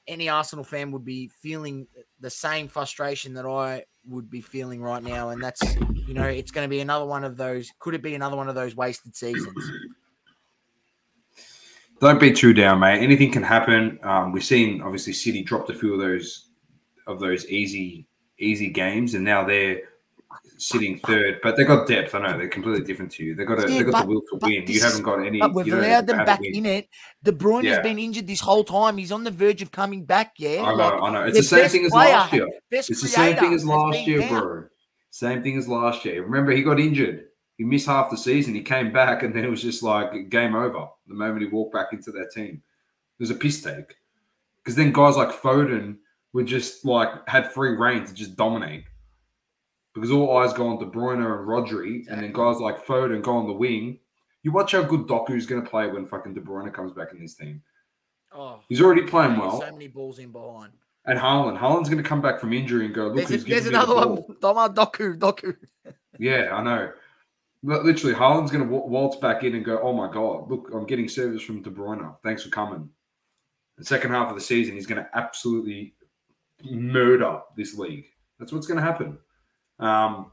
any 0.07 0.29
Arsenal 0.29 0.64
fan 0.64 0.92
would 0.92 1.05
be 1.05 1.29
feeling 1.29 1.87
the 2.22 2.30
same 2.30 2.68
frustration 2.68 3.35
that 3.35 3.44
I 3.44 3.85
would 4.08 4.30
be 4.30 4.40
feeling 4.40 4.80
right 4.80 5.02
now. 5.02 5.30
And 5.30 5.42
that's, 5.42 5.61
you 6.06 6.14
know, 6.14 6.24
it's 6.24 6.50
going 6.50 6.64
to 6.64 6.70
be 6.70 6.80
another 6.80 7.04
one 7.04 7.24
of 7.24 7.37
those. 7.37 7.70
Could 7.80 7.94
it 7.94 8.02
be 8.02 8.14
another 8.14 8.37
one 8.37 8.48
of 8.48 8.54
those 8.54 8.74
wasted 8.74 9.14
seasons? 9.14 9.70
Don't 12.00 12.18
be 12.18 12.32
too 12.32 12.52
down, 12.52 12.80
mate. 12.80 13.02
Anything 13.02 13.30
can 13.30 13.42
happen. 13.42 13.98
Um, 14.02 14.32
we've 14.32 14.44
seen 14.44 14.82
obviously 14.82 15.12
City 15.12 15.42
dropped 15.42 15.70
a 15.70 15.74
few 15.74 15.92
of 15.92 16.00
those 16.00 16.48
of 17.06 17.20
those 17.20 17.46
easy 17.46 18.06
easy 18.38 18.68
games, 18.68 19.14
and 19.14 19.24
now 19.24 19.44
they're 19.44 19.80
sitting 20.62 20.98
third, 21.01 21.40
but 21.42 21.57
they 21.57 21.64
got 21.64 21.87
depth. 21.88 22.14
I 22.14 22.20
know 22.20 22.38
they're 22.38 22.48
completely 22.48 22.85
different 22.85 23.11
to 23.12 23.25
you. 23.25 23.35
They 23.35 23.44
got 23.44 23.59
a, 23.59 23.70
yeah, 23.70 23.79
they 23.79 23.85
got 23.85 23.92
but, 23.92 24.01
the 24.03 24.07
will 24.09 24.22
to 24.22 24.38
win. 24.40 24.64
You 24.66 24.81
haven't 24.81 25.03
got 25.03 25.25
any. 25.25 25.40
But 25.40 25.55
we've 25.55 25.72
allowed 25.72 26.07
them 26.07 26.25
back 26.25 26.40
in 26.42 26.66
it. 26.66 26.88
De 27.22 27.33
Bruyne 27.33 27.64
yeah. 27.64 27.75
has 27.75 27.79
been 27.81 27.98
injured 27.98 28.27
this 28.27 28.40
whole 28.40 28.64
time. 28.64 28.96
He's 28.96 29.12
on 29.12 29.25
the 29.25 29.31
verge 29.31 29.62
of 29.62 29.72
coming 29.72 30.05
back. 30.05 30.35
Yeah, 30.38 30.62
I 30.62 30.70
know. 30.70 30.77
Like, 30.77 31.03
I 31.03 31.11
know. 31.11 31.25
It's 31.25 31.37
the 31.37 31.42
same 31.42 31.68
thing 31.68 31.85
as 31.87 31.92
last 31.92 32.33
year. 32.33 32.48
It's 32.70 32.88
the 32.88 32.94
same 32.94 33.37
thing 33.37 33.55
as 33.55 33.64
last 33.64 34.07
year, 34.07 34.20
down. 34.20 34.29
bro. 34.29 34.64
Same 35.11 35.42
thing 35.42 35.59
as 35.59 35.68
last 35.68 36.05
year. 36.05 36.22
Remember, 36.22 36.53
he 36.53 36.62
got 36.62 36.81
injured. 36.81 37.27
He 37.59 37.64
missed 37.64 37.87
half 37.87 38.11
the 38.11 38.16
season. 38.16 38.55
He 38.55 38.62
came 38.62 38.92
back, 38.92 39.22
and 39.22 39.35
then 39.35 39.44
it 39.44 39.51
was 39.51 39.62
just 39.62 39.83
like 39.83 40.31
game 40.31 40.55
over 40.55 40.88
the 41.07 41.14
moment 41.14 41.42
he 41.42 41.48
walked 41.48 41.75
back 41.75 41.92
into 41.92 42.11
that 42.12 42.31
team. 42.33 42.62
It 43.18 43.22
was 43.22 43.31
a 43.31 43.35
piss 43.35 43.62
take 43.62 43.96
because 44.62 44.75
then 44.75 44.92
guys 44.92 45.16
like 45.16 45.31
Foden 45.31 45.96
were 46.33 46.44
just 46.44 46.85
like 46.85 47.29
had 47.29 47.53
free 47.53 47.77
reign 47.77 48.05
to 48.07 48.14
just 48.14 48.37
dominate 48.37 48.85
because 49.94 50.11
all 50.11 50.37
eyes 50.37 50.52
go 50.52 50.68
on 50.68 50.78
De 50.78 50.87
Bruyne 50.87 51.18
and 51.18 51.46
Rodri, 51.46 52.07
and 52.09 52.22
then 52.22 52.33
guys 52.33 52.59
like 52.59 52.87
Foden 52.87 53.22
go 53.22 53.37
on 53.37 53.46
the 53.46 53.52
wing. 53.52 53.98
You 54.42 54.52
watch 54.52 54.72
how 54.72 54.83
good 54.83 55.07
Doku's 55.07 55.46
going 55.46 55.62
to 55.62 55.68
play 55.68 55.87
when 55.87 56.07
fucking 56.07 56.35
De 56.35 56.40
Bruyne 56.40 56.72
comes 56.72 56.92
back 56.92 57.12
in 57.12 57.20
this 57.20 57.35
team. 57.35 57.62
Oh, 58.35 58.61
he's 58.68 58.81
already 58.81 59.02
playing 59.02 59.37
well. 59.37 59.61
So 59.61 59.70
many 59.70 59.88
balls 59.88 60.18
in 60.18 60.33
behind. 60.33 60.72
And 61.05 61.18
Haaland, 61.18 61.59
Haaland's 61.59 61.88
going 61.88 62.02
to 62.02 62.09
come 62.09 62.22
back 62.22 62.40
from 62.40 62.52
injury 62.52 62.87
and 62.87 62.94
go. 62.94 63.09
Look, 63.09 63.26
there's, 63.28 63.42
a, 63.42 63.44
there's 63.44 63.66
another 63.66 64.00
the 64.00 64.09
one. 64.09 64.22
Doma 64.40 64.74
Doku, 64.74 65.18
Doku. 65.18 65.57
yeah, 66.18 66.55
I 66.55 66.62
know. 66.62 66.92
But 67.64 67.85
literally, 67.85 68.14
Haaland's 68.14 68.50
going 68.50 68.66
to 68.66 68.74
waltz 68.74 69.16
back 69.16 69.44
in 69.44 69.55
and 69.55 69.64
go, 69.64 69.81
"Oh 69.83 69.92
my 69.92 70.11
god, 70.12 70.50
look, 70.50 70.70
I'm 70.72 70.87
getting 70.87 71.09
service 71.09 71.42
from 71.42 71.62
De 71.62 71.70
Bruyne. 71.70 72.16
Thanks 72.22 72.42
for 72.42 72.50
coming." 72.50 72.88
The 73.78 73.85
second 73.85 74.11
half 74.11 74.28
of 74.28 74.37
the 74.37 74.40
season, 74.40 74.74
he's 74.74 74.87
going 74.87 75.02
to 75.02 75.11
absolutely 75.14 75.94
murder 76.64 77.40
this 77.57 77.76
league. 77.76 78.07
That's 78.38 78.52
what's 78.52 78.66
going 78.66 78.78
to 78.78 78.85
happen. 78.85 79.18
Um, 79.78 80.30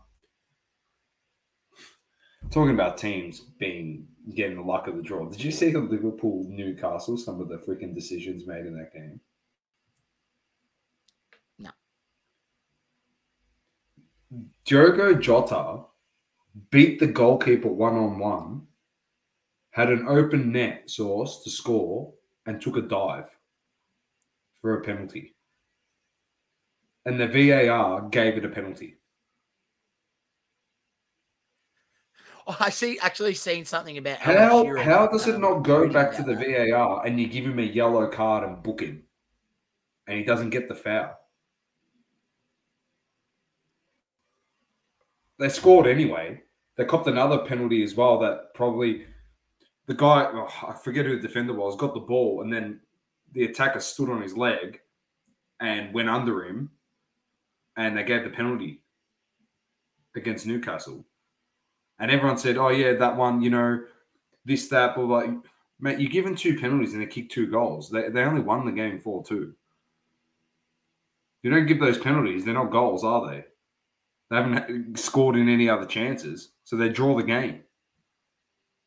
talking 2.52 2.74
about 2.74 2.98
teams 2.98 3.42
being 3.60 4.08
getting 4.34 4.58
the 4.58 4.62
luck 4.62 4.88
of 4.88 4.96
the 4.96 5.02
draw. 5.02 5.26
Did 5.26 5.44
you 5.44 5.52
see 5.52 5.72
the 5.72 5.80
Liverpool 5.80 6.46
Newcastle? 6.48 7.18
Some 7.18 7.42
of 7.42 7.50
the 7.50 7.58
freaking 7.58 7.96
decisions 7.96 8.46
made 8.46 8.66
in 8.66 8.76
that 8.78 8.94
game. 8.94 9.20
No. 11.58 11.72
Diogo 14.66 15.16
Jota 15.16 15.86
beat 16.70 17.00
the 17.00 17.08
goalkeeper 17.08 17.70
one 17.70 17.96
on 17.96 18.20
one 18.20 18.68
had 19.72 19.90
an 19.90 20.06
open 20.08 20.52
net 20.52 20.90
source 20.90 21.42
to 21.44 21.50
score 21.50 22.14
and 22.46 22.62
took 22.62 22.76
a 22.76 22.82
dive 22.82 23.30
for 24.62 24.78
a 24.78 24.84
penalty. 24.84 25.36
And 27.06 27.20
the 27.20 27.28
VAR 27.28 28.10
gave 28.10 28.38
it 28.38 28.46
a 28.46 28.50
penalty. 28.50 28.99
Oh, 32.50 32.58
I 32.60 32.72
see. 32.72 32.98
Actually, 33.00 33.36
seen 33.36 33.64
something 33.64 34.00
about 34.00 34.18
How 34.18 34.64
Shearer, 34.64 34.80
how 34.80 35.06
does 35.06 35.28
it 35.28 35.36
um, 35.36 35.42
not 35.42 35.60
go 35.60 35.88
back 35.88 36.16
to 36.16 36.24
the 36.24 36.34
that. 36.34 36.72
VAR 36.72 37.06
and 37.06 37.20
you 37.20 37.28
give 37.28 37.46
him 37.46 37.60
a 37.60 37.64
yellow 37.64 38.08
card 38.08 38.44
and 38.44 38.64
book 38.64 38.82
him, 38.82 39.04
and 40.08 40.18
he 40.18 40.24
doesn't 40.24 40.50
get 40.50 40.68
the 40.68 40.74
foul? 40.74 41.16
They 45.38 45.50
scored 45.50 45.86
anyway. 45.86 46.42
They 46.76 46.86
copped 46.86 47.06
another 47.06 47.38
penalty 47.46 47.84
as 47.84 47.94
well. 47.94 48.18
That 48.18 48.56
probably 48.56 49.06
the 49.86 49.94
guy 49.94 50.28
oh, 50.34 50.50
I 50.68 50.74
forget 50.74 51.06
who 51.06 51.18
the 51.18 51.28
defender 51.28 51.54
was 51.54 51.76
got 51.76 51.94
the 51.94 52.00
ball 52.00 52.42
and 52.42 52.52
then 52.52 52.80
the 53.34 53.46
attacker 53.46 53.80
stood 53.80 54.10
on 54.10 54.24
his 54.24 54.36
leg 54.36 54.82
and 55.60 55.94
went 55.94 56.10
under 56.10 56.46
him, 56.46 56.72
and 57.78 57.96
they 57.96 58.04
gave 58.04 58.24
the 58.24 58.30
penalty 58.32 58.82
against 60.16 60.48
Newcastle. 60.48 61.06
And 62.00 62.10
everyone 62.12 62.38
said, 62.38 62.58
"Oh 62.58 62.70
yeah, 62.70 62.94
that 62.94 63.16
one, 63.18 63.42
you 63.42 63.50
know, 63.50 63.84
this 64.46 64.68
that." 64.70 64.96
But 64.96 65.06
like, 65.06 65.30
mate, 65.80 66.00
you're 66.00 66.10
given 66.10 66.36
two 66.36 66.58
penalties 66.58 66.94
and 66.94 67.02
they 67.02 67.08
kick 67.08 67.30
two 67.30 67.48
goals. 67.48 67.90
They 67.90 68.10
they 68.10 68.24
only 68.24 68.42
won 68.42 68.66
the 68.66 68.72
game 68.72 69.00
four 69.00 69.24
two. 69.24 69.54
You 71.44 71.52
don't 71.52 71.68
give 71.68 71.80
those 71.80 71.98
penalties; 71.98 72.46
they're 72.46 72.54
not 72.54 72.72
goals, 72.72 73.04
are 73.04 73.30
they? 73.30 73.46
They 74.30 74.36
haven't 74.36 75.00
scored 75.00 75.36
in 75.36 75.50
any 75.50 75.70
other 75.70 75.86
chances, 75.86 76.52
so 76.64 76.76
they 76.76 76.90
draw 76.90 77.16
the 77.16 77.24
game. 77.24 77.64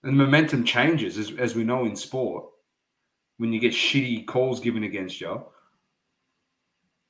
And 0.04 0.16
momentum 0.16 0.64
changes, 0.64 1.16
as, 1.16 1.32
as 1.38 1.54
we 1.54 1.62
know 1.62 1.84
in 1.84 1.94
sport, 1.94 2.46
when 3.38 3.52
you 3.52 3.60
get 3.60 3.72
shitty 3.72 4.26
calls 4.26 4.60
given 4.60 4.84
against 4.84 5.20
you. 5.20 5.44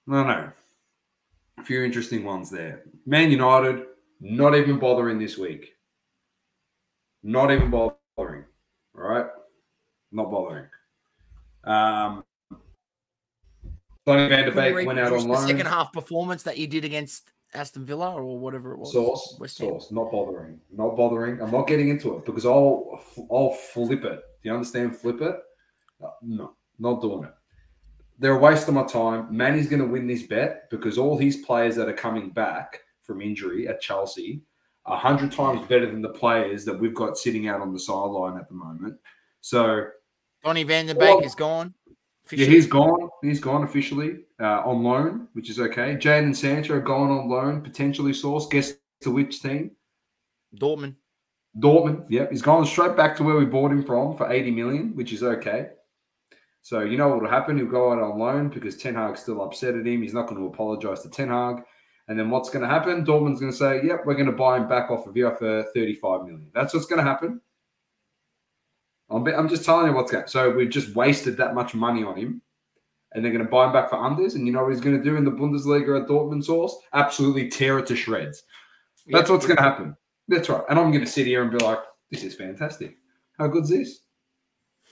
No, 0.06 0.24
no. 0.24 0.50
A 1.58 1.62
few 1.62 1.82
interesting 1.84 2.24
ones 2.24 2.50
there. 2.50 2.84
Man 3.06 3.30
United, 3.30 3.86
not 4.20 4.54
even 4.54 4.78
bothering 4.78 5.18
this 5.18 5.38
week. 5.38 5.74
Not 7.22 7.50
even 7.50 7.70
bothering. 7.70 8.44
All 8.96 9.02
right? 9.02 9.26
Not 10.10 10.30
bothering. 10.30 10.66
Um, 11.64 12.24
Donny 14.04 14.28
van 14.28 14.44
de 14.46 14.50
Couldn't 14.52 14.74
Beek 14.76 14.86
went 14.86 14.98
out 14.98 15.12
on 15.12 15.18
the 15.28 15.32
loan. 15.32 15.46
second 15.46 15.66
half 15.66 15.92
performance 15.92 16.42
that 16.42 16.58
you 16.58 16.66
did 16.66 16.84
against 16.84 17.30
Aston 17.54 17.84
Villa 17.84 18.12
or 18.14 18.38
whatever 18.38 18.72
it 18.72 18.78
was. 18.78 18.92
Source, 18.92 19.36
West 19.38 19.58
Ham. 19.58 19.68
source, 19.68 19.92
not 19.92 20.10
bothering, 20.10 20.58
not 20.72 20.96
bothering. 20.96 21.40
I'm 21.40 21.52
not 21.52 21.68
getting 21.68 21.88
into 21.88 22.16
it 22.16 22.24
because 22.24 22.44
I'll, 22.44 23.00
I'll 23.30 23.52
flip 23.52 24.04
it. 24.04 24.20
Do 24.42 24.48
you 24.48 24.54
understand? 24.54 24.96
Flip 24.96 25.20
it. 25.20 25.36
Uh, 26.02 26.08
No, 26.22 26.56
not 26.80 27.00
doing 27.00 27.24
it. 27.24 27.30
They're 28.18 28.36
a 28.36 28.38
waste 28.38 28.66
of 28.68 28.74
my 28.74 28.84
time. 28.84 29.34
Manny's 29.34 29.68
going 29.68 29.82
to 29.82 29.86
win 29.88 30.06
this 30.06 30.24
bet 30.24 30.68
because 30.70 30.98
all 30.98 31.16
his 31.16 31.36
players 31.38 31.76
that 31.76 31.88
are 31.88 31.92
coming 31.94 32.30
back 32.30 32.80
from 33.02 33.20
injury 33.20 33.68
at 33.68 33.80
Chelsea 33.80 34.42
are 34.86 34.96
hundred 34.96 35.32
times 35.32 35.66
better 35.68 35.86
than 35.86 36.02
the 36.02 36.08
players 36.08 36.64
that 36.64 36.78
we've 36.78 36.94
got 36.94 37.16
sitting 37.16 37.48
out 37.48 37.60
on 37.60 37.72
the 37.72 37.78
sideline 37.78 38.36
at 38.38 38.48
the 38.48 38.54
moment. 38.54 38.96
So 39.40 39.86
Donny 40.44 40.64
Van 40.64 40.86
Der 40.86 40.94
Well, 40.94 41.18
Beek 41.18 41.26
is 41.26 41.34
gone. 41.34 41.74
yeah, 42.30 42.46
he's 42.46 42.66
gone. 42.66 43.08
He's 43.22 43.40
gone 43.40 43.62
officially 43.64 44.20
uh, 44.40 44.62
on 44.64 44.82
loan, 44.82 45.28
which 45.34 45.50
is 45.50 45.60
okay. 45.60 45.96
Jadon 45.96 46.24
and 46.24 46.36
Sancho 46.36 46.74
are 46.74 46.80
going 46.80 47.10
on 47.10 47.28
loan, 47.28 47.60
potentially 47.60 48.12
source. 48.12 48.46
Guess 48.48 48.74
to 49.02 49.10
which 49.10 49.40
team? 49.40 49.72
Dortmund. 50.56 50.96
Dortmund, 51.58 52.06
yep, 52.08 52.30
he's 52.30 52.40
gone 52.40 52.64
straight 52.64 52.96
back 52.96 53.14
to 53.16 53.22
where 53.22 53.36
we 53.36 53.44
bought 53.44 53.70
him 53.70 53.84
from 53.84 54.16
for 54.16 54.32
80 54.32 54.50
million, 54.52 54.96
which 54.96 55.12
is 55.12 55.22
okay. 55.22 55.68
So 56.62 56.80
you 56.80 56.96
know 56.96 57.08
what 57.08 57.20
will 57.20 57.28
happen? 57.28 57.56
He'll 57.58 57.66
go 57.66 57.92
out 57.92 57.98
on 57.98 58.18
loan 58.18 58.48
because 58.48 58.76
Ten 58.76 58.94
Hag's 58.94 59.20
still 59.20 59.42
upset 59.42 59.74
at 59.74 59.86
him. 59.86 60.02
He's 60.02 60.14
not 60.14 60.28
going 60.28 60.40
to 60.40 60.46
apologise 60.46 61.00
to 61.02 61.10
Ten 61.10 61.28
Hag. 61.28 61.62
And 62.12 62.18
then 62.18 62.28
what's 62.28 62.50
going 62.50 62.60
to 62.60 62.68
happen? 62.68 63.06
Dortmund's 63.06 63.40
going 63.40 63.52
to 63.52 63.56
say, 63.56 63.80
"Yep, 63.82 64.02
we're 64.04 64.12
going 64.12 64.26
to 64.26 64.32
buy 64.32 64.58
him 64.58 64.68
back 64.68 64.90
off 64.90 65.06
of 65.06 65.16
you 65.16 65.34
for 65.34 65.62
35 65.72 66.24
million." 66.26 66.50
That's 66.52 66.74
what's 66.74 66.84
going 66.84 66.98
to 67.02 67.10
happen. 67.10 67.40
I'm, 69.08 69.26
I'm 69.28 69.48
just 69.48 69.64
telling 69.64 69.86
you 69.86 69.94
what's 69.94 70.12
going. 70.12 70.26
To 70.26 70.30
happen 70.30 70.30
So 70.30 70.50
we've 70.50 70.68
just 70.68 70.94
wasted 70.94 71.38
that 71.38 71.54
much 71.54 71.74
money 71.74 72.04
on 72.04 72.14
him, 72.18 72.42
and 73.12 73.24
they're 73.24 73.32
going 73.32 73.42
to 73.42 73.50
buy 73.50 73.64
him 73.64 73.72
back 73.72 73.88
for 73.88 73.96
unders. 73.96 74.34
And 74.34 74.46
you 74.46 74.52
know 74.52 74.62
what 74.62 74.74
he's 74.74 74.82
going 74.82 74.98
to 74.98 75.02
do 75.02 75.16
in 75.16 75.24
the 75.24 75.30
Bundesliga 75.30 76.02
at 76.02 76.06
Dortmund 76.06 76.44
source? 76.44 76.76
Absolutely 76.92 77.48
tear 77.48 77.78
it 77.78 77.86
to 77.86 77.96
shreds. 77.96 78.42
That's 79.06 79.30
what's 79.30 79.46
going 79.46 79.56
to 79.56 79.62
happen. 79.62 79.96
That's 80.28 80.50
right. 80.50 80.64
And 80.68 80.78
I'm 80.78 80.90
going 80.92 81.06
to 81.06 81.10
sit 81.10 81.26
here 81.26 81.40
and 81.40 81.50
be 81.50 81.64
like, 81.64 81.78
this 82.10 82.24
is 82.24 82.34
fantastic. 82.34 82.98
How 83.38 83.46
good's 83.46 83.70
this? 83.70 84.00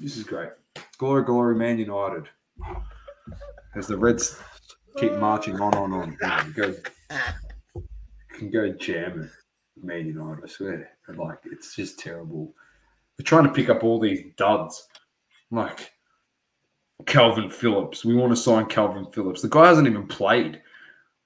This 0.01 0.17
is 0.17 0.25
great. 0.25 0.53
Glory, 0.97 1.25
glory, 1.25 1.55
Man 1.55 1.79
United. 1.79 2.31
As 3.77 3.89
the 3.89 3.99
Reds 3.99 4.41
keep 4.97 5.13
marching 5.15 5.61
on, 5.61 5.75
on, 5.75 5.93
on. 5.93 6.53
Go, 6.57 6.75
can 8.33 8.51
go 8.51 8.73
jam 8.73 9.23
it. 9.23 9.31
Man 9.83 10.07
United, 10.07 10.45
I 10.45 10.49
swear. 10.49 10.91
Like, 11.09 11.39
it's 11.51 11.75
just 11.75 11.99
terrible. 11.99 12.55
We're 13.19 13.25
trying 13.25 13.45
to 13.45 13.53
pick 13.53 13.69
up 13.69 13.83
all 13.83 13.99
these 13.99 14.23
duds. 14.37 14.87
Like, 15.51 15.93
Kalvin 17.05 17.51
Phillips. 17.51 18.05
We 18.05 18.15
want 18.15 18.33
to 18.33 18.37
sign 18.37 18.67
Kalvin 18.67 19.13
Phillips. 19.13 19.43
The 19.43 19.49
guy 19.49 19.69
hasn't 19.69 19.89
even 19.89 20.07
played. 20.07 20.61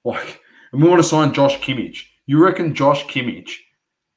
Like, 0.03 0.41
and 0.71 0.81
we 0.81 0.89
want 0.89 1.01
to 1.01 1.07
sign 1.07 1.33
Josh 1.33 1.59
Kimmich. 1.59 2.03
You 2.27 2.43
reckon 2.43 2.73
Josh 2.73 3.05
Kimmich 3.05 3.51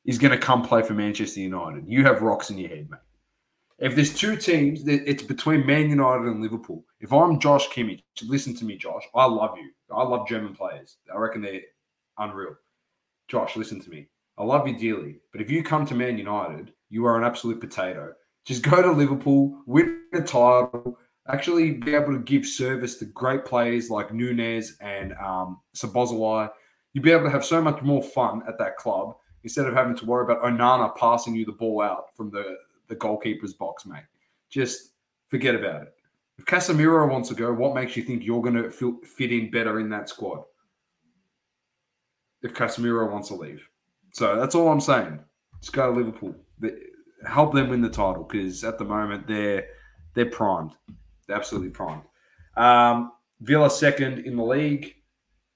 is 0.04 0.18
going 0.18 0.32
to 0.32 0.38
come 0.38 0.62
play 0.62 0.82
for 0.82 0.94
Manchester 0.94 1.40
United? 1.40 1.84
You 1.86 2.04
have 2.04 2.22
rocks 2.22 2.50
in 2.50 2.58
your 2.58 2.68
head, 2.68 2.88
mate. 2.90 3.00
If 3.78 3.94
there's 3.94 4.12
two 4.12 4.36
teams, 4.36 4.82
it's 4.88 5.22
between 5.22 5.64
Man 5.64 5.88
United 5.88 6.26
and 6.26 6.42
Liverpool. 6.42 6.84
If 7.00 7.12
I'm 7.12 7.38
Josh 7.38 7.68
Kimmich, 7.68 8.02
listen 8.24 8.52
to 8.56 8.64
me, 8.64 8.76
Josh. 8.76 9.04
I 9.14 9.24
love 9.24 9.56
you. 9.56 9.70
I 9.94 10.02
love 10.02 10.26
German 10.26 10.52
players. 10.52 10.96
I 11.14 11.16
reckon 11.16 11.42
they're 11.42 11.60
unreal. 12.18 12.56
Josh, 13.28 13.54
listen 13.54 13.80
to 13.80 13.90
me. 13.90 14.08
I 14.36 14.42
love 14.42 14.66
you 14.66 14.76
dearly, 14.76 15.20
but 15.32 15.40
if 15.40 15.48
you 15.48 15.62
come 15.62 15.86
to 15.86 15.94
Man 15.94 16.18
United, 16.18 16.72
you 16.90 17.04
are 17.06 17.16
an 17.16 17.24
absolute 17.24 17.60
potato. 17.60 18.14
Just 18.44 18.62
go 18.62 18.82
to 18.82 18.90
Liverpool, 18.90 19.62
win 19.66 20.02
a 20.12 20.22
title, 20.22 20.98
actually 21.28 21.72
be 21.72 21.94
able 21.94 22.12
to 22.12 22.18
give 22.18 22.46
service 22.46 22.96
to 22.96 23.04
great 23.04 23.44
players 23.44 23.90
like 23.90 24.12
Nunez 24.12 24.76
and 24.80 25.12
um, 25.24 25.60
Szoboszlai. 25.76 26.50
You'd 26.94 27.04
be 27.04 27.12
able 27.12 27.24
to 27.24 27.30
have 27.30 27.44
so 27.44 27.62
much 27.62 27.80
more 27.82 28.02
fun 28.02 28.42
at 28.48 28.58
that 28.58 28.76
club 28.76 29.14
instead 29.44 29.66
of 29.66 29.74
having 29.74 29.96
to 29.96 30.04
worry 30.04 30.24
about 30.24 30.42
Onana 30.42 30.96
passing 30.96 31.36
you 31.36 31.44
the 31.44 31.52
ball 31.52 31.80
out 31.80 32.16
from 32.16 32.30
the, 32.30 32.56
the 32.88 32.96
goalkeeper's 32.96 33.54
box, 33.54 33.86
mate. 33.86 34.04
Just 34.50 34.92
forget 35.28 35.54
about 35.54 35.82
it. 35.82 35.94
If 36.38 36.44
Casemiro 36.44 37.10
wants 37.10 37.28
to 37.30 37.34
go, 37.34 37.52
what 37.52 37.74
makes 37.74 37.96
you 37.96 38.02
think 38.02 38.24
you're 38.24 38.42
going 38.42 38.54
to 38.54 38.70
fit 39.04 39.32
in 39.32 39.50
better 39.50 39.80
in 39.80 39.88
that 39.90 40.08
squad? 40.08 40.44
If 42.42 42.54
Casemiro 42.54 43.10
wants 43.10 43.28
to 43.28 43.34
leave. 43.34 43.68
So 44.12 44.36
that's 44.36 44.54
all 44.54 44.68
I'm 44.68 44.80
saying. 44.80 45.20
Just 45.60 45.72
go 45.72 45.92
to 45.92 45.98
Liverpool. 45.98 46.34
Help 47.26 47.52
them 47.52 47.68
win 47.68 47.82
the 47.82 47.88
title 47.88 48.22
because 48.22 48.62
at 48.62 48.78
the 48.78 48.84
moment 48.84 49.26
they're 49.26 49.66
they're 50.14 50.26
primed. 50.30 50.72
They're 51.26 51.36
absolutely 51.36 51.70
primed. 51.70 52.02
Um, 52.56 53.12
Villa 53.40 53.70
second 53.70 54.20
in 54.20 54.36
the 54.36 54.44
league. 54.44 54.94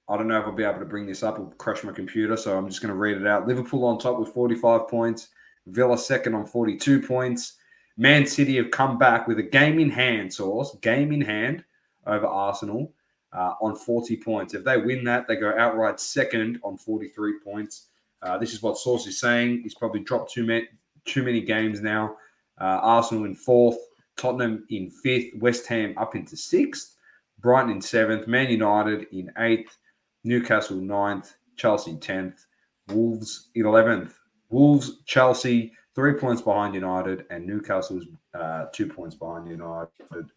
I 0.09 0.17
don't 0.17 0.27
know 0.27 0.39
if 0.39 0.45
I'll 0.45 0.51
be 0.51 0.63
able 0.63 0.79
to 0.79 0.85
bring 0.85 1.05
this 1.05 1.23
up. 1.23 1.35
It'll 1.35 1.47
crash 1.51 1.83
my 1.83 1.93
computer, 1.93 2.35
so 2.35 2.57
I'm 2.57 2.67
just 2.67 2.81
going 2.81 2.93
to 2.93 2.99
read 2.99 3.17
it 3.17 3.25
out. 3.25 3.47
Liverpool 3.47 3.85
on 3.85 3.97
top 3.97 4.19
with 4.19 4.29
45 4.29 4.87
points. 4.89 5.29
Villa 5.67 5.97
second 5.97 6.35
on 6.35 6.45
42 6.45 7.01
points. 7.01 7.53
Man 7.97 8.25
City 8.25 8.57
have 8.57 8.71
come 8.71 8.97
back 8.97 9.27
with 9.27 9.39
a 9.39 9.43
game 9.43 9.79
in 9.79 9.89
hand, 9.89 10.33
source, 10.33 10.75
game 10.81 11.11
in 11.11 11.21
hand 11.21 11.63
over 12.07 12.25
Arsenal 12.25 12.91
uh, 13.33 13.53
on 13.61 13.75
40 13.75 14.17
points. 14.17 14.53
If 14.53 14.63
they 14.63 14.77
win 14.77 15.03
that, 15.05 15.27
they 15.27 15.35
go 15.35 15.53
outright 15.57 15.99
second 15.99 16.59
on 16.63 16.77
43 16.77 17.39
points. 17.43 17.87
Uh, 18.21 18.37
this 18.37 18.53
is 18.53 18.61
what 18.61 18.77
Source 18.77 19.05
is 19.05 19.19
saying. 19.19 19.61
He's 19.63 19.75
probably 19.75 19.99
dropped 19.99 20.31
too 20.31 20.45
many, 20.45 20.67
too 21.05 21.23
many 21.23 21.41
games 21.41 21.81
now. 21.81 22.15
Uh, 22.59 22.79
Arsenal 22.81 23.25
in 23.25 23.35
fourth, 23.35 23.77
Tottenham 24.15 24.65
in 24.69 24.89
fifth, 24.89 25.33
West 25.39 25.67
Ham 25.67 25.93
up 25.97 26.15
into 26.15 26.37
sixth, 26.37 26.95
Brighton 27.39 27.71
in 27.71 27.81
seventh, 27.81 28.27
Man 28.27 28.49
United 28.49 29.07
in 29.11 29.31
eighth, 29.39 29.77
Newcastle 30.23 30.77
ninth, 30.77 31.35
Chelsea 31.57 31.97
tenth, 31.97 32.45
Wolves 32.87 33.49
eleventh. 33.55 34.17
Wolves, 34.53 35.03
Chelsea 35.05 35.73
three 35.95 36.13
points 36.13 36.41
behind 36.41 36.73
United, 36.73 37.25
and 37.29 37.45
Newcastle's 37.45 38.05
uh, 38.33 38.65
two 38.73 38.87
points 38.87 39.15
behind 39.15 39.47
United, 39.47 39.89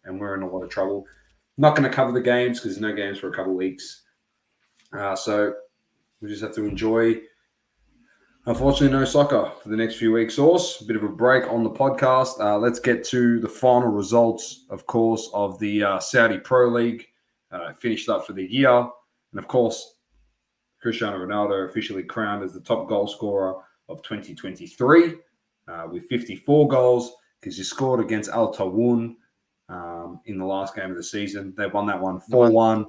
and 0.05 0.19
we're 0.19 0.35
in 0.35 0.43
a 0.43 0.49
lot 0.49 0.63
of 0.63 0.69
trouble. 0.69 1.05
Not 1.57 1.75
going 1.75 1.89
to 1.89 1.95
cover 1.95 2.11
the 2.11 2.21
games 2.21 2.59
because 2.59 2.75
there's 2.75 2.81
no 2.81 2.95
games 2.95 3.17
for 3.17 3.29
a 3.29 3.33
couple 3.33 3.51
of 3.51 3.57
weeks, 3.57 4.03
uh, 4.97 5.15
so 5.15 5.53
we 6.21 6.29
just 6.29 6.43
have 6.43 6.53
to 6.55 6.65
enjoy. 6.65 7.21
Unfortunately, 8.45 8.97
no 8.97 9.03
soccer 9.03 9.51
for 9.61 9.69
the 9.69 9.75
next 9.75 9.95
few 9.95 10.13
weeks. 10.13 10.35
Source, 10.35 10.79
a 10.79 10.85
bit 10.85 10.95
of 10.95 11.03
a 11.03 11.09
break 11.09 11.45
on 11.51 11.63
the 11.63 11.69
podcast. 11.69 12.39
Uh, 12.39 12.57
let's 12.57 12.79
get 12.79 13.03
to 13.05 13.39
the 13.41 13.49
final 13.49 13.89
results, 13.89 14.65
of 14.69 14.85
course, 14.85 15.29
of 15.33 15.59
the 15.59 15.83
uh, 15.83 15.99
Saudi 15.99 16.37
Pro 16.37 16.69
League. 16.69 17.05
Uh, 17.51 17.73
finished 17.73 18.09
up 18.09 18.25
for 18.25 18.33
the 18.33 18.43
year, 18.43 18.69
and 18.69 19.39
of 19.39 19.47
course, 19.47 19.95
Cristiano 20.81 21.17
Ronaldo 21.17 21.67
officially 21.69 22.03
crowned 22.03 22.43
as 22.43 22.53
the 22.53 22.59
top 22.59 22.87
goal 22.87 23.07
scorer 23.07 23.55
of 23.89 24.01
2023 24.03 25.15
uh, 25.67 25.87
with 25.91 26.05
54 26.07 26.67
goals. 26.67 27.15
because 27.39 27.57
he 27.57 27.63
scored 27.63 27.99
against 27.99 28.29
Al 28.29 28.53
Taawoun 28.53 29.15
um, 29.69 30.19
in 30.25 30.37
the 30.37 30.45
last 30.45 30.75
game 30.75 30.91
of 30.91 30.97
the 30.97 31.03
season. 31.03 31.53
They 31.57 31.67
won 31.67 31.85
that 31.87 31.99
one 31.99 32.19
4 32.19 32.51
1. 32.51 32.85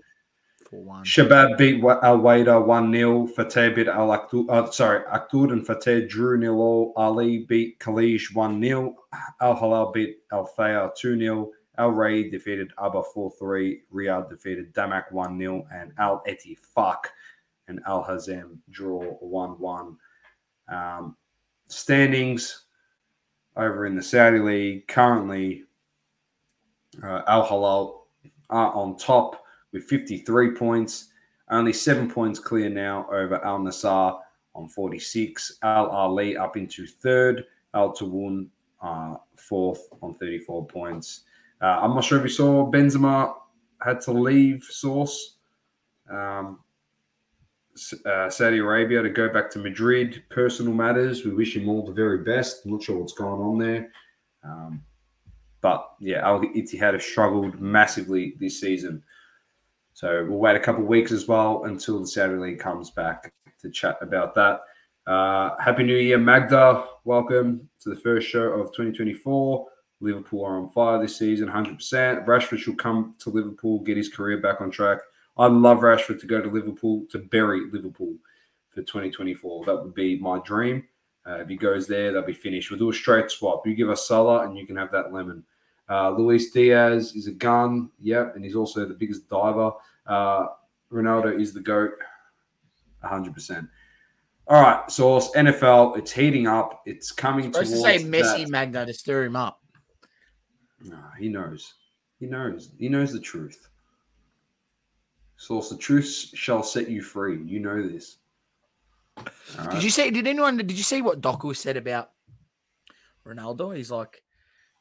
For 0.71 0.83
one. 0.83 1.05
Shabab 1.05 1.57
beat 1.57 1.83
Al 1.83 2.19
Wehda 2.19 2.65
1 2.65 2.93
0. 2.93 3.27
Fateh 3.29 3.75
beat 3.75 3.89
Al 3.89 4.09
Aktur. 4.09 4.45
Uh, 4.51 4.71
sorry, 4.71 5.05
Aktur 5.05 5.53
and 5.53 5.67
Fateh 5.67 6.07
drew 6.09 6.37
nil 6.37 6.61
all. 6.61 6.93
Ali 6.97 7.47
beat 7.49 7.79
Khaleej 7.79 8.35
1 8.35 8.63
0. 8.63 8.95
Al 9.41 9.57
Hilal 9.57 9.93
beat 9.93 10.19
Al 10.33 10.51
Fayha 10.59 10.95
2 10.95 11.19
0. 11.19 11.51
Al 11.79 11.91
Raed 11.91 12.31
defeated 12.31 12.73
Abha 12.79 13.05
4 13.15 13.33
3. 13.39 13.83
Riyadh 13.95 14.29
defeated 14.29 14.75
Damac 14.75 15.11
1 15.11 15.39
0. 15.39 15.67
And 15.73 15.93
Al 15.99 16.23
Ettifaq 16.29 16.99
and 17.69 17.81
Al 17.87 18.05
Hazem 18.05 18.59
draw 18.71 19.05
1 19.21 19.51
1. 19.53 19.97
Um, 20.71 21.17
standings 21.69 22.65
over 23.57 23.87
in 23.87 23.97
the 23.97 24.03
Saudi 24.03 24.39
League 24.39 24.87
currently 24.89 25.65
uh, 27.03 27.23
Al 27.27 27.47
Hilal 27.47 28.07
are 28.51 28.73
on 28.73 28.97
top 28.97 29.43
with 29.73 29.85
53 29.85 30.53
points, 30.53 31.09
only 31.51 31.73
seven 31.73 32.11
points 32.11 32.39
clear 32.39 32.69
now 32.69 33.07
over 33.11 33.45
Al 33.45 33.59
Nassr 33.59 34.19
on 34.55 34.69
46. 34.69 35.59
Al 35.63 35.91
Ahli 35.91 36.39
up 36.39 36.57
into 36.57 36.87
third, 36.87 37.45
Al 37.75 37.93
Taawoun 37.93 38.49
uh, 38.83 39.17
fourth 39.37 39.89
on 40.03 40.15
34 40.15 40.67
points. 40.67 41.23
Uh, 41.61 41.79
I'm 41.83 41.95
not 41.95 42.05
sure 42.05 42.19
if 42.19 42.25
you 42.25 42.31
saw 42.31 42.71
Benzema 42.71 43.35
had 43.83 44.01
to 44.03 44.13
leave 44.13 44.65
Source. 44.65 45.37
Um, 46.11 46.61
uh, 48.07 48.31
Saudi 48.31 48.59
Arabia 48.59 49.03
to 49.03 49.11
go 49.11 49.29
back 49.29 49.51
to 49.51 49.59
Madrid. 49.59 50.23
Personal 50.31 50.73
matters. 50.73 51.25
We 51.25 51.33
wish 51.33 51.57
him 51.57 51.69
all 51.69 51.85
the 51.85 51.93
very 51.93 52.19
best. 52.19 52.65
I'm 52.65 52.73
not 52.73 52.83
sure 52.83 52.99
what's 52.99 53.13
going 53.13 53.41
on 53.41 53.59
there. 53.59 53.91
Um, 54.45 54.83
but 55.61 55.91
yeah, 56.01 56.27
Al 56.27 56.41
Ittihad 56.41 56.93
have 56.93 57.03
struggled 57.03 57.61
massively 57.61 58.35
this 58.39 58.61
season. 58.61 59.03
So 59.95 60.25
we'll 60.29 60.39
wait 60.39 60.57
a 60.57 60.61
couple 60.61 60.83
of 60.83 60.89
weeks 60.89 61.11
as 61.11 61.27
well 61.27 61.65
until 61.65 62.01
the 62.01 62.07
Saudi 62.07 62.37
League 62.37 62.61
comes 62.61 62.91
back 62.91 63.33
to 63.61 63.71
chat 63.71 63.99
about 64.01 64.35
that. 64.37 64.61
Uh, 65.07 65.57
Happy 65.59 65.83
New 65.83 65.97
Year, 65.97 66.19
Magda. 66.19 66.85
Welcome 67.05 67.69
to 67.81 67.89
the 67.91 67.97
first 67.97 68.29
show 68.29 68.45
of 68.45 68.69
2024. 68.69 69.67
Liverpool 70.01 70.45
are 70.45 70.61
on 70.61 70.71
fire 70.71 71.01
this 71.01 71.19
season, 71.19 71.49
100%. 71.49 72.25
Rashford 72.27 72.59
should 72.59 72.79
come 72.79 73.15
to 73.19 73.31
Liverpool, 73.31 73.81
get 73.81 73.97
his 73.97 74.09
career 74.09 74.39
back 74.39 74.61
on 74.61 74.71
track. 74.71 74.99
I'd 75.39 75.53
love 75.53 75.79
Rashford 75.79 76.21
to 76.21 76.27
go 76.27 76.41
to 76.41 76.49
Liverpool, 76.51 77.05
to 77.11 77.19
bury 77.19 77.71
Liverpool 77.71 78.15
for 78.71 78.83
2024. 78.83 79.65
That 79.67 79.83
would 79.83 79.95
be 79.95 80.19
my 80.19 80.41
dream. 80.45 80.85
Uh, 81.27 81.41
if 81.41 81.49
he 81.49 81.57
goes 81.57 81.87
there, 81.87 82.13
they'll 82.13 82.23
be 82.23 82.33
finished. 82.33 82.71
We'll 82.71 82.79
do 82.79 82.91
a 82.91 82.95
straight 82.95 83.31
swap. 83.31 83.67
You 83.67 83.75
give 83.75 83.91
us 83.91 84.09
Salah, 84.09 84.47
and 84.47 84.57
you 84.57 84.67
can 84.67 84.77
have 84.77 84.91
that 84.93 85.13
lemon. 85.13 85.45
Uh, 85.89 86.11
Luis 86.11 86.51
Diaz 86.51 87.15
is 87.15 87.27
a 87.27 87.33
gun, 87.33 87.91
yep, 88.01 88.35
and 88.35 88.45
he's 88.45 88.55
also 88.57 88.85
the 88.87 88.95
biggest 88.95 89.29
diver. 89.29 89.73
Uh, 90.07 90.47
Ronaldo 90.93 91.39
is 91.39 91.53
the 91.53 91.61
goat, 91.61 91.93
100%. 93.05 93.69
All 94.49 94.63
right, 94.63 94.91
source 94.91 95.31
NFL. 95.37 95.99
It's 95.99 96.11
heating 96.11 96.47
up. 96.47 96.83
It's 96.87 97.13
coming 97.13 97.53
Supposed 97.53 97.73
to 97.73 97.79
say 97.81 97.99
Messi 97.99 98.41
that- 98.45 98.49
Magna 98.49 98.87
to 98.87 98.95
stir 98.95 99.25
him 99.25 99.37
up. 99.37 99.63
No, 100.83 100.99
he 101.19 101.29
knows. 101.29 101.75
He 102.19 102.27
knows. 102.27 102.73
He 102.79 102.89
knows 102.89 103.13
the 103.13 103.21
truth. 103.21 103.69
Source, 105.39 105.71
the 105.71 105.77
truth 105.77 106.33
shall 106.35 106.65
set 106.65 106.91
you 106.91 107.01
free. 107.01 107.41
You 107.45 107.61
know 107.61 107.81
this. 107.81 108.19
Right. 109.57 109.71
Did 109.71 109.85
you 109.85 109.91
see? 109.91 110.11
Did 110.11 110.27
anyone? 110.27 110.57
Did 110.57 110.73
you 110.73 110.83
see 110.83 111.01
what 111.01 111.21
Doku 111.21 111.57
said 111.57 111.77
about 111.77 112.11
Ronaldo? 113.25 113.75
He's 113.77 113.91
like, 113.91 114.21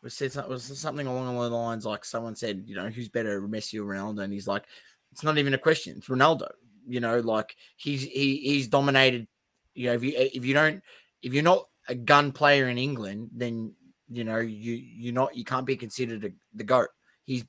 was 0.01 0.15
said 0.15 0.35
was 0.47 0.79
something 0.79 1.05
along 1.05 1.35
the 1.35 1.55
lines 1.55 1.85
like 1.85 2.03
someone 2.03 2.35
said, 2.35 2.63
you 2.65 2.75
know, 2.75 2.89
who's 2.89 3.07
better, 3.07 3.39
Messi 3.41 3.79
or 3.79 3.83
Ronaldo? 3.83 4.23
And 4.23 4.33
he's 4.33 4.47
like, 4.47 4.63
it's 5.11 5.23
not 5.23 5.37
even 5.37 5.53
a 5.53 5.59
question. 5.59 5.97
It's 5.97 6.07
Ronaldo. 6.07 6.49
You 6.87 7.01
know, 7.01 7.19
like 7.19 7.55
he's 7.75 8.01
he 8.01 8.37
he's 8.37 8.67
dominated. 8.67 9.27
You 9.75 9.87
know, 9.87 9.93
if 9.93 10.03
you 10.03 10.13
if 10.15 10.43
you 10.43 10.55
don't 10.55 10.81
if 11.21 11.33
you're 11.33 11.43
not 11.43 11.65
a 11.87 11.93
gun 11.93 12.31
player 12.31 12.67
in 12.67 12.79
England, 12.79 13.29
then 13.31 13.73
you 14.09 14.23
know 14.23 14.39
you 14.39 14.73
you're 14.73 15.13
not 15.13 15.35
you 15.35 15.43
can't 15.43 15.67
be 15.67 15.77
considered 15.77 16.25
a, 16.25 16.29
the 16.55 16.63
goat. 16.63 16.89
He's 17.27 17.43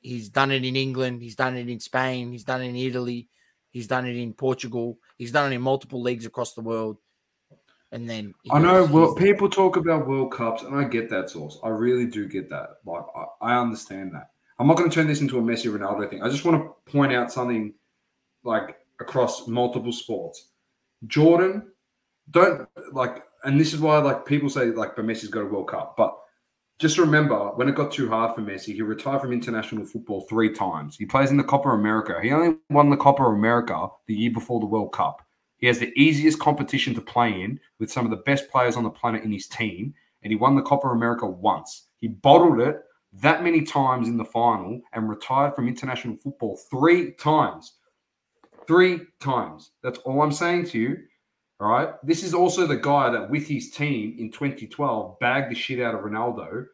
he's 0.00 0.30
done 0.30 0.50
it 0.50 0.64
in 0.64 0.74
England. 0.74 1.20
He's 1.20 1.36
done 1.36 1.54
it 1.58 1.68
in 1.68 1.80
Spain. 1.80 2.32
He's 2.32 2.44
done 2.44 2.62
it 2.62 2.70
in 2.70 2.76
Italy. 2.76 3.28
He's 3.70 3.86
done 3.86 4.06
it 4.06 4.16
in 4.16 4.32
Portugal. 4.32 4.98
He's 5.18 5.32
done 5.32 5.52
it 5.52 5.54
in 5.54 5.60
multiple 5.60 6.00
leagues 6.00 6.24
across 6.24 6.54
the 6.54 6.62
world. 6.62 6.96
And 7.92 8.08
then 8.08 8.32
he 8.42 8.50
I 8.50 8.58
know. 8.58 8.86
Well, 8.86 9.14
people 9.14 9.50
talk 9.50 9.76
about 9.76 10.08
World 10.08 10.32
Cups, 10.32 10.62
and 10.62 10.74
I 10.74 10.84
get 10.84 11.10
that 11.10 11.28
source. 11.28 11.58
I 11.62 11.68
really 11.68 12.06
do 12.06 12.26
get 12.26 12.48
that. 12.48 12.76
Like, 12.86 13.04
I, 13.14 13.52
I 13.52 13.60
understand 13.60 14.14
that. 14.14 14.30
I'm 14.58 14.66
not 14.66 14.78
going 14.78 14.88
to 14.88 14.94
turn 14.94 15.06
this 15.06 15.20
into 15.20 15.38
a 15.38 15.42
Messi 15.42 15.70
Ronaldo 15.70 16.08
thing. 16.08 16.22
I 16.22 16.30
just 16.30 16.46
want 16.46 16.62
to 16.62 16.90
point 16.90 17.12
out 17.12 17.30
something, 17.30 17.74
like 18.44 18.78
across 18.98 19.46
multiple 19.46 19.92
sports. 19.92 20.52
Jordan, 21.06 21.70
don't 22.30 22.66
like, 22.92 23.24
and 23.44 23.60
this 23.60 23.74
is 23.74 23.80
why 23.80 23.98
like 23.98 24.24
people 24.24 24.48
say 24.48 24.66
like, 24.66 24.96
but 24.96 25.04
Messi's 25.04 25.28
got 25.28 25.42
a 25.42 25.46
World 25.46 25.68
Cup, 25.68 25.96
but 25.98 26.18
just 26.78 26.98
remember 26.98 27.36
when 27.56 27.68
it 27.68 27.74
got 27.74 27.90
too 27.90 28.08
hard 28.08 28.34
for 28.34 28.42
Messi, 28.42 28.72
he 28.74 28.82
retired 28.82 29.20
from 29.20 29.32
international 29.32 29.84
football 29.84 30.22
three 30.22 30.52
times. 30.52 30.96
He 30.96 31.06
plays 31.06 31.30
in 31.30 31.36
the 31.36 31.42
Copa 31.42 31.70
America. 31.70 32.18
He 32.22 32.30
only 32.30 32.56
won 32.70 32.90
the 32.90 32.96
Copa 32.96 33.24
America 33.24 33.88
the 34.06 34.14
year 34.14 34.30
before 34.30 34.60
the 34.60 34.66
World 34.66 34.92
Cup. 34.92 35.26
He 35.56 35.66
has 35.66 35.80
the 35.80 35.92
easiest 36.00 36.38
competition 36.38 36.94
to 36.94 37.00
play 37.00 37.42
in 37.42 37.58
with 37.80 37.90
some 37.90 38.04
of 38.04 38.10
the 38.10 38.18
best 38.18 38.48
players 38.48 38.76
on 38.76 38.84
the 38.84 38.90
planet 38.90 39.24
in 39.24 39.32
his 39.32 39.48
team, 39.48 39.92
and 40.22 40.30
he 40.30 40.36
won 40.36 40.54
the 40.54 40.62
Copa 40.62 40.86
America 40.88 41.26
once. 41.26 41.88
He 42.00 42.06
bottled 42.06 42.60
it 42.60 42.80
that 43.12 43.42
many 43.42 43.62
times 43.62 44.06
in 44.06 44.16
the 44.16 44.24
final 44.24 44.80
and 44.92 45.08
retired 45.08 45.56
from 45.56 45.66
international 45.66 46.16
football 46.16 46.56
three 46.70 47.12
times. 47.14 47.74
Three 48.68 49.00
times. 49.18 49.72
That's 49.82 49.98
all 50.00 50.22
I'm 50.22 50.30
saying 50.30 50.66
to 50.66 50.78
you. 50.78 50.96
All 51.60 51.68
right. 51.68 51.94
This 52.04 52.22
is 52.22 52.34
also 52.34 52.66
the 52.66 52.76
guy 52.76 53.10
that, 53.10 53.28
with 53.28 53.48
his 53.48 53.70
team 53.70 54.16
in 54.18 54.30
2012, 54.30 55.18
bagged 55.18 55.50
the 55.50 55.56
shit 55.56 55.80
out 55.80 55.94
of 55.94 56.02
Ronaldo. 56.02 56.66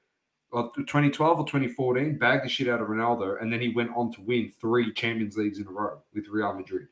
Or 0.50 0.70
2012 0.76 1.40
or 1.40 1.46
2014, 1.46 2.18
bagged 2.18 2.44
the 2.44 2.48
shit 2.48 2.68
out 2.68 2.80
of 2.80 2.86
Ronaldo, 2.86 3.42
and 3.42 3.52
then 3.52 3.60
he 3.60 3.70
went 3.70 3.90
on 3.96 4.12
to 4.12 4.20
win 4.20 4.52
three 4.60 4.92
Champions 4.92 5.36
Leagues 5.36 5.58
in 5.58 5.66
a 5.66 5.70
row 5.70 6.00
with 6.14 6.28
Real 6.28 6.54
Madrid 6.54 6.86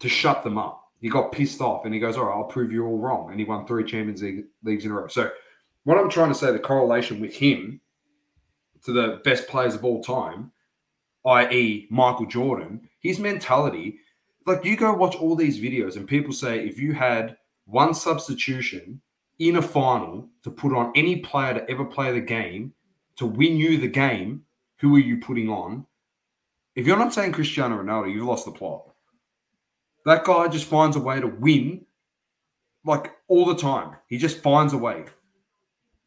to 0.00 0.08
shut 0.08 0.42
them 0.42 0.58
up. 0.58 0.82
He 1.00 1.08
got 1.08 1.32
pissed 1.32 1.60
off 1.60 1.84
and 1.84 1.94
he 1.94 2.00
goes, 2.00 2.16
All 2.16 2.24
right, 2.24 2.34
I'll 2.34 2.44
prove 2.44 2.72
you 2.72 2.86
all 2.86 2.98
wrong. 2.98 3.30
And 3.30 3.38
he 3.38 3.44
won 3.44 3.66
three 3.66 3.84
Champions 3.84 4.22
League, 4.22 4.44
Leagues 4.62 4.84
in 4.84 4.90
a 4.90 4.94
row. 4.94 5.08
So, 5.08 5.30
what 5.84 5.98
I'm 5.98 6.10
trying 6.10 6.30
to 6.30 6.34
say, 6.34 6.50
the 6.50 6.58
correlation 6.58 7.20
with 7.20 7.34
him 7.34 7.80
to 8.84 8.92
the 8.92 9.20
best 9.24 9.46
players 9.46 9.74
of 9.74 9.84
all 9.84 10.02
time, 10.02 10.50
i.e., 11.26 11.86
Michael 11.90 12.26
Jordan, 12.26 12.88
his 13.00 13.18
mentality, 13.18 14.00
like 14.46 14.64
you 14.64 14.76
go 14.76 14.94
watch 14.94 15.16
all 15.16 15.34
these 15.34 15.60
videos 15.60 15.96
and 15.96 16.08
people 16.08 16.32
say 16.32 16.66
if 16.66 16.78
you 16.78 16.92
had 16.92 17.36
one 17.66 17.92
substitution 17.92 19.00
in 19.38 19.56
a 19.56 19.62
final 19.62 20.28
to 20.42 20.50
put 20.50 20.72
on 20.72 20.92
any 20.94 21.16
player 21.16 21.54
to 21.54 21.70
ever 21.70 21.84
play 21.84 22.12
the 22.12 22.20
game 22.20 22.72
to 23.16 23.26
win 23.26 23.56
you 23.56 23.78
the 23.78 23.88
game, 23.88 24.42
who 24.78 24.94
are 24.94 25.00
you 25.00 25.18
putting 25.18 25.48
on? 25.48 25.86
If 26.74 26.86
you're 26.86 26.98
not 26.98 27.14
saying 27.14 27.32
Cristiano 27.32 27.82
Ronaldo, 27.82 28.12
you've 28.12 28.26
lost 28.26 28.44
the 28.44 28.52
plot. 28.52 28.92
That 30.04 30.24
guy 30.24 30.48
just 30.48 30.66
finds 30.66 30.96
a 30.96 31.00
way 31.00 31.20
to 31.20 31.26
win 31.26 31.84
like 32.84 33.12
all 33.28 33.46
the 33.46 33.56
time. 33.56 33.96
He 34.08 34.18
just 34.18 34.42
finds 34.42 34.72
a 34.72 34.78
way. 34.78 35.06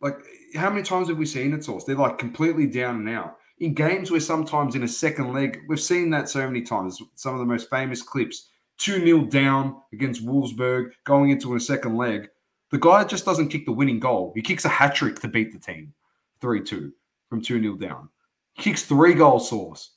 Like, 0.01 0.19
how 0.55 0.69
many 0.69 0.83
times 0.83 1.09
have 1.09 1.17
we 1.17 1.25
seen 1.25 1.53
it, 1.53 1.63
Source? 1.63 1.83
They're 1.83 1.95
like 1.95 2.17
completely 2.17 2.67
down 2.67 2.95
and 2.95 3.09
out. 3.09 3.38
In 3.59 3.73
games 3.73 4.09
where 4.09 4.19
sometimes 4.19 4.75
in 4.75 4.83
a 4.83 4.87
second 4.87 5.33
leg, 5.33 5.61
we've 5.67 5.79
seen 5.79 6.09
that 6.11 6.29
so 6.29 6.45
many 6.45 6.61
times. 6.61 7.01
Some 7.15 7.33
of 7.33 7.39
the 7.39 7.45
most 7.45 7.69
famous 7.69 8.01
clips 8.01 8.49
2 8.77 9.05
0 9.05 9.25
down 9.25 9.81
against 9.91 10.25
Wolfsburg, 10.25 10.91
going 11.03 11.31
into 11.31 11.55
a 11.55 11.59
second 11.59 11.97
leg. 11.97 12.29
The 12.71 12.77
guy 12.77 13.03
just 13.03 13.25
doesn't 13.25 13.49
kick 13.49 13.65
the 13.65 13.71
winning 13.71 13.99
goal. 13.99 14.31
He 14.35 14.41
kicks 14.41 14.65
a 14.65 14.69
hat 14.69 14.95
trick 14.95 15.19
to 15.19 15.27
beat 15.27 15.51
the 15.51 15.59
team 15.59 15.93
3 16.39 16.61
2 16.61 16.91
from 17.29 17.41
2 17.41 17.61
0 17.61 17.75
down. 17.75 18.09
Kicks 18.57 18.83
three 18.83 19.13
goal 19.13 19.39
Source. 19.39 19.91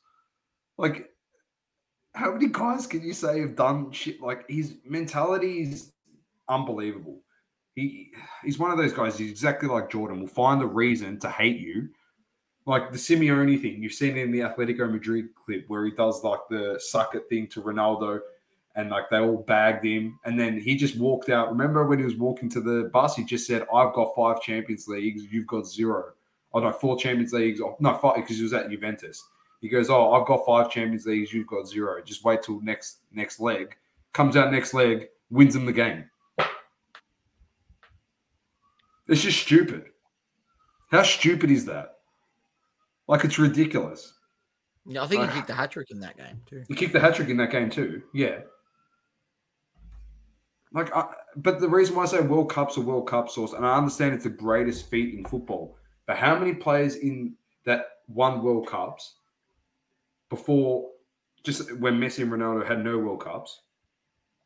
Like, 0.78 1.10
how 2.14 2.32
many 2.32 2.48
guys 2.48 2.86
can 2.86 3.02
you 3.02 3.12
say 3.12 3.40
have 3.40 3.56
done 3.56 3.90
shit 3.92 4.20
like 4.20 4.48
his 4.48 4.76
mentality 4.84 5.62
is 5.62 5.92
unbelievable. 6.48 7.20
He 7.74 8.12
he's 8.44 8.58
one 8.58 8.70
of 8.70 8.78
those 8.78 8.92
guys. 8.92 9.16
He's 9.16 9.30
exactly 9.30 9.68
like 9.68 9.90
Jordan. 9.90 10.20
Will 10.20 10.26
find 10.26 10.60
a 10.62 10.66
reason 10.66 11.18
to 11.20 11.30
hate 11.30 11.58
you, 11.58 11.88
like 12.64 12.90
the 12.90 12.98
Simeone 12.98 13.60
thing. 13.60 13.82
You've 13.82 13.92
seen 13.92 14.16
in 14.16 14.30
the 14.30 14.40
Atletico 14.40 14.90
Madrid 14.90 15.28
clip 15.34 15.64
where 15.68 15.84
he 15.84 15.90
does 15.90 16.22
like 16.22 16.40
the 16.48 16.78
suck 16.78 17.14
it 17.14 17.28
thing 17.28 17.48
to 17.48 17.62
Ronaldo, 17.62 18.20
and 18.76 18.90
like 18.90 19.10
they 19.10 19.18
all 19.18 19.38
bagged 19.38 19.84
him, 19.84 20.18
and 20.24 20.38
then 20.38 20.58
he 20.58 20.76
just 20.76 20.96
walked 20.96 21.28
out. 21.28 21.50
Remember 21.50 21.86
when 21.86 21.98
he 21.98 22.04
was 22.04 22.16
walking 22.16 22.48
to 22.50 22.60
the 22.60 22.90
bus? 22.92 23.16
He 23.16 23.24
just 23.24 23.46
said, 23.46 23.66
"I've 23.74 23.92
got 23.94 24.14
five 24.14 24.40
Champions 24.40 24.86
Leagues. 24.88 25.24
You've 25.30 25.46
got 25.46 25.66
zero. 25.66 26.12
Oh 26.54 26.60
no, 26.60 26.72
four 26.72 26.96
Champions 26.98 27.32
Leagues. 27.32 27.60
Oh, 27.60 27.76
no, 27.80 27.96
five 27.98 28.16
because 28.16 28.36
he 28.36 28.42
was 28.42 28.52
at 28.52 28.70
Juventus." 28.70 29.24
He 29.60 29.68
goes, 29.68 29.90
"Oh, 29.90 30.12
I've 30.12 30.26
got 30.26 30.44
five 30.46 30.70
Champions 30.70 31.06
Leagues. 31.06 31.32
You've 31.32 31.46
got 31.46 31.68
zero. 31.68 32.02
Just 32.02 32.24
wait 32.24 32.42
till 32.42 32.60
next 32.60 32.98
next 33.12 33.40
leg. 33.40 33.76
Comes 34.12 34.36
out 34.36 34.52
next 34.52 34.74
leg, 34.74 35.08
wins 35.30 35.56
him 35.56 35.66
the 35.66 35.72
game. 35.72 36.04
It's 39.08 39.22
just 39.22 39.40
stupid. 39.40 39.86
How 40.90 41.02
stupid 41.02 41.50
is 41.50 41.64
that? 41.66 41.98
Like 43.12 43.26
it's 43.26 43.38
ridiculous. 43.38 44.14
Yeah, 44.86 45.02
I 45.02 45.06
think 45.06 45.20
he 45.20 45.28
Uh, 45.28 45.32
kicked 45.34 45.46
the 45.48 45.54
hat 45.54 45.70
trick 45.70 45.90
in 45.90 46.00
that 46.00 46.16
game 46.16 46.40
too. 46.46 46.64
He 46.66 46.74
kicked 46.74 46.94
the 46.94 46.98
hat 47.00 47.14
trick 47.14 47.28
in 47.28 47.36
that 47.36 47.50
game 47.50 47.68
too. 47.68 48.02
Yeah. 48.14 48.38
Like, 50.72 50.96
I, 50.96 51.12
but 51.36 51.60
the 51.60 51.68
reason 51.68 51.94
why 51.94 52.04
I 52.04 52.06
say 52.06 52.20
World 52.22 52.50
Cups 52.50 52.78
are 52.78 52.80
World 52.80 53.06
Cup 53.06 53.28
source, 53.28 53.52
and 53.52 53.66
I 53.66 53.76
understand 53.76 54.14
it's 54.14 54.24
the 54.24 54.30
greatest 54.30 54.88
feat 54.88 55.12
in 55.12 55.26
football, 55.26 55.76
but 56.06 56.16
how 56.16 56.38
many 56.38 56.54
players 56.54 56.96
in 56.96 57.34
that 57.66 57.84
won 58.08 58.42
World 58.42 58.66
Cups 58.66 59.16
before, 60.30 60.88
just 61.44 61.70
when 61.80 62.00
Messi 62.00 62.22
and 62.22 62.32
Ronaldo 62.32 62.66
had 62.66 62.82
no 62.82 62.98
World 62.98 63.22
Cups? 63.22 63.60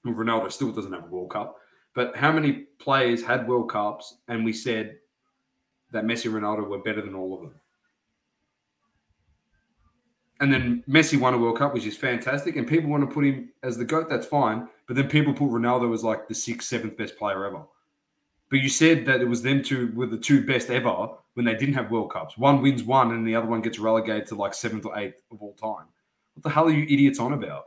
Well, 0.04 0.14
Ronaldo 0.14 0.50
still 0.50 0.72
doesn't 0.72 0.92
have 0.92 1.04
a 1.04 1.06
World 1.06 1.30
Cup, 1.30 1.56
but 1.94 2.16
how 2.16 2.32
many 2.32 2.66
players 2.80 3.22
had 3.22 3.46
World 3.46 3.70
Cups 3.70 4.16
and 4.26 4.44
we 4.44 4.52
said 4.52 4.98
that 5.92 6.02
Messi 6.02 6.24
and 6.24 6.34
Ronaldo 6.34 6.68
were 6.68 6.82
better 6.82 7.00
than 7.00 7.14
all 7.14 7.32
of 7.32 7.42
them? 7.42 7.60
And 10.40 10.52
then 10.52 10.84
Messi 10.88 11.18
won 11.18 11.34
a 11.34 11.38
World 11.38 11.58
Cup, 11.58 11.72
which 11.72 11.86
is 11.86 11.96
fantastic. 11.96 12.56
And 12.56 12.68
people 12.68 12.90
want 12.90 13.08
to 13.08 13.14
put 13.14 13.24
him 13.24 13.50
as 13.62 13.78
the 13.78 13.84
GOAT, 13.84 14.08
that's 14.10 14.26
fine. 14.26 14.68
But 14.86 14.96
then 14.96 15.08
people 15.08 15.32
put 15.32 15.48
Ronaldo 15.48 15.92
as 15.94 16.04
like 16.04 16.28
the 16.28 16.34
sixth, 16.34 16.68
seventh 16.68 16.96
best 16.96 17.16
player 17.16 17.44
ever. 17.46 17.62
But 18.50 18.60
you 18.60 18.68
said 18.68 19.06
that 19.06 19.20
it 19.20 19.28
was 19.28 19.42
them 19.42 19.62
two 19.62 19.92
were 19.94 20.06
the 20.06 20.18
two 20.18 20.44
best 20.46 20.70
ever 20.70 21.08
when 21.34 21.46
they 21.46 21.54
didn't 21.54 21.74
have 21.74 21.90
World 21.90 22.12
Cups. 22.12 22.38
One 22.38 22.62
wins 22.62 22.84
one 22.84 23.12
and 23.12 23.26
the 23.26 23.34
other 23.34 23.46
one 23.46 23.62
gets 23.62 23.78
relegated 23.78 24.26
to 24.28 24.34
like 24.34 24.54
seventh 24.54 24.86
or 24.86 24.96
eighth 24.98 25.20
of 25.30 25.42
all 25.42 25.54
time. 25.54 25.86
What 26.34 26.42
the 26.42 26.50
hell 26.50 26.66
are 26.66 26.70
you 26.70 26.84
idiots 26.84 27.18
on 27.18 27.32
about? 27.32 27.64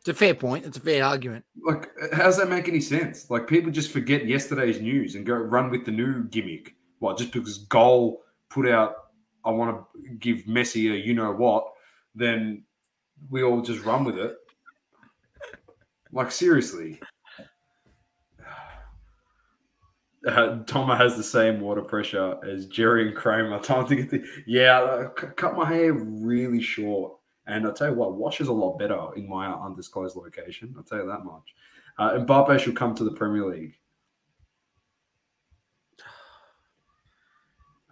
It's 0.00 0.08
a 0.08 0.14
fair 0.14 0.34
point. 0.34 0.64
It's 0.64 0.78
a 0.78 0.80
fair 0.80 1.04
argument. 1.04 1.44
Like, 1.60 1.90
how 2.12 2.22
does 2.22 2.38
that 2.38 2.48
make 2.48 2.68
any 2.68 2.80
sense? 2.80 3.28
Like, 3.30 3.46
people 3.46 3.70
just 3.70 3.90
forget 3.90 4.26
yesterday's 4.26 4.80
news 4.80 5.16
and 5.16 5.26
go 5.26 5.34
run 5.34 5.70
with 5.70 5.84
the 5.84 5.90
new 5.90 6.22
gimmick. 6.24 6.76
What, 7.00 7.18
just 7.18 7.32
because 7.32 7.58
Goal 7.58 8.22
put 8.48 8.66
out, 8.66 9.07
I 9.44 9.50
want 9.50 9.84
to 9.92 10.14
give 10.18 10.44
Messi 10.44 10.92
a 10.92 10.96
you 10.96 11.14
know 11.14 11.32
what, 11.32 11.72
then 12.14 12.64
we 13.30 13.42
all 13.42 13.60
just 13.60 13.84
run 13.84 14.04
with 14.04 14.18
it. 14.18 14.36
Like, 16.12 16.30
seriously. 16.30 17.00
Uh, 20.26 20.96
has 20.96 21.16
the 21.16 21.22
same 21.22 21.60
water 21.60 21.80
pressure 21.80 22.36
as 22.44 22.66
Jerry 22.66 23.06
and 23.06 23.16
Kramer. 23.16 23.58
Time 23.62 23.86
to 23.86 23.94
get 23.94 24.10
the 24.10 24.22
yeah. 24.46 25.06
cut 25.14 25.56
my 25.56 25.64
hair 25.64 25.94
really 25.94 26.60
short, 26.60 27.16
and 27.46 27.64
I'll 27.64 27.72
tell 27.72 27.90
you 27.90 27.94
what, 27.94 28.14
wash 28.14 28.40
is 28.40 28.48
a 28.48 28.52
lot 28.52 28.78
better 28.78 29.00
in 29.16 29.28
my 29.28 29.46
undisclosed 29.46 30.16
location. 30.16 30.74
I'll 30.76 30.82
tell 30.82 30.98
you 30.98 31.06
that 31.06 31.24
much. 31.24 31.54
Uh, 31.98 32.18
Mbappe 32.18 32.58
should 32.58 32.76
come 32.76 32.96
to 32.96 33.04
the 33.04 33.12
Premier 33.12 33.46
League. 33.46 33.77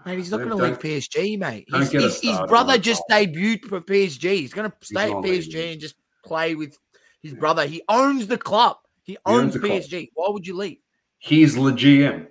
Mate, 0.07 0.18
he's 0.18 0.30
not 0.30 0.38
going 0.38 0.50
to 0.50 0.57
leave 0.57 0.78
PSG, 0.78 1.36
mate. 1.36 1.66
His, 1.68 1.90
his, 1.90 2.20
his 2.20 2.38
brother 2.46 2.78
just 2.78 3.02
debuted 3.11 3.64
for 3.64 3.80
PSG. 3.80 4.22
He's 4.22 4.54
going 4.54 4.70
to 4.70 4.76
stay 4.80 5.11
at 5.11 5.11
PSG 5.11 5.22
leaving. 5.22 5.72
and 5.72 5.80
just 5.80 5.96
play 6.24 6.54
with 6.54 6.78
his 7.22 7.34
brother. 7.34 7.66
He 7.66 7.82
owns 7.88 8.28
the 8.28 8.38
club. 8.38 8.76
He 9.02 9.18
owns 9.26 9.42
owns 9.46 9.54
the 9.54 9.61
club. 9.61 9.82
PSG. 9.82 10.11
Why 10.14 10.28
would 10.30 10.46
you 10.46 10.57
leave? 10.57 10.78
He's 11.18 11.57
the 11.57 11.61
GM. 11.61 12.28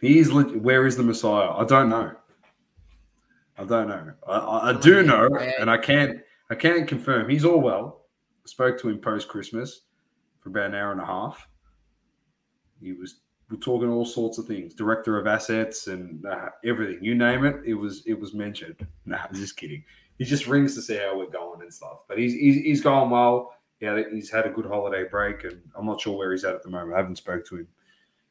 He's 0.00 0.30
le- 0.30 0.58
where 0.58 0.86
is 0.86 0.96
the 0.96 1.02
Messiah? 1.02 1.50
I 1.50 1.64
don't 1.64 1.88
know. 1.88 2.12
I 3.58 3.64
don't 3.64 3.88
know. 3.88 4.12
I, 4.28 4.32
I, 4.36 4.68
I 4.70 4.72
do 4.80 5.02
know, 5.02 5.28
and 5.58 5.68
I 5.68 5.76
can't. 5.76 6.20
I 6.50 6.54
can't 6.54 6.86
confirm. 6.86 7.28
He's 7.28 7.44
all 7.44 7.60
well. 7.60 8.06
I 8.44 8.48
spoke 8.48 8.78
to 8.80 8.90
him 8.90 8.98
post 8.98 9.28
Christmas 9.28 9.80
for 10.40 10.50
about 10.50 10.66
an 10.66 10.74
hour 10.74 10.92
and 10.92 11.00
a 11.00 11.06
half. 11.06 11.48
He 12.80 12.92
was 12.92 13.22
we're 13.54 13.60
talking 13.60 13.88
all 13.88 14.04
sorts 14.04 14.38
of 14.38 14.46
things, 14.46 14.74
director 14.74 15.18
of 15.18 15.26
assets 15.26 15.86
and 15.86 16.24
uh, 16.26 16.48
everything. 16.64 17.02
You 17.02 17.14
name 17.14 17.44
it, 17.44 17.56
it 17.64 17.74
was 17.74 18.02
it 18.06 18.18
was 18.18 18.34
mentioned. 18.34 18.86
Nah, 19.06 19.18
I'm 19.28 19.34
just 19.34 19.56
kidding. 19.56 19.84
He 20.18 20.24
just 20.24 20.46
rings 20.46 20.74
to 20.74 20.82
see 20.82 20.96
how 20.96 21.16
we're 21.16 21.30
going 21.30 21.62
and 21.62 21.72
stuff. 21.72 22.00
But 22.08 22.18
he's 22.18 22.34
he's, 22.34 22.56
he's 22.62 22.80
going 22.80 23.10
well. 23.10 23.54
Yeah, 23.80 24.02
he's 24.10 24.30
had 24.30 24.46
a 24.46 24.50
good 24.50 24.66
holiday 24.66 25.04
break, 25.08 25.44
and 25.44 25.60
I'm 25.76 25.86
not 25.86 26.00
sure 26.00 26.16
where 26.16 26.32
he's 26.32 26.44
at 26.44 26.54
at 26.54 26.62
the 26.62 26.70
moment. 26.70 26.94
I 26.94 26.98
haven't 26.98 27.16
spoke 27.16 27.46
to 27.46 27.58
him 27.58 27.68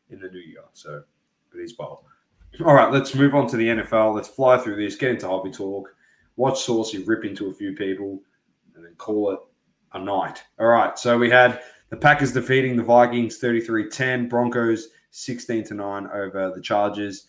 in 0.10 0.20
the 0.20 0.30
new 0.30 0.40
year, 0.40 0.64
so 0.74 1.04
but 1.52 1.60
he's 1.60 1.78
well. 1.78 2.04
All 2.66 2.74
right, 2.74 2.92
let's 2.92 3.16
move 3.16 3.34
on 3.34 3.48
to 3.48 3.58
the 3.58 3.68
NFL. 3.68 4.16
Let's 4.16 4.28
fly 4.28 4.58
through 4.58 4.76
this, 4.76 4.96
get 4.96 5.12
into 5.12 5.28
hobby 5.28 5.52
talk, 5.52 5.90
watch 6.36 6.62
Saucy 6.62 7.04
rip 7.04 7.24
into 7.24 7.50
a 7.50 7.54
few 7.54 7.74
people, 7.74 8.22
and 8.76 8.84
then 8.84 8.94
call 8.98 9.32
it 9.32 9.40
a 9.94 10.00
night. 10.00 10.44
All 10.60 10.68
right, 10.68 10.98
so 11.00 11.18
we 11.18 11.30
had 11.30 11.62
the 11.90 11.98
Packers 11.98 12.32
defeating 12.32 12.76
the 12.76 12.84
Vikings 12.84 13.38
33 13.38 13.90
10, 13.90 14.30
Broncos 14.30 14.90
16 15.14 15.64
to 15.66 15.74
9 15.76 16.10
over 16.12 16.52
the 16.54 16.62
Chargers. 16.62 17.28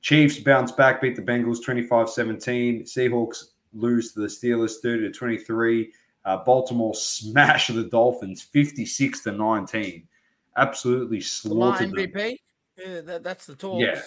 Chiefs 0.00 0.38
bounce 0.38 0.72
back, 0.72 1.00
beat 1.00 1.14
the 1.14 1.22
Bengals 1.22 1.62
25 1.62 2.08
17. 2.08 2.84
Seahawks 2.84 3.50
lose 3.74 4.12
to 4.12 4.20
the 4.20 4.26
Steelers 4.26 4.80
30 4.82 5.02
to 5.02 5.10
23. 5.12 5.92
Uh, 6.24 6.36
Baltimore 6.44 6.94
smash 6.94 7.68
the 7.68 7.84
Dolphins 7.84 8.42
56 8.42 9.24
to 9.24 9.32
19. 9.32 10.08
Absolutely 10.56 11.20
slaughtered 11.20 11.90
them. 11.90 11.98
MVP? 11.98 12.38
Yeah, 12.78 13.00
that, 13.02 13.22
that's 13.22 13.46
the 13.46 13.54
talk. 13.54 13.80
Yeah. 13.80 14.00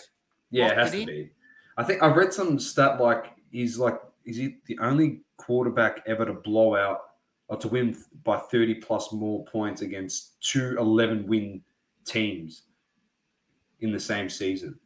Yeah, 0.49 0.69
it 0.69 0.77
has 0.77 0.87
it 0.89 0.91
to 0.91 1.01
in? 1.01 1.07
be. 1.07 1.29
I 1.77 1.83
think 1.83 2.01
I 2.01 2.07
read 2.07 2.33
some 2.33 2.59
stat 2.59 2.99
like 2.99 3.33
he's 3.51 3.77
like 3.77 4.01
is 4.25 4.37
he 4.37 4.57
the 4.65 4.77
only 4.79 5.21
quarterback 5.37 6.03
ever 6.05 6.25
to 6.25 6.33
blow 6.33 6.75
out 6.75 7.01
or 7.47 7.57
to 7.57 7.67
win 7.67 7.97
by 8.23 8.37
30 8.37 8.75
plus 8.75 9.11
more 9.13 9.45
points 9.45 9.81
against 9.81 10.41
two 10.41 10.75
11 10.77 11.25
win 11.27 11.61
teams 12.05 12.63
in 13.81 13.91
the 13.91 13.99
same 13.99 14.29
season. 14.29 14.79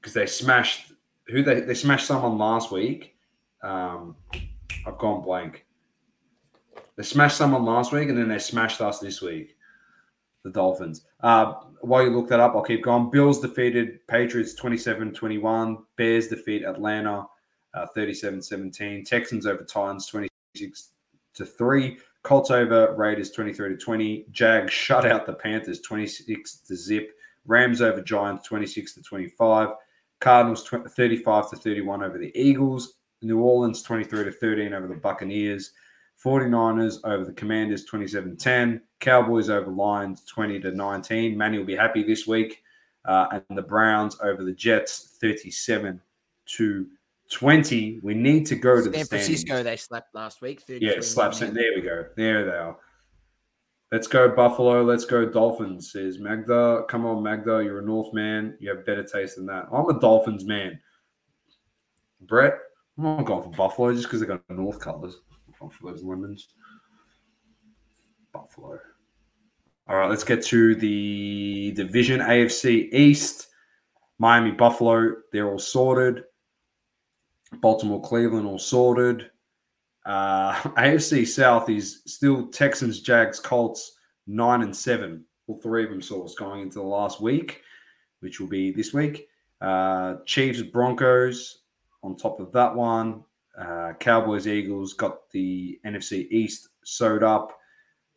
Because 0.00 0.14
they 0.14 0.26
smashed 0.26 0.92
who 1.28 1.42
they 1.42 1.60
they 1.60 1.74
smashed 1.74 2.06
someone 2.06 2.38
last 2.38 2.70
week. 2.70 3.14
Um, 3.62 4.16
I've 4.86 4.98
gone 4.98 5.22
blank. 5.22 5.66
They 6.96 7.02
smashed 7.02 7.36
someone 7.36 7.64
last 7.64 7.92
week 7.92 8.08
and 8.08 8.18
then 8.18 8.28
they 8.28 8.38
smashed 8.38 8.80
us 8.80 8.98
this 8.98 9.22
week 9.22 9.56
the 10.42 10.50
Dolphins. 10.50 11.06
Uh, 11.20 11.54
while 11.80 12.02
you 12.02 12.10
look 12.10 12.28
that 12.28 12.40
up, 12.40 12.54
I'll 12.54 12.62
keep 12.62 12.84
going. 12.84 13.10
Bills 13.10 13.40
defeated 13.40 14.06
Patriots 14.08 14.54
27 14.54 15.12
21. 15.12 15.78
Bears 15.96 16.28
defeat 16.28 16.64
Atlanta 16.64 17.26
37 17.94 18.42
17. 18.42 19.04
Texans 19.04 19.46
over 19.46 19.64
Titans 19.64 20.06
26 20.06 20.90
to 21.34 21.46
3. 21.46 21.98
Colts 22.22 22.50
over 22.50 22.94
Raiders 22.94 23.30
23 23.30 23.70
to 23.70 23.76
20. 23.76 24.26
Jags 24.30 24.72
shut 24.72 25.06
out 25.06 25.26
the 25.26 25.32
Panthers 25.32 25.80
26 25.80 26.56
to 26.56 26.76
zip. 26.76 27.12
Rams 27.46 27.82
over 27.82 28.00
Giants 28.00 28.46
26 28.46 28.94
to 28.94 29.02
25. 29.02 29.70
Cardinals 30.20 30.68
35 30.68 31.50
to 31.50 31.56
31 31.56 32.04
over 32.04 32.18
the 32.18 32.32
Eagles. 32.34 32.94
New 33.22 33.40
Orleans 33.40 33.82
23 33.82 34.24
to 34.24 34.32
13 34.32 34.72
over 34.72 34.86
the 34.86 34.94
Buccaneers. 34.94 35.72
49ers 36.24 36.98
over 37.04 37.24
the 37.24 37.32
Commanders 37.32 37.84
27 37.84 38.36
10. 38.36 38.80
Cowboys 39.00 39.50
over 39.50 39.70
Lions 39.70 40.24
20 40.26 40.60
to 40.60 40.70
19. 40.70 41.36
Manny 41.36 41.58
will 41.58 41.64
be 41.64 41.76
happy 41.76 42.02
this 42.02 42.26
week. 42.26 42.62
Uh, 43.04 43.26
and 43.48 43.58
the 43.58 43.62
Browns 43.62 44.16
over 44.22 44.44
the 44.44 44.52
Jets 44.52 45.16
37 45.20 46.00
to 46.46 46.86
20. 47.30 47.98
We 48.02 48.14
need 48.14 48.46
to 48.46 48.54
go 48.54 48.76
to 48.76 48.88
the 48.88 48.98
San 48.98 49.06
Francisco, 49.06 49.46
standings. 49.46 49.64
they 49.64 49.76
slapped 49.76 50.14
last 50.14 50.40
week. 50.40 50.62
Yeah, 50.68 50.90
33 50.90 51.02
slap. 51.02 51.32
nothing. 51.32 51.54
There 51.54 51.72
we 51.74 51.80
go. 51.80 52.06
There 52.16 52.44
they 52.44 52.52
are. 52.52 52.76
Let's 53.92 54.06
go 54.06 54.26
Buffalo. 54.34 54.82
Let's 54.82 55.04
go 55.04 55.26
Dolphins. 55.26 55.92
Says 55.92 56.18
Magda. 56.18 56.84
Come 56.88 57.04
on, 57.04 57.22
Magda. 57.22 57.62
You're 57.62 57.80
a 57.80 57.84
North 57.84 58.14
man. 58.14 58.56
You 58.58 58.70
have 58.70 58.86
better 58.86 59.04
taste 59.04 59.36
than 59.36 59.44
that. 59.46 59.66
I'm 59.70 59.86
a 59.94 60.00
Dolphins 60.00 60.46
man. 60.46 60.80
Brett. 62.22 62.54
I'm 62.96 63.04
not 63.04 63.26
going 63.26 63.42
for 63.42 63.50
Buffalo 63.50 63.92
just 63.92 64.04
because 64.04 64.20
they 64.20 64.26
got 64.26 64.40
North 64.48 64.80
colors. 64.80 65.16
I'm 65.46 65.54
going 65.60 65.70
for 65.70 65.92
those 65.92 66.02
lemons. 66.02 66.48
Buffalo. 68.32 68.78
All 69.88 69.96
right, 69.96 70.08
let's 70.08 70.24
get 70.24 70.42
to 70.44 70.74
the 70.76 71.72
division 71.72 72.20
AFC 72.20 72.90
East. 72.94 73.48
Miami, 74.18 74.52
Buffalo, 74.52 75.16
they're 75.32 75.50
all 75.50 75.58
sorted. 75.58 76.24
Baltimore, 77.60 78.00
Cleveland, 78.00 78.46
all 78.46 78.58
sorted. 78.58 79.31
Uh, 80.04 80.54
AFC 80.62 81.26
South 81.26 81.68
is 81.68 82.02
still 82.06 82.48
Texans, 82.48 83.00
Jags, 83.00 83.40
Colts, 83.40 83.98
nine 84.26 84.62
and 84.62 84.74
seven. 84.74 85.24
All 85.46 85.60
three 85.60 85.84
of 85.84 85.90
them 85.90 86.02
source 86.02 86.34
going 86.34 86.62
into 86.62 86.78
the 86.78 86.84
last 86.84 87.20
week, 87.20 87.62
which 88.20 88.40
will 88.40 88.48
be 88.48 88.70
this 88.70 88.92
week. 88.92 89.28
Uh, 89.60 90.16
Chiefs, 90.26 90.62
Broncos 90.62 91.62
on 92.02 92.16
top 92.16 92.40
of 92.40 92.52
that 92.52 92.74
one. 92.74 93.24
Uh, 93.58 93.92
Cowboys, 94.00 94.46
Eagles 94.46 94.94
got 94.94 95.30
the 95.30 95.78
NFC 95.84 96.26
East 96.30 96.68
sewed 96.84 97.22
up. 97.22 97.58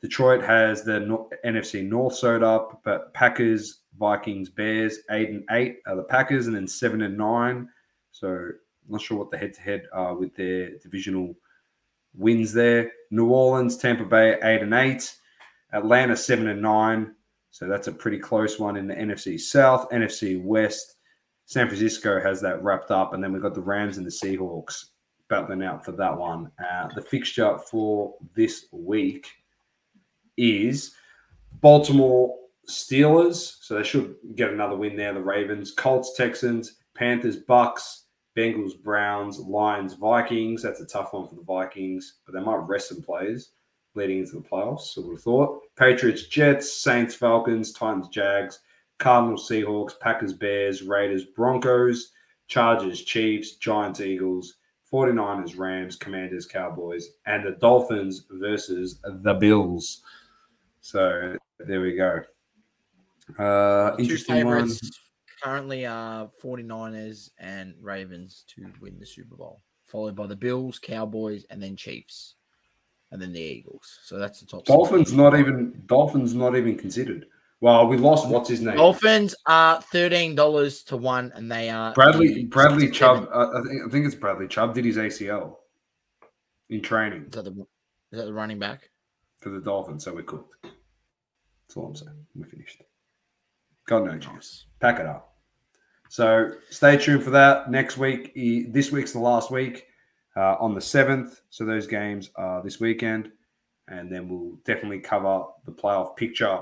Detroit 0.01 0.43
has 0.43 0.83
the 0.83 0.99
no- 0.99 1.29
NFC 1.45 1.85
North 1.85 2.15
sewed 2.15 2.43
up, 2.43 2.81
but 2.83 3.13
Packers, 3.13 3.81
Vikings, 3.97 4.49
Bears, 4.49 4.99
eight 5.11 5.29
and 5.29 5.43
eight 5.51 5.79
are 5.87 5.95
the 5.95 6.03
Packers, 6.03 6.47
and 6.47 6.55
then 6.55 6.67
seven 6.67 7.01
and 7.01 7.17
nine. 7.17 7.69
So 8.11 8.49
not 8.87 9.01
sure 9.01 9.17
what 9.17 9.31
the 9.31 9.37
head-to-head 9.37 9.87
are 9.91 10.15
with 10.15 10.35
their 10.35 10.77
divisional 10.77 11.35
wins 12.17 12.53
there. 12.53 12.91
New 13.11 13.29
Orleans, 13.29 13.77
Tampa 13.77 14.05
Bay, 14.05 14.37
eight 14.43 14.61
and 14.61 14.73
eight. 14.73 15.15
Atlanta, 15.73 16.15
seven 16.15 16.47
and 16.47 16.61
nine. 16.61 17.15
So 17.51 17.67
that's 17.67 17.87
a 17.87 17.91
pretty 17.91 18.19
close 18.19 18.59
one 18.59 18.77
in 18.77 18.87
the 18.87 18.95
NFC 18.95 19.39
South, 19.39 19.89
NFC 19.89 20.43
West. 20.43 20.95
San 21.45 21.67
Francisco 21.67 22.19
has 22.19 22.41
that 22.41 22.63
wrapped 22.63 22.91
up, 22.91 23.13
and 23.13 23.23
then 23.23 23.31
we've 23.31 23.41
got 23.41 23.53
the 23.53 23.61
Rams 23.61 23.97
and 23.97 24.05
the 24.05 24.09
Seahawks 24.09 24.85
battling 25.29 25.63
out 25.63 25.85
for 25.85 25.91
that 25.93 26.17
one. 26.17 26.51
Uh, 26.59 26.87
the 26.95 27.01
fixture 27.01 27.57
for 27.57 28.15
this 28.35 28.65
week 28.71 29.27
is 30.37 30.95
Baltimore 31.61 32.35
Steelers, 32.67 33.57
so 33.61 33.75
they 33.75 33.83
should 33.83 34.15
get 34.35 34.49
another 34.49 34.75
win 34.75 34.95
there. 34.95 35.13
The 35.13 35.21
Ravens, 35.21 35.71
Colts, 35.71 36.13
Texans, 36.15 36.77
Panthers, 36.95 37.37
Bucks, 37.37 38.04
Bengals, 38.35 38.81
Browns, 38.81 39.39
Lions, 39.39 39.93
Vikings. 39.93 40.61
That's 40.61 40.81
a 40.81 40.85
tough 40.85 41.13
one 41.13 41.27
for 41.27 41.35
the 41.35 41.41
Vikings, 41.41 42.15
but 42.25 42.33
they 42.33 42.41
might 42.41 42.67
rest 42.67 42.89
some 42.89 43.01
players 43.01 43.51
leading 43.95 44.19
into 44.19 44.35
the 44.35 44.41
playoffs. 44.41 44.81
So 44.93 45.01
we 45.01 45.17
thought 45.17 45.61
Patriots, 45.77 46.27
Jets, 46.27 46.71
Saints, 46.71 47.15
Falcons, 47.15 47.71
Titans, 47.71 48.09
Jags, 48.09 48.59
Cardinals, 48.99 49.49
Seahawks, 49.49 49.99
Packers, 49.99 50.33
Bears, 50.33 50.81
Raiders, 50.81 51.25
Broncos, 51.25 52.11
Chargers, 52.47 53.01
Chiefs, 53.03 53.55
Giants, 53.55 54.01
Eagles, 54.01 54.55
49ers, 54.91 55.57
Rams, 55.57 55.95
Commanders, 55.95 56.45
Cowboys, 56.45 57.09
and 57.25 57.45
the 57.45 57.51
Dolphins 57.51 58.25
versus 58.29 58.99
the 59.03 59.33
Bills. 59.33 60.03
So 60.81 61.35
there 61.59 61.81
we 61.81 61.95
go. 61.95 62.21
Uh, 63.39 63.95
interesting 63.97 64.45
one. 64.45 64.69
Currently 65.45 65.85
are 65.85 66.27
49ers 66.43 67.29
and 67.37 67.75
Ravens 67.79 68.45
to 68.55 68.65
win 68.81 68.97
the 68.99 69.05
Super 69.05 69.35
Bowl, 69.35 69.61
followed 69.85 70.15
by 70.15 70.25
the 70.25 70.35
Bills, 70.35 70.79
Cowboys, 70.79 71.45
and 71.51 71.61
then 71.61 71.75
Chiefs, 71.75 72.35
and 73.11 73.21
then 73.21 73.31
the 73.31 73.39
Eagles. 73.39 73.99
So 74.03 74.17
that's 74.17 74.39
the 74.39 74.47
top. 74.47 74.61
six. 74.61 74.69
Dolphins 74.69 75.13
not 75.13 75.37
even 75.37 75.83
Dolphins 75.85 76.33
not 76.33 76.55
even 76.55 76.75
considered. 76.77 77.27
Well, 77.61 77.87
we 77.87 77.95
lost 77.97 78.27
what's 78.27 78.49
his 78.49 78.61
name? 78.61 78.75
Dolphins 78.77 79.35
are 79.45 79.81
thirteen 79.81 80.33
dollars 80.33 80.81
to 80.83 80.97
one, 80.97 81.31
and 81.35 81.51
they 81.51 81.69
are 81.69 81.93
Bradley 81.93 82.45
Bradley 82.45 82.89
Chubb. 82.89 83.29
Uh, 83.31 83.51
I 83.55 83.61
think 83.61 83.81
I 83.87 83.91
think 83.91 84.05
it's 84.07 84.15
Bradley 84.15 84.47
Chubb 84.47 84.73
did 84.73 84.85
his 84.85 84.97
ACL 84.97 85.57
in 86.69 86.81
training 86.81 87.25
Is 87.25 87.31
that, 87.33 87.45
the, 87.45 87.51
is 88.11 88.19
that 88.19 88.25
the 88.25 88.33
running 88.33 88.57
back? 88.57 88.89
for 89.39 89.49
the 89.51 89.59
Dolphins, 89.59 90.03
so 90.03 90.11
we're 90.11 90.23
cooked. 90.23 90.55
That's 90.63 91.77
all 91.77 91.85
I'm 91.85 91.95
saying. 91.95 92.25
We're 92.33 92.47
finished. 92.47 92.81
Got 93.85 94.05
no 94.05 94.17
chance. 94.17 94.65
Pack 94.79 94.99
it 94.99 95.05
up. 95.05 95.34
So 96.15 96.51
stay 96.69 96.95
tuned 96.95 97.23
for 97.25 97.29
that 97.31 97.69
next 97.69 97.97
week. 97.97 98.31
This 98.71 98.89
week's 98.89 99.11
the 99.11 99.19
last 99.19 99.51
week 99.51 99.87
uh, 100.37 100.55
on 100.61 100.73
the 100.73 100.79
seventh. 100.79 101.41
So 101.49 101.65
those 101.65 101.87
games 101.87 102.29
are 102.37 102.63
this 102.63 102.79
weekend, 102.79 103.33
and 103.89 104.09
then 104.09 104.29
we'll 104.29 104.55
definitely 104.63 104.99
cover 105.01 105.43
the 105.65 105.73
playoff 105.73 106.15
picture 106.15 106.61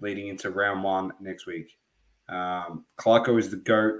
leading 0.00 0.28
into 0.28 0.50
round 0.50 0.84
one 0.84 1.12
next 1.18 1.46
week. 1.46 1.78
Um, 2.28 2.84
Clarko 2.98 3.38
is 3.38 3.48
the 3.48 3.56
goat 3.56 3.94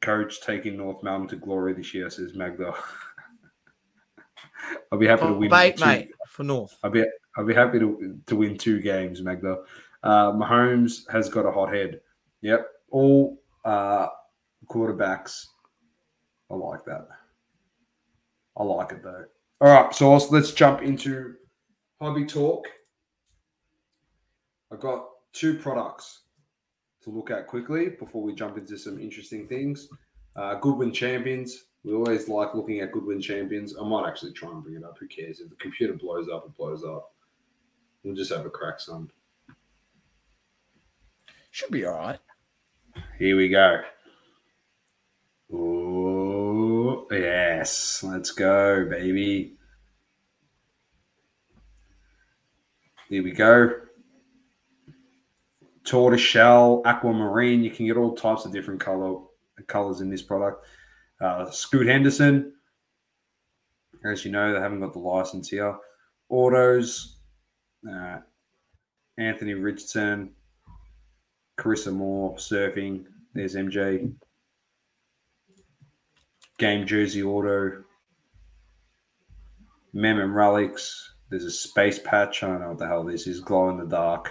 coach 0.00 0.40
taking 0.40 0.76
North 0.76 1.04
Melbourne 1.04 1.28
to 1.28 1.36
glory 1.36 1.72
this 1.72 1.94
year, 1.94 2.10
says 2.10 2.34
Magda. 2.34 2.74
I'll 4.90 4.98
be 4.98 5.06
happy 5.06 5.22
to 5.22 5.28
Oh, 5.28 5.34
win. 5.38 5.48
two- 5.48 5.84
mate, 5.84 6.10
for 6.26 6.42
North. 6.42 6.76
I'll 6.82 6.90
be 6.90 7.04
I'll 7.36 7.46
be 7.46 7.54
happy 7.54 7.78
to 7.78 8.18
to 8.26 8.34
win 8.34 8.58
two 8.58 8.80
games, 8.80 9.22
Magda. 9.22 9.58
Uh, 10.02 10.32
Mahomes 10.32 11.08
has 11.08 11.28
got 11.28 11.46
a 11.46 11.52
hot 11.52 11.72
head. 11.72 12.00
Yep, 12.40 12.66
all 12.90 13.38
uh, 13.66 14.08
quarterbacks. 14.66 15.46
I 16.50 16.54
like 16.54 16.84
that. 16.86 17.08
I 18.56 18.62
like 18.62 18.92
it 18.92 19.02
though. 19.02 19.24
All 19.60 19.68
right, 19.68 19.94
so 19.94 20.14
let's, 20.30 20.52
jump 20.52 20.82
into 20.82 21.34
hobby 22.00 22.24
talk. 22.24 22.68
I've 24.72 24.80
got 24.80 25.06
two 25.32 25.58
products 25.58 26.22
to 27.02 27.10
look 27.10 27.30
at 27.30 27.46
quickly 27.46 27.90
before 27.90 28.22
we 28.22 28.34
jump 28.34 28.56
into 28.58 28.78
some 28.78 28.98
interesting 28.98 29.46
things. 29.48 29.88
Uh, 30.36 30.54
Goodwin 30.56 30.92
Champions. 30.92 31.64
We 31.84 31.94
always 31.94 32.28
like 32.28 32.54
looking 32.54 32.80
at 32.80 32.92
Goodwin 32.92 33.20
Champions. 33.20 33.74
I 33.80 33.84
might 33.86 34.08
actually 34.08 34.32
try 34.32 34.50
and 34.50 34.62
bring 34.62 34.76
it 34.76 34.84
up. 34.84 34.98
Who 34.98 35.06
cares? 35.06 35.40
If 35.40 35.50
the 35.50 35.56
computer 35.56 35.94
blows 35.94 36.28
up, 36.28 36.44
it 36.46 36.56
blows 36.56 36.84
up. 36.84 37.12
We'll 38.02 38.14
just 38.14 38.32
have 38.32 38.44
a 38.44 38.50
crack, 38.50 38.80
son. 38.80 39.08
Should 41.50 41.70
be 41.70 41.86
all 41.86 41.96
right. 41.96 42.18
Here 43.18 43.34
we 43.34 43.48
go. 43.48 43.80
Oh, 45.50 47.06
yes. 47.10 48.02
Let's 48.02 48.30
go, 48.30 48.86
baby. 48.90 49.56
Here 53.08 53.22
we 53.22 53.30
go. 53.30 53.70
Tortoiseshell, 55.84 56.82
aquamarine. 56.84 57.64
You 57.64 57.70
can 57.70 57.86
get 57.86 57.96
all 57.96 58.14
types 58.14 58.44
of 58.44 58.52
different 58.52 58.80
color 58.80 59.20
colors 59.66 60.02
in 60.02 60.10
this 60.10 60.22
product. 60.22 60.66
Uh, 61.18 61.50
Scoot 61.50 61.86
Henderson. 61.86 62.52
As 64.04 64.26
you 64.26 64.30
know, 64.30 64.52
they 64.52 64.60
haven't 64.60 64.80
got 64.80 64.92
the 64.92 64.98
license 64.98 65.48
here. 65.48 65.74
Autos. 66.28 67.16
Uh, 67.90 68.18
Anthony 69.16 69.54
Richardson. 69.54 70.32
Carissa 71.58 71.92
Moore 71.92 72.34
surfing. 72.36 73.04
There's 73.34 73.54
MJ. 73.54 74.12
Game 76.58 76.86
jersey 76.86 77.22
auto. 77.22 77.82
Mem 79.92 80.20
and 80.20 80.34
relics. 80.34 81.14
There's 81.30 81.44
a 81.44 81.50
space 81.50 81.98
patch. 81.98 82.42
I 82.42 82.48
don't 82.48 82.60
know 82.60 82.68
what 82.68 82.78
the 82.78 82.86
hell 82.86 83.04
this 83.04 83.26
is. 83.26 83.40
Glow 83.40 83.70
in 83.70 83.78
the 83.78 83.86
dark. 83.86 84.30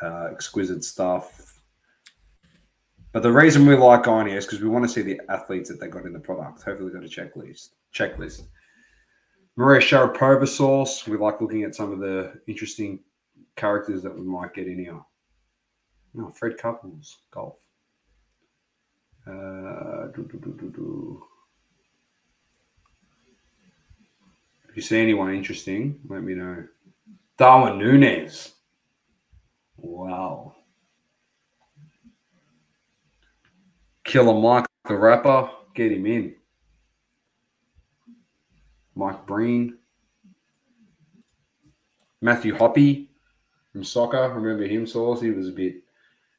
Uh, 0.00 0.28
exquisite 0.32 0.84
stuff. 0.84 1.60
But 3.12 3.22
the 3.22 3.32
reason 3.32 3.66
we 3.66 3.76
like 3.76 4.04
going 4.04 4.26
here 4.26 4.38
is 4.38 4.46
because 4.46 4.62
we 4.62 4.68
want 4.68 4.84
to 4.84 4.88
see 4.88 5.02
the 5.02 5.20
athletes 5.28 5.68
that 5.68 5.78
they 5.80 5.88
got 5.88 6.06
in 6.06 6.12
the 6.12 6.18
product. 6.18 6.62
Hopefully, 6.62 6.92
got 6.92 7.04
a 7.04 7.08
checklist. 7.08 7.70
Checklist. 7.94 8.44
Maria 9.56 9.80
Sharapova 9.80 10.48
sauce. 10.48 11.06
We 11.06 11.18
like 11.18 11.40
looking 11.40 11.62
at 11.62 11.74
some 11.74 11.92
of 11.92 11.98
the 11.98 12.40
interesting 12.46 13.00
characters 13.56 14.02
that 14.02 14.14
we 14.14 14.22
might 14.22 14.54
get 14.54 14.66
in 14.66 14.78
here. 14.78 15.00
No, 16.14 16.28
Fred 16.30 16.58
Couples, 16.58 17.18
golf. 17.30 17.56
Uh, 19.26 20.08
do, 20.14 20.28
do, 20.30 20.72
do. 20.74 21.24
If 24.68 24.76
you 24.76 24.82
see 24.82 25.00
anyone 25.00 25.34
interesting, 25.34 26.00
let 26.08 26.22
me 26.22 26.34
know. 26.34 26.64
Darwin 27.36 27.78
Nunez. 27.78 28.52
Wow. 29.76 30.54
Killer 34.04 34.38
Mike 34.40 34.66
the 34.86 34.96
rapper. 34.96 35.50
Get 35.74 35.92
him 35.92 36.06
in. 36.06 36.34
Mike 38.94 39.26
Breen. 39.26 39.78
Matthew 42.20 42.56
Hoppe 42.56 43.08
from 43.72 43.82
soccer. 43.82 44.28
Remember 44.28 44.66
him, 44.66 44.86
Sauce? 44.86 45.20
He 45.20 45.30
was 45.30 45.48
a 45.48 45.52
bit, 45.52 45.76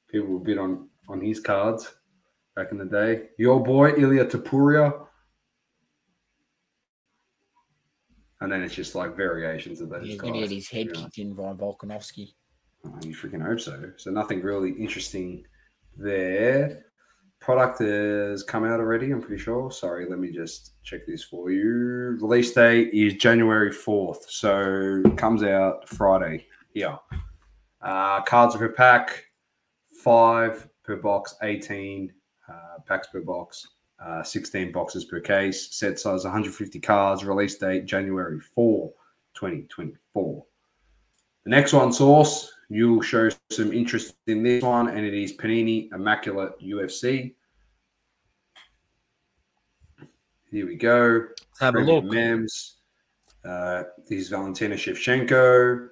people 0.07 0.27
were 0.27 0.37
a 0.37 0.39
bit 0.39 0.57
on, 0.57 0.87
on 1.09 1.19
his 1.19 1.39
cards 1.39 1.93
back 2.55 2.71
in 2.71 2.77
the 2.77 2.85
day. 2.85 3.29
Your 3.37 3.61
boy, 3.61 3.93
Ilia 3.97 4.25
Topuria. 4.25 5.07
And 8.41 8.51
then 8.51 8.61
it's 8.61 8.75
just 8.75 8.93
like 8.93 9.15
variations 9.15 9.79
of 9.81 9.89
those 9.89 10.05
He's 10.05 10.19
going 10.19 10.33
to 10.33 10.39
get 10.41 10.51
his 10.51 10.69
head 10.69 10.93
kicked 10.93 11.17
in 11.17 11.33
by 11.33 11.53
Volkanovski. 11.53 12.33
Oh, 12.85 12.93
you 13.01 13.15
freaking 13.15 13.41
hope 13.41 13.61
so. 13.61 13.91
So 13.95 14.11
nothing 14.11 14.41
really 14.41 14.71
interesting 14.71 15.45
there. 15.97 16.85
Product 17.39 17.79
has 17.79 18.43
come 18.43 18.65
out 18.65 18.79
already, 18.79 19.11
I'm 19.11 19.21
pretty 19.21 19.41
sure. 19.41 19.71
Sorry, 19.71 20.09
let 20.09 20.19
me 20.19 20.31
just 20.31 20.73
check 20.83 21.05
this 21.05 21.23
for 21.23 21.51
you. 21.51 22.17
Release 22.21 22.53
date 22.53 22.93
is 22.93 23.15
January 23.15 23.69
4th. 23.69 24.29
So 24.29 25.01
comes 25.15 25.43
out 25.43 25.87
Friday. 25.87 26.45
Yeah. 26.73 26.97
Uh, 27.81 28.21
cards 28.21 28.55
per 28.55 28.69
pack, 28.69 29.25
five 30.01 30.67
per 30.83 30.95
box, 30.95 31.35
18 31.41 32.11
uh, 32.49 32.79
packs 32.85 33.07
per 33.07 33.21
box, 33.21 33.67
uh, 34.03 34.23
16 34.23 34.71
boxes 34.71 35.05
per 35.05 35.19
case. 35.19 35.75
Set 35.75 35.99
size 35.99 36.23
150 36.23 36.79
cards. 36.79 37.23
Release 37.23 37.57
date 37.57 37.85
January 37.85 38.39
4, 38.39 38.91
2024. 39.33 40.45
The 41.43 41.49
next 41.49 41.73
one, 41.73 41.91
Source, 41.91 42.51
you'll 42.69 43.01
show 43.01 43.29
some 43.51 43.73
interest 43.73 44.15
in 44.27 44.43
this 44.43 44.63
one, 44.63 44.89
and 44.89 45.05
it 45.05 45.13
is 45.13 45.35
Panini 45.35 45.91
Immaculate 45.93 46.57
UFC. 46.59 47.33
Here 50.49 50.65
we 50.65 50.75
go. 50.75 51.27
Let's 51.27 51.59
have 51.59 51.75
a 51.75 51.79
look. 51.79 52.05
Mems. 52.05 52.77
Uh, 53.43 53.83
these 54.07 54.29
Valentina 54.29 54.75
Shevchenko. 54.75 55.89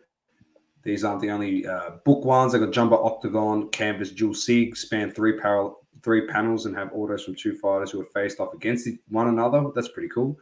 These 0.83 1.03
aren't 1.03 1.21
the 1.21 1.29
only 1.29 1.67
uh, 1.67 1.91
book 2.05 2.25
ones. 2.25 2.51
They've 2.51 2.61
got 2.61 2.71
Jumbo 2.71 3.03
Octagon, 3.03 3.69
Canvas, 3.69 4.11
Dual 4.11 4.33
Sig, 4.33 4.75
span 4.75 5.11
three 5.11 5.39
par- 5.39 5.75
three 6.01 6.25
panels, 6.27 6.65
and 6.65 6.75
have 6.75 6.91
autos 6.93 7.23
from 7.23 7.35
two 7.35 7.55
fighters 7.57 7.91
who 7.91 8.01
are 8.01 8.05
faced 8.05 8.39
off 8.39 8.53
against 8.53 8.87
one 9.09 9.27
another. 9.27 9.63
That's 9.75 9.89
pretty 9.89 10.09
cool. 10.09 10.37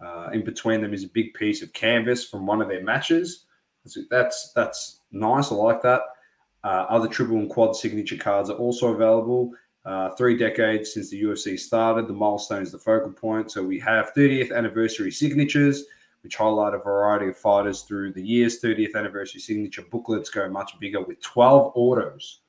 Uh, 0.00 0.28
in 0.32 0.44
between 0.44 0.80
them 0.80 0.94
is 0.94 1.04
a 1.04 1.08
big 1.08 1.34
piece 1.34 1.62
of 1.62 1.72
canvas 1.72 2.28
from 2.28 2.46
one 2.46 2.60
of 2.60 2.68
their 2.68 2.82
matches. 2.82 3.46
That's 3.84 3.98
that's, 4.10 4.52
that's 4.54 5.00
nice. 5.10 5.50
I 5.50 5.54
like 5.54 5.82
that. 5.82 6.02
Uh, 6.64 6.86
other 6.88 7.08
triple 7.08 7.36
and 7.36 7.48
quad 7.48 7.74
signature 7.74 8.16
cards 8.16 8.50
are 8.50 8.56
also 8.56 8.94
available. 8.94 9.52
Uh, 9.84 10.10
three 10.16 10.36
decades 10.36 10.92
since 10.92 11.08
the 11.08 11.22
UFC 11.22 11.58
started, 11.58 12.06
the 12.06 12.12
milestone 12.12 12.62
is 12.62 12.72
the 12.72 12.78
focal 12.78 13.10
point. 13.10 13.50
So 13.50 13.62
we 13.62 13.78
have 13.80 14.12
30th 14.14 14.54
anniversary 14.54 15.10
signatures, 15.10 15.84
which 16.28 16.36
highlight 16.36 16.74
a 16.74 16.78
variety 16.78 17.26
of 17.30 17.38
fighters 17.38 17.84
through 17.84 18.12
the 18.12 18.22
years. 18.22 18.60
30th 18.60 18.94
anniversary 18.94 19.40
signature 19.40 19.80
booklets 19.90 20.28
go 20.28 20.46
much 20.46 20.78
bigger 20.78 21.02
with 21.02 21.18
12 21.22 21.72
autos. 21.74 22.40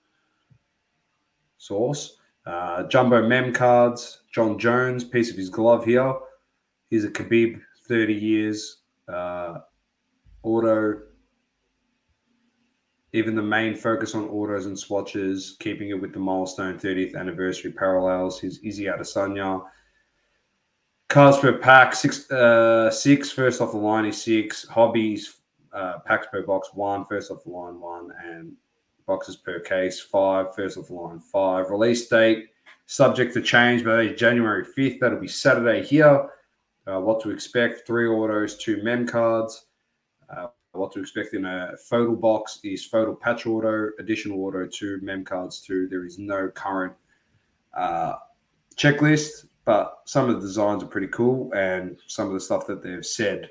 Source. 1.58 2.18
Uh, 2.46 2.84
jumbo 2.84 3.26
mem 3.26 3.54
cards. 3.54 4.24
Jon 4.34 4.60
Jones, 4.60 5.06
piece 5.06 5.32
of 5.32 5.38
his 5.38 5.50
glove 5.50 5.86
here. 5.86 6.14
Here's 6.90 7.06
a 7.06 7.10
Khabib, 7.10 7.62
30 7.88 8.14
years. 8.14 8.80
Uh, 9.08 9.60
auto 10.44 11.00
even 13.14 13.34
the 13.34 13.42
main 13.42 13.76
focus 13.76 14.14
on 14.14 14.28
autos 14.28 14.66
and 14.66 14.78
swatches, 14.78 15.56
keeping 15.62 15.90
it 15.90 16.02
with 16.02 16.12
the 16.12 16.20
milestone 16.20 16.78
30th 16.78 17.16
anniversary 17.16 17.72
parallels. 17.72 18.42
His 18.42 18.60
Izzy 18.60 18.84
Adesanya. 18.84 19.64
Cars 21.10 21.40
per 21.40 21.58
pack, 21.58 21.96
six, 21.96 22.30
uh, 22.30 22.92
six. 22.92 23.32
First 23.32 23.62
off 23.62 23.72
the 23.72 23.78
line 23.78 24.06
is 24.06 24.22
six. 24.22 24.68
Hobbies, 24.68 25.40
uh, 25.74 25.98
packs 26.06 26.28
per 26.32 26.44
box, 26.44 26.70
one. 26.76 27.04
First 27.04 27.32
off 27.32 27.44
the 27.44 27.50
line, 27.50 27.80
one. 27.80 28.12
And 28.24 28.54
boxes 29.08 29.36
per 29.36 29.60
case, 29.60 30.00
five. 30.00 30.54
First 30.56 30.78
off 30.78 30.88
the 30.88 30.94
line, 30.94 31.20
five. 31.20 31.72
Release 31.72 32.08
date, 32.08 32.50
subject 32.86 33.34
to 33.34 33.42
change, 33.42 33.84
but 33.84 34.18
January 34.18 34.64
5th. 34.64 35.00
That'll 35.00 35.20
be 35.20 35.28
Saturday 35.28 35.84
here. 35.84 36.30
Uh, 36.86 37.00
what 37.00 37.20
to 37.22 37.32
expect 37.32 37.88
three 37.88 38.08
autos, 38.08 38.58
two 38.58 38.84
mem 38.84 39.08
cards. 39.08 39.66
Uh, 40.30 40.48
what 40.74 40.94
to 40.94 41.00
expect 41.00 41.34
in 41.34 41.46
a 41.46 41.72
photo 41.90 42.16
box 42.16 42.60
is 42.64 42.86
photo 42.86 43.16
patch 43.16 43.48
auto, 43.48 43.90
additional 43.98 44.46
auto 44.46 44.68
to 44.68 45.00
mem 45.02 45.26
cards 45.26 45.60
two. 45.60 45.88
There 45.88 46.06
is 46.06 46.20
no 46.20 46.50
current 46.50 46.94
uh, 47.76 48.14
checklist, 48.76 49.48
but 49.70 50.00
some 50.06 50.28
of 50.28 50.34
the 50.34 50.42
designs 50.42 50.82
are 50.82 50.88
pretty 50.88 51.10
cool, 51.10 51.54
and 51.54 52.00
some 52.08 52.26
of 52.26 52.34
the 52.34 52.40
stuff 52.40 52.66
that 52.66 52.82
they've 52.82 53.06
said 53.06 53.48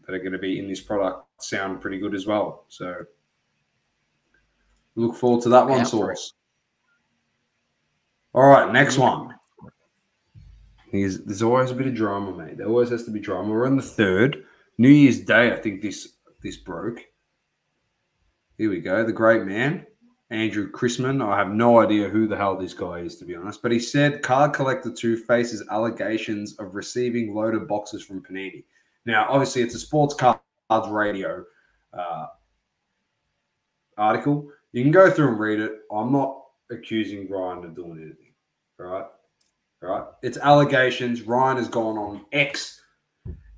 that 0.00 0.14
are 0.14 0.18
going 0.18 0.32
to 0.32 0.38
be 0.38 0.58
in 0.58 0.66
this 0.66 0.80
product 0.80 1.26
sound 1.42 1.82
pretty 1.82 1.98
good 1.98 2.14
as 2.14 2.26
well. 2.26 2.64
So 2.68 2.94
look 4.94 5.14
forward 5.14 5.42
to 5.42 5.50
that 5.50 5.68
one, 5.68 5.84
source. 5.84 6.32
All 8.32 8.46
right, 8.46 8.72
next 8.72 8.96
one. 8.96 9.34
Here's, 10.90 11.20
there's 11.20 11.42
always 11.42 11.70
a 11.70 11.74
bit 11.74 11.88
of 11.88 11.94
drama, 11.94 12.34
mate. 12.34 12.56
There 12.56 12.66
always 12.66 12.88
has 12.88 13.04
to 13.04 13.10
be 13.10 13.20
drama. 13.20 13.50
We're 13.52 13.66
on 13.66 13.76
the 13.76 13.82
third. 13.82 14.42
New 14.78 14.88
Year's 14.88 15.20
Day, 15.20 15.52
I 15.52 15.56
think 15.56 15.82
this 15.82 16.14
this 16.42 16.56
broke. 16.56 17.00
Here 18.56 18.70
we 18.70 18.80
go. 18.80 19.04
The 19.04 19.12
great 19.12 19.44
man, 19.44 19.84
Andrew 20.30 20.70
Chrisman. 20.70 21.26
I 21.26 21.38
have 21.38 21.50
no 21.50 21.80
idea 21.80 22.08
who 22.08 22.26
the 22.26 22.36
hell 22.36 22.56
this 22.56 22.74
guy 22.74 22.98
is, 22.98 23.16
to 23.16 23.24
be 23.24 23.34
honest. 23.34 23.62
But 23.62 23.72
he 23.72 23.78
said 23.78 24.22
Card 24.22 24.52
Collector 24.52 24.92
2 24.92 25.16
faces 25.16 25.66
allegations 25.70 26.54
of 26.58 26.74
receiving 26.74 27.34
loaded 27.34 27.66
boxes 27.66 28.04
from 28.04 28.22
Panini. 28.22 28.64
Now, 29.06 29.26
obviously, 29.28 29.62
it's 29.62 29.74
a 29.74 29.78
sports 29.78 30.14
cards 30.14 30.40
radio 30.88 31.44
uh, 31.94 32.26
article. 33.96 34.50
You 34.72 34.82
can 34.82 34.92
go 34.92 35.10
through 35.10 35.28
and 35.28 35.40
read 35.40 35.60
it. 35.60 35.72
I'm 35.90 36.12
not 36.12 36.42
accusing 36.70 37.28
Ryan 37.30 37.64
of 37.64 37.74
doing 37.74 37.92
anything. 37.92 38.34
Right? 38.78 39.06
Right? 39.80 40.04
It's 40.22 40.36
allegations. 40.36 41.22
Ryan 41.22 41.56
has 41.56 41.68
gone 41.68 41.96
on 41.96 42.26
X 42.32 42.82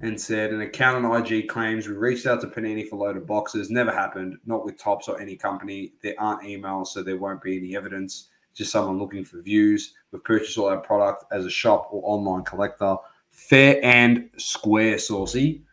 and 0.02 0.18
said 0.18 0.50
an 0.50 0.62
account 0.62 1.04
on 1.04 1.26
IG 1.26 1.48
claims 1.48 1.86
we 1.86 1.94
reached 1.94 2.26
out 2.26 2.40
to 2.40 2.46
Panini 2.46 2.88
for 2.88 2.96
loaded 2.96 3.26
boxes. 3.26 3.70
Never 3.70 3.92
happened, 3.92 4.38
not 4.46 4.64
with 4.64 4.78
Topps 4.78 5.08
or 5.08 5.20
any 5.20 5.36
company. 5.36 5.92
There 6.02 6.14
aren't 6.18 6.42
emails, 6.42 6.88
so 6.88 7.02
there 7.02 7.18
won't 7.18 7.42
be 7.42 7.58
any 7.58 7.76
evidence. 7.76 8.28
Just 8.54 8.72
someone 8.72 8.98
looking 8.98 9.24
for 9.24 9.42
views. 9.42 9.94
We've 10.10 10.24
purchased 10.24 10.56
all 10.56 10.68
our 10.68 10.78
product 10.78 11.24
as 11.32 11.44
a 11.44 11.50
shop 11.50 11.88
or 11.90 12.02
online 12.04 12.44
collector. 12.44 12.96
Fair 13.30 13.78
and 13.84 14.30
square, 14.38 14.98
Saucy. 14.98 15.64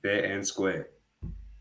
Fair 0.00 0.24
and 0.24 0.46
square. 0.46 0.88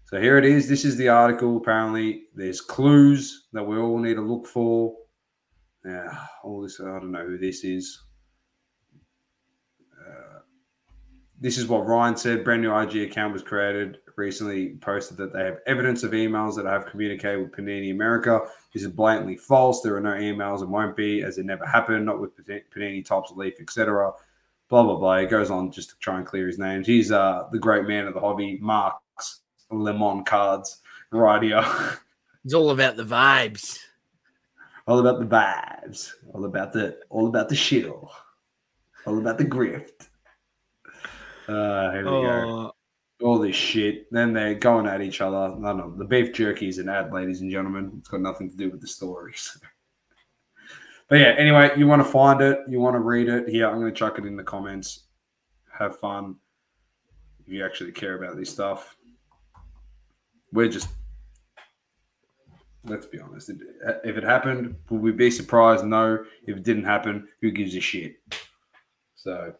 So 0.06 0.20
here 0.20 0.38
it 0.38 0.46
is. 0.46 0.68
This 0.68 0.86
is 0.86 0.96
the 0.98 1.10
article. 1.10 1.58
Apparently, 1.58 2.26
there's 2.36 2.62
clues 2.62 3.48
that 3.54 3.64
we 3.64 3.78
all 3.78 3.98
need 3.98 4.16
to 4.16 4.22
look 4.22 4.46
for. 4.46 4.96
Yeah, 5.86 6.16
all 6.44 6.62
this. 6.62 6.80
I 6.80 6.86
don't 6.86 7.12
know 7.12 7.26
who 7.26 7.38
this 7.38 7.64
is. 7.64 8.04
This 11.42 11.58
is 11.58 11.68
what 11.68 11.88
Ryan 11.88 12.16
said. 12.16 12.44
Brand 12.44 12.62
new 12.62 12.74
IG 12.74 12.98
account 12.98 13.34
was 13.34 13.42
created 13.42 13.98
recently. 14.16 14.76
Posted 14.76 15.18
that 15.18 15.34
they 15.34 15.44
have 15.44 15.58
evidence 15.66 16.04
of 16.04 16.12
emails 16.12 16.56
that 16.56 16.68
I 16.68 16.74
have 16.74 16.86
communicated 16.86 17.42
with 17.42 17.52
Panini 17.52 17.92
America. 17.92 18.42
This 18.72 18.84
is 18.84 18.90
blatantly 18.90 19.38
false. 19.38 19.82
There 19.82 19.96
are 19.96 20.02
no 20.02 20.12
emails 20.12 20.62
and 20.62 20.70
won't 20.70 20.96
be, 20.96 21.24
as 21.24 21.40
it 21.40 21.48
never 21.48 21.66
happened. 21.66 22.06
Not 22.06 22.22
with 22.22 22.38
Panini, 22.46 23.04
Topps, 23.04 23.32
Leaf, 23.32 23.56
etc. 23.60 24.12
Blah 24.70 24.84
blah 24.84 24.98
blah. 24.98 25.16
It 25.16 25.32
goes 25.32 25.50
on 25.50 25.72
just 25.72 25.90
to 25.90 25.96
try 25.98 26.18
and 26.18 26.28
clear 26.28 26.46
his 26.46 26.60
names. 26.60 26.86
He's 26.86 27.12
uh, 27.12 27.48
the 27.52 27.60
great 27.60 27.88
man 27.88 28.06
of 28.06 28.14
the 28.14 28.20
hobby, 28.20 28.60
Marks 28.62 29.42
Lemon 29.72 30.24
Cards, 30.24 30.78
right 31.12 31.42
here. 31.44 31.66
It's 32.46 32.54
all 32.54 32.70
about 32.70 32.98
the 32.98 33.04
vibes. 33.04 33.80
All 34.86 35.00
about 35.00 35.20
the 35.20 35.26
vibes. 35.26 36.12
All 36.34 36.46
about 36.46 36.72
the 36.72 37.00
all 37.10 37.28
about 37.28 37.50
the 37.50 37.56
shill. 37.56 38.12
All 39.08 39.18
about 39.18 39.40
the 39.40 39.46
grift. 39.46 40.10
Uh, 41.52 41.92
here 41.92 42.06
we 42.06 42.10
oh. 42.10 42.24
go. 42.24 42.76
All 43.26 43.38
this 43.38 43.56
shit. 43.56 44.12
Then 44.12 44.34
they're 44.34 44.56
going 44.56 44.88
at 44.88 45.02
each 45.02 45.22
other. 45.22 45.56
No, 45.58 45.74
no, 45.74 45.94
the 45.96 46.06
beef 46.06 46.34
jerky 46.34 46.70
is 46.70 46.78
an 46.78 46.90
ad, 46.90 47.12
ladies 47.12 47.42
and 47.42 47.52
gentlemen. 47.52 47.92
It's 48.00 48.08
got 48.08 48.22
nothing 48.22 48.50
to 48.50 48.56
do 48.56 48.70
with 48.70 48.82
the 48.82 48.88
stories. 48.88 49.60
but 51.10 51.20
yeah, 51.20 51.36
anyway, 51.38 51.72
you 51.78 51.88
want 51.88 52.04
to 52.04 52.10
find 52.10 52.42
it, 52.42 52.60
you 52.70 52.80
want 52.80 52.96
to 52.96 53.00
read 53.00 53.28
it. 53.28 53.50
Here, 53.50 53.68
I'm 53.68 53.80
going 53.80 53.94
to 53.94 53.98
chuck 53.98 54.18
it 54.18 54.26
in 54.26 54.38
the 54.38 54.44
comments. 54.44 55.04
Have 55.78 56.00
fun 56.00 56.36
if 57.46 57.52
you 57.52 57.66
actually 57.66 57.92
care 57.92 58.22
about 58.22 58.38
this 58.38 58.50
stuff. 58.50 58.96
We're 60.54 60.70
just 60.70 60.90
let's 62.86 63.06
be 63.06 63.20
honest. 63.20 63.52
If 64.04 64.18
it 64.18 64.24
happened, 64.24 64.76
would 64.90 65.02
we 65.02 65.12
be 65.12 65.30
surprised? 65.30 65.86
No. 65.86 66.24
If 66.48 66.58
it 66.58 66.64
didn't 66.64 66.86
happen, 66.86 67.28
who 67.42 67.52
gives 67.52 67.76
a 67.76 67.80
shit? 67.80 68.16
So 69.16 69.54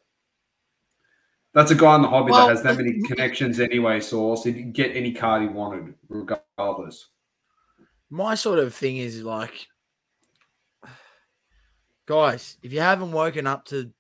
that's 1.54 1.72
a 1.72 1.76
guy 1.76 1.96
in 1.96 2.02
the 2.02 2.08
hobby 2.08 2.32
well, 2.32 2.48
that 2.48 2.56
has 2.56 2.64
that 2.64 2.78
many 2.78 3.02
connections 3.02 3.60
anyway, 3.60 4.00
Source. 4.00 4.44
He 4.44 4.54
can 4.54 4.72
get 4.72 4.96
any 4.96 5.12
card 5.12 5.42
he 5.42 5.48
wanted, 5.48 5.94
regardless. 6.08 7.08
My 8.10 8.36
sort 8.36 8.60
of 8.60 8.74
thing 8.74 8.98
is 8.98 9.22
like, 9.24 9.68
guys, 12.06 12.58
if 12.64 12.72
you 12.72 12.80
haven't 12.80 13.12
woken 13.12 13.48
up 13.48 13.66
to, 13.66 13.92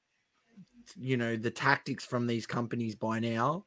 you 0.97 1.17
know, 1.17 1.35
the 1.35 1.51
tactics 1.51 2.05
from 2.05 2.27
these 2.27 2.45
companies 2.45 2.95
by 2.95 3.19
now, 3.19 3.65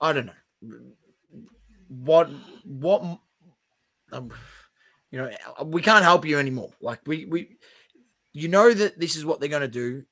I 0.00 0.12
don't 0.12 0.26
know. 0.26 0.78
What, 1.88 2.30
what, 2.64 3.18
um, 4.12 4.30
you 5.10 5.18
know, 5.18 5.30
we 5.64 5.80
can't 5.80 6.04
help 6.04 6.26
you 6.26 6.38
anymore. 6.38 6.70
Like, 6.80 7.00
we, 7.06 7.24
we, 7.24 7.56
you 8.32 8.48
know 8.48 8.72
that 8.72 8.98
this 8.98 9.16
is 9.16 9.24
what 9.24 9.40
they're 9.40 9.48
going 9.48 9.62
to 9.62 9.68
do 9.68 10.04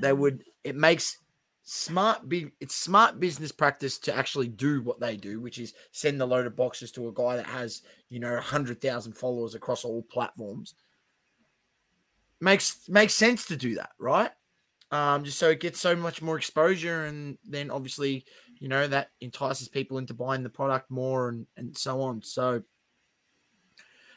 they 0.00 0.12
would 0.12 0.44
it 0.64 0.76
makes 0.76 1.18
smart 1.62 2.28
big 2.28 2.52
it's 2.58 2.74
smart 2.74 3.20
business 3.20 3.52
practice 3.52 3.98
to 3.98 4.14
actually 4.14 4.48
do 4.48 4.82
what 4.82 4.98
they 4.98 5.16
do 5.16 5.40
which 5.40 5.58
is 5.58 5.74
send 5.92 6.20
the 6.20 6.26
load 6.26 6.46
of 6.46 6.56
boxes 6.56 6.90
to 6.90 7.08
a 7.08 7.12
guy 7.12 7.36
that 7.36 7.46
has 7.46 7.82
you 8.08 8.18
know 8.18 8.32
100,000 8.32 9.12
followers 9.12 9.54
across 9.54 9.84
all 9.84 10.02
platforms. 10.02 10.74
Makes 12.40 12.88
makes 12.88 13.14
sense 13.14 13.46
to 13.46 13.56
do 13.56 13.74
that 13.76 13.90
right? 13.98 14.30
Um 14.90 15.22
just 15.24 15.38
so 15.38 15.50
it 15.50 15.60
gets 15.60 15.80
so 15.80 15.94
much 15.94 16.22
more 16.22 16.36
exposure 16.36 17.04
and 17.04 17.38
then 17.46 17.70
obviously 17.70 18.24
you 18.58 18.68
know 18.68 18.88
that 18.88 19.10
entices 19.20 19.68
people 19.68 19.98
into 19.98 20.14
buying 20.14 20.42
the 20.42 20.50
product 20.50 20.90
more 20.90 21.28
and 21.28 21.46
and 21.56 21.76
so 21.76 22.00
on. 22.00 22.22
So 22.22 22.62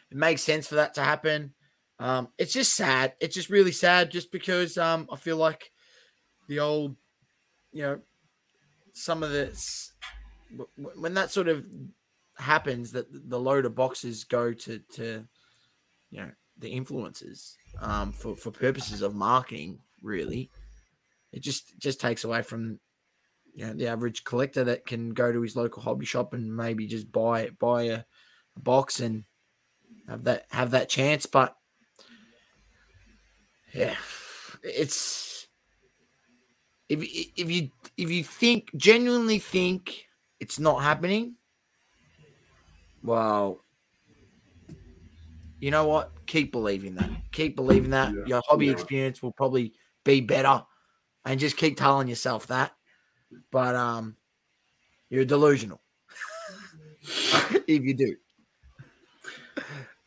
it 0.09 0.17
makes 0.17 0.41
sense 0.41 0.67
for 0.67 0.75
that 0.75 0.93
to 0.95 1.03
happen 1.03 1.53
um, 1.99 2.29
it's 2.37 2.53
just 2.53 2.75
sad. 2.75 3.13
It's 3.19 3.35
just 3.35 3.49
really 3.49 3.71
sad, 3.71 4.11
just 4.11 4.31
because 4.31 4.77
um, 4.77 5.07
I 5.11 5.15
feel 5.15 5.37
like 5.37 5.71
the 6.47 6.59
old, 6.59 6.95
you 7.71 7.83
know, 7.83 7.99
some 8.93 9.23
of 9.23 9.31
this 9.31 9.91
when 10.75 11.15
that 11.15 11.31
sort 11.31 11.47
of 11.47 11.65
happens, 12.37 12.91
that 12.91 13.07
the 13.11 13.39
load 13.39 13.65
of 13.65 13.75
boxes 13.75 14.23
go 14.23 14.53
to 14.53 14.79
to 14.93 15.25
you 16.11 16.21
know 16.21 16.31
the 16.57 16.73
influencers 16.73 17.53
um, 17.81 18.11
for 18.11 18.35
for 18.35 18.51
purposes 18.51 19.01
of 19.01 19.15
marketing. 19.15 19.79
Really, 20.01 20.49
it 21.31 21.41
just 21.41 21.77
just 21.79 21.99
takes 22.01 22.23
away 22.23 22.41
from 22.41 22.79
you 23.53 23.65
know 23.65 23.73
the 23.73 23.87
average 23.87 24.23
collector 24.23 24.63
that 24.63 24.85
can 24.85 25.13
go 25.13 25.31
to 25.31 25.41
his 25.41 25.55
local 25.55 25.81
hobby 25.81 26.05
shop 26.05 26.33
and 26.33 26.55
maybe 26.55 26.87
just 26.87 27.11
buy 27.11 27.49
buy 27.59 27.83
a, 27.83 28.03
a 28.55 28.59
box 28.59 28.99
and 28.99 29.23
have 30.07 30.23
that 30.25 30.45
have 30.51 30.71
that 30.71 30.89
chance. 30.89 31.25
But 31.25 31.55
yeah, 33.73 33.95
it's 34.63 35.47
if 36.89 37.01
if 37.01 37.49
you 37.49 37.69
if 37.97 38.09
you 38.09 38.23
think 38.23 38.69
genuinely 38.75 39.39
think 39.39 40.05
it's 40.39 40.59
not 40.59 40.83
happening, 40.83 41.35
well, 43.01 43.63
you 45.59 45.71
know 45.71 45.87
what? 45.87 46.11
Keep 46.27 46.51
believing 46.51 46.95
that. 46.95 47.09
Keep 47.31 47.55
believing 47.55 47.91
that. 47.91 48.13
Yeah. 48.13 48.23
Your 48.25 48.41
hobby 48.47 48.67
Yeah. 48.67 48.73
experience 48.73 49.21
will 49.23 49.31
probably 49.31 49.73
be 50.03 50.21
better, 50.21 50.63
and 51.25 51.39
just 51.39 51.57
keep 51.57 51.77
telling 51.77 52.07
yourself 52.07 52.47
that. 52.47 52.73
But 53.51 53.75
um, 53.75 54.17
you're 55.09 55.25
delusional 55.25 55.81
if 57.67 57.83
you 57.83 57.93
do. 57.93 58.15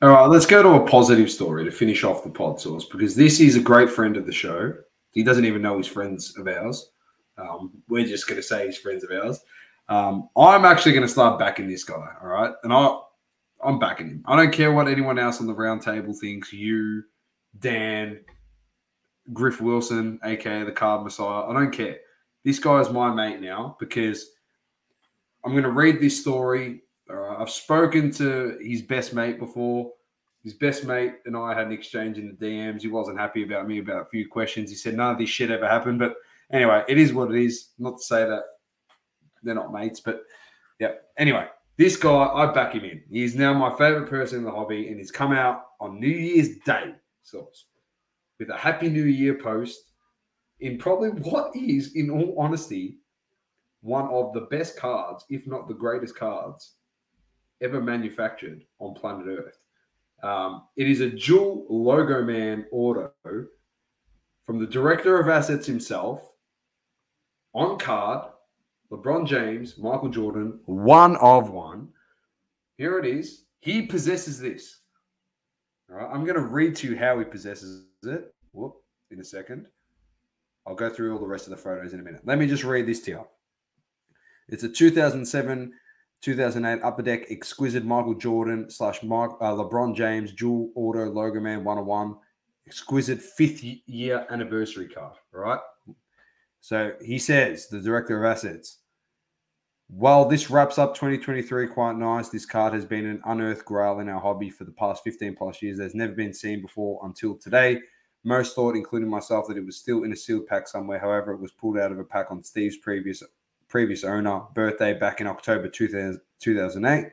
All 0.03 0.11
right, 0.11 0.27
let's 0.27 0.45
go 0.45 0.63
to 0.63 0.83
a 0.83 0.87
positive 0.87 1.31
story 1.31 1.65
to 1.65 1.71
finish 1.71 2.05
off 2.05 2.23
the 2.23 2.29
pod 2.29 2.61
source 2.61 2.85
because 2.85 3.17
this 3.17 3.41
is 3.41 3.57
a 3.57 3.61
great 3.61 3.89
friend 3.89 4.19
of 4.19 4.27
the 4.27 4.33
show. 4.33 4.75
He 5.13 5.23
doesn't 5.23 5.47
even 5.47 5.63
know 5.63 5.79
he's 5.79 5.87
friends 5.87 6.37
of 6.37 6.47
ours. 6.47 6.91
Um, 7.39 7.71
we're 7.89 8.05
just 8.05 8.29
going 8.29 8.37
to 8.37 8.43
say 8.43 8.67
he's 8.67 8.77
friends 8.77 9.05
of 9.05 9.11
ours. 9.11 9.41
Um, 9.89 10.29
I'm 10.37 10.67
actually 10.67 10.93
going 10.93 11.07
to 11.07 11.09
start 11.09 11.39
backing 11.39 11.67
this 11.67 11.83
guy. 11.83 12.09
All 12.21 12.29
right, 12.29 12.53
and 12.63 12.75
I, 12.75 12.99
I'm 13.65 13.79
backing 13.79 14.09
him. 14.09 14.25
I 14.27 14.37
don't 14.37 14.53
care 14.53 14.71
what 14.71 14.87
anyone 14.87 15.19
else 15.19 15.41
on 15.41 15.47
the 15.47 15.55
round 15.55 15.81
table 15.81 16.13
thinks. 16.13 16.53
You, 16.53 17.05
Dan, 17.59 18.21
Griff 19.33 19.63
Wilson, 19.63 20.21
aka 20.25 20.63
the 20.63 20.73
Card 20.73 21.05
Messiah. 21.05 21.47
I 21.49 21.55
don't 21.55 21.73
care. 21.73 21.97
This 22.45 22.59
guy 22.59 22.81
is 22.81 22.91
my 22.91 23.15
mate 23.15 23.41
now 23.41 23.79
because 23.81 24.33
I'm 25.43 25.53
going 25.53 25.65
to 25.65 25.71
read 25.71 26.03
this 26.03 26.21
story 26.21 26.83
I've 27.39 27.51
spoken 27.51 28.11
to 28.13 28.59
his 28.61 28.83
best 28.83 29.15
mate 29.15 29.39
before. 29.39 29.93
His 30.43 30.55
best 30.55 30.85
mate 30.85 31.15
and 31.25 31.37
I 31.37 31.55
had 31.55 31.67
an 31.67 31.73
exchange 31.73 32.19
in 32.19 32.29
the 32.29 32.47
DMs. 32.47 32.83
He 32.83 32.89
wasn't 32.89 33.19
happy 33.19 33.43
about 33.43 33.67
me 33.67 33.79
about 33.79 34.03
a 34.03 34.11
few 34.11 34.29
questions. 34.29 34.71
He 34.71 34.77
said 34.77 34.95
none 34.95 35.13
of 35.13 35.19
this 35.19 35.29
shit 35.29 35.51
ever 35.51 35.67
happened. 35.67 35.99
But 35.99 36.15
anyway, 36.53 36.85
it 36.89 36.99
is 36.99 37.13
what 37.13 37.35
it 37.35 37.43
is. 37.43 37.71
Not 37.79 37.99
to 37.99 38.03
say 38.03 38.25
that 38.25 38.43
they're 39.43 39.55
not 39.55 39.73
mates, 39.73 40.01
but 40.01 40.23
yeah. 40.79 40.93
Anyway, 41.19 41.47
this 41.77 41.97
guy, 41.97 42.11
I 42.11 42.53
back 42.53 42.75
him 42.75 42.85
in. 42.85 43.03
He's 43.11 43.35
now 43.35 43.53
my 43.55 43.71
favorite 43.77 44.09
person 44.09 44.39
in 44.39 44.45
the 44.45 44.51
hobby, 44.51 44.89
and 44.89 44.99
he's 44.99 45.11
come 45.11 45.33
out 45.33 45.63
on 45.81 46.01
New 46.01 46.09
Year's 46.09 46.59
Day, 46.65 46.95
so 47.23 47.51
with 48.39 48.51
a 48.51 48.57
Happy 48.57 48.89
New 48.89 49.05
Year 49.05 49.35
post 49.35 49.79
in 50.61 50.79
probably 50.79 51.11
what 51.11 51.55
is, 51.55 51.95
in 51.97 52.11
all 52.11 52.35
honesty, 52.39 52.99
one 53.81 54.09
of 54.09 54.33
the 54.33 54.43
best 54.43 54.79
cards, 54.79 55.25
if 55.29 55.47
not 55.47 55.69
the 55.69 55.75
greatest 55.75 56.17
cards 56.17 56.76
ever 57.63 57.81
manufactured 57.81 58.63
on 58.79 58.95
planet 58.95 59.27
Earth. 59.27 59.59
Um, 60.23 60.65
it 60.77 60.89
is 60.89 61.01
a 61.01 61.11
dual 61.11 61.67
logo 61.69 62.23
man 62.23 62.67
auto 62.73 63.13
from 64.45 64.59
the 64.59 64.67
director 64.67 65.21
of 65.21 65.29
assets 65.29 65.67
himself 65.67 66.33
on 67.55 67.79
card 67.79 68.31
LeBron 68.91 69.27
James, 69.27 69.79
Michael 69.79 70.09
Jordan, 70.09 70.61
one 70.67 71.17
of 71.17 71.51
one. 71.51 71.89
Here 72.77 72.99
it 72.99 73.07
is. 73.07 73.47
He 73.61 73.83
possesses 73.83 74.39
this. 74.39 74.81
All 75.91 75.97
right, 75.97 76.09
I'm 76.13 76.25
going 76.25 76.37
to 76.37 76.43
read 76.43 76.77
to 76.77 76.89
you 76.89 76.97
how 76.97 77.19
he 77.19 77.25
possesses 77.25 77.85
it. 78.05 78.33
Whoop, 78.53 78.77
in 79.11 79.21
a 79.21 79.25
second. 79.25 79.67
I'll 80.67 80.75
go 80.75 80.91
through 80.91 81.13
all 81.13 81.21
the 81.21 81.27
rest 81.27 81.47
of 81.47 81.51
the 81.51 81.57
photos 81.57 81.93
in 81.93 82.01
a 82.01 82.03
minute. 82.03 82.23
Let 82.25 82.39
me 82.39 82.47
just 82.47 82.65
read 82.65 82.87
this 82.87 83.01
to 83.03 83.11
you. 83.13 83.27
It's 84.49 84.63
a 84.63 84.69
2007 84.69 85.73
2008 86.27 86.83
Upper 86.83 87.03
Deck 87.03 87.31
Exquisite 87.31 87.85
Michael 87.85 88.15
Jordan 88.15 88.69
slash 88.69 88.99
uh, 88.99 89.05
LeBron 89.07 89.95
James 89.95 90.33
dual 90.33 90.73
auto 90.75 91.09
logo 91.09 91.39
man 91.39 91.63
101 91.63 92.17
exquisite 92.67 93.23
fifth 93.23 93.63
year 93.63 94.27
anniversary 94.29 94.89
card. 94.89 95.15
Right. 95.31 95.61
So 96.61 96.95
he 97.01 97.21
says, 97.21 97.69
the 97.69 97.81
director 97.81 98.19
of 98.19 98.29
assets, 98.29 98.79
while 99.87 100.25
this 100.25 100.51
wraps 100.51 100.79
up 100.79 100.97
2023 100.97 101.69
quite 101.69 101.95
nice, 101.95 102.29
this 102.29 102.45
card 102.45 102.75
has 102.75 102.85
been 102.85 103.07
an 103.07 103.23
unearthed 103.25 103.65
grail 103.65 104.01
in 104.01 104.09
our 104.09 104.21
hobby 104.21 104.51
for 104.51 104.65
the 104.65 104.73
past 104.73 105.05
15 105.05 105.37
plus 105.37 105.63
years. 105.63 105.79
There's 105.79 105.95
never 105.95 106.15
been 106.15 106.35
seen 106.35 106.61
before 106.61 106.99
until 107.05 107.37
today. 107.37 107.79
Most 108.25 108.57
thought, 108.57 108.75
including 108.75 109.09
myself, 109.09 109.47
that 109.47 109.57
it 109.57 109.65
was 109.65 109.77
still 109.77 110.03
in 110.03 110.13
a 110.13 110.17
sealed 110.17 110.49
pack 110.49 110.67
somewhere. 110.67 110.99
However, 110.99 111.31
it 111.31 111.41
was 111.41 111.53
pulled 111.53 111.79
out 111.79 111.93
of 111.93 112.01
a 112.01 112.05
pack 112.05 112.33
on 112.33 112.43
Steve's 112.43 112.79
previous 112.79 113.23
previous 113.69 114.05
owner 114.05 114.43
birthday 114.55 114.95
back 114.95 115.21
in 115.21 115.27
October 115.27 115.69
2000, 115.69 116.21
2008. 116.41 117.11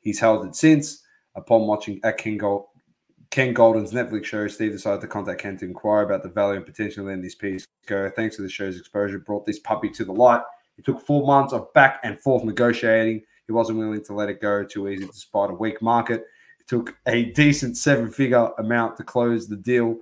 He's 0.00 0.20
held 0.20 0.46
it 0.46 0.56
since. 0.56 1.02
Upon 1.34 1.66
watching 1.66 1.98
at 2.04 2.18
Ken, 2.18 2.36
Gold, 2.36 2.66
Ken 3.30 3.54
Goldin's 3.54 3.92
Netflix 3.92 4.26
show, 4.26 4.46
Steve 4.48 4.72
decided 4.72 5.00
to 5.00 5.06
contact 5.06 5.40
Ken 5.40 5.56
to 5.58 5.64
inquire 5.64 6.02
about 6.02 6.22
the 6.22 6.28
value 6.28 6.56
and 6.56 6.66
potential 6.66 7.08
in 7.08 7.22
this 7.22 7.34
piece. 7.34 7.64
Go, 7.86 8.10
thanks 8.14 8.36
to 8.36 8.42
the 8.42 8.50
show's 8.50 8.78
exposure, 8.78 9.18
brought 9.18 9.46
this 9.46 9.58
puppy 9.60 9.88
to 9.90 10.04
the 10.04 10.12
light. 10.12 10.42
It 10.76 10.84
took 10.84 11.00
four 11.00 11.26
months 11.26 11.52
of 11.52 11.72
back 11.72 12.00
and 12.04 12.20
forth 12.20 12.44
negotiating. 12.44 13.22
He 13.46 13.52
wasn't 13.52 13.78
willing 13.78 14.04
to 14.04 14.12
let 14.12 14.28
it 14.28 14.40
go 14.40 14.64
too 14.64 14.88
easy 14.88 15.06
despite 15.06 15.50
a 15.50 15.54
weak 15.54 15.80
market. 15.80 16.24
It 16.60 16.68
took 16.68 16.96
a 17.06 17.26
decent 17.32 17.76
seven 17.76 18.10
figure 18.10 18.50
amount 18.58 18.96
to 18.98 19.04
close 19.04 19.48
the 19.48 19.56
deal, 19.56 19.96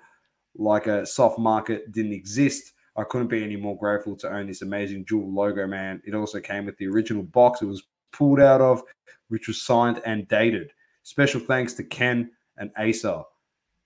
like 0.56 0.86
a 0.86 1.06
soft 1.06 1.38
market 1.38 1.92
didn't 1.92 2.12
exist. 2.12 2.72
I 3.00 3.04
couldn't 3.04 3.28
be 3.28 3.42
any 3.42 3.56
more 3.56 3.78
grateful 3.78 4.14
to 4.16 4.30
own 4.30 4.46
this 4.46 4.60
amazing 4.60 5.04
dual 5.04 5.32
logo, 5.32 5.66
man. 5.66 6.02
It 6.04 6.14
also 6.14 6.38
came 6.38 6.66
with 6.66 6.76
the 6.76 6.86
original 6.86 7.22
box 7.22 7.62
it 7.62 7.66
was 7.66 7.82
pulled 8.12 8.40
out 8.40 8.60
of, 8.60 8.82
which 9.28 9.48
was 9.48 9.62
signed 9.62 10.02
and 10.04 10.28
dated. 10.28 10.70
Special 11.02 11.40
thanks 11.40 11.72
to 11.74 11.84
Ken 11.84 12.30
and 12.58 12.70
Asa, 12.76 13.22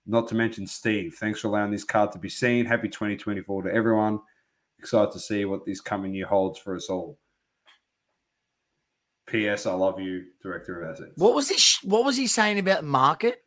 not 0.05 0.27
to 0.27 0.35
mention 0.35 0.67
Steve. 0.67 1.15
Thanks 1.17 1.39
for 1.39 1.47
allowing 1.47 1.71
this 1.71 1.85
card 1.85 2.11
to 2.11 2.19
be 2.19 2.27
seen. 2.27 2.65
Happy 2.65 2.89
2024 2.89 3.63
to 3.63 3.73
everyone. 3.73 4.19
Excited 4.79 5.13
to 5.13 5.19
see 5.19 5.45
what 5.45 5.65
this 5.65 5.79
coming 5.79 6.13
year 6.13 6.27
holds 6.27 6.59
for 6.59 6.75
us 6.75 6.89
all. 6.89 7.17
P.S. 9.27 9.65
I 9.65 9.73
love 9.73 9.97
you, 9.97 10.25
Director 10.43 10.81
of 10.83 10.91
Assets. 10.91 11.13
What 11.15 11.33
was 11.33 11.47
this? 11.47 11.79
What 11.83 12.03
was 12.03 12.17
he 12.17 12.27
saying 12.27 12.59
about 12.59 12.83
market, 12.83 13.43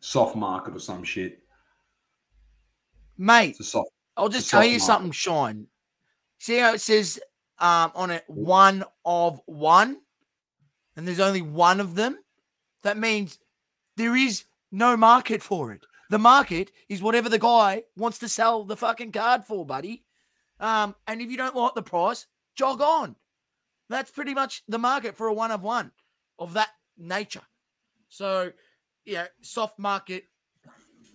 Soft 0.00 0.34
market 0.36 0.74
or 0.74 0.80
some 0.80 1.04
shit. 1.04 1.40
mate? 3.18 3.50
It's 3.50 3.60
a 3.60 3.64
soft. 3.64 3.90
I'll 4.20 4.26
It's 4.26 4.36
just 4.36 4.50
tell 4.50 4.64
you 4.64 4.78
something, 4.78 5.12
Sean. 5.12 5.66
See 6.38 6.58
how 6.58 6.74
it 6.74 6.80
says 6.82 7.18
um, 7.58 7.90
on 7.94 8.10
it 8.10 8.24
one 8.26 8.84
of 9.02 9.40
one, 9.46 10.00
and 10.94 11.08
there's 11.08 11.20
only 11.20 11.40
one 11.40 11.80
of 11.80 11.94
them. 11.94 12.18
That 12.82 12.98
means 12.98 13.38
there 13.96 14.14
is 14.14 14.44
no 14.70 14.94
market 14.94 15.42
for 15.42 15.72
it. 15.72 15.86
The 16.10 16.18
market 16.18 16.70
is 16.88 17.02
whatever 17.02 17.30
the 17.30 17.38
guy 17.38 17.84
wants 17.96 18.18
to 18.18 18.28
sell 18.28 18.64
the 18.64 18.76
fucking 18.76 19.12
card 19.12 19.46
for, 19.46 19.64
buddy. 19.64 20.04
Um, 20.58 20.94
and 21.06 21.22
if 21.22 21.30
you 21.30 21.38
don't 21.38 21.56
like 21.56 21.74
the 21.74 21.82
price, 21.82 22.26
jog 22.54 22.82
on. 22.82 23.16
That's 23.88 24.10
pretty 24.10 24.34
much 24.34 24.62
the 24.68 24.78
market 24.78 25.16
for 25.16 25.28
a 25.28 25.32
one 25.32 25.50
of 25.50 25.62
one 25.62 25.92
of 26.38 26.52
that 26.52 26.68
nature. 26.98 27.42
So, 28.08 28.52
yeah, 29.06 29.28
soft 29.40 29.78
market 29.78 30.24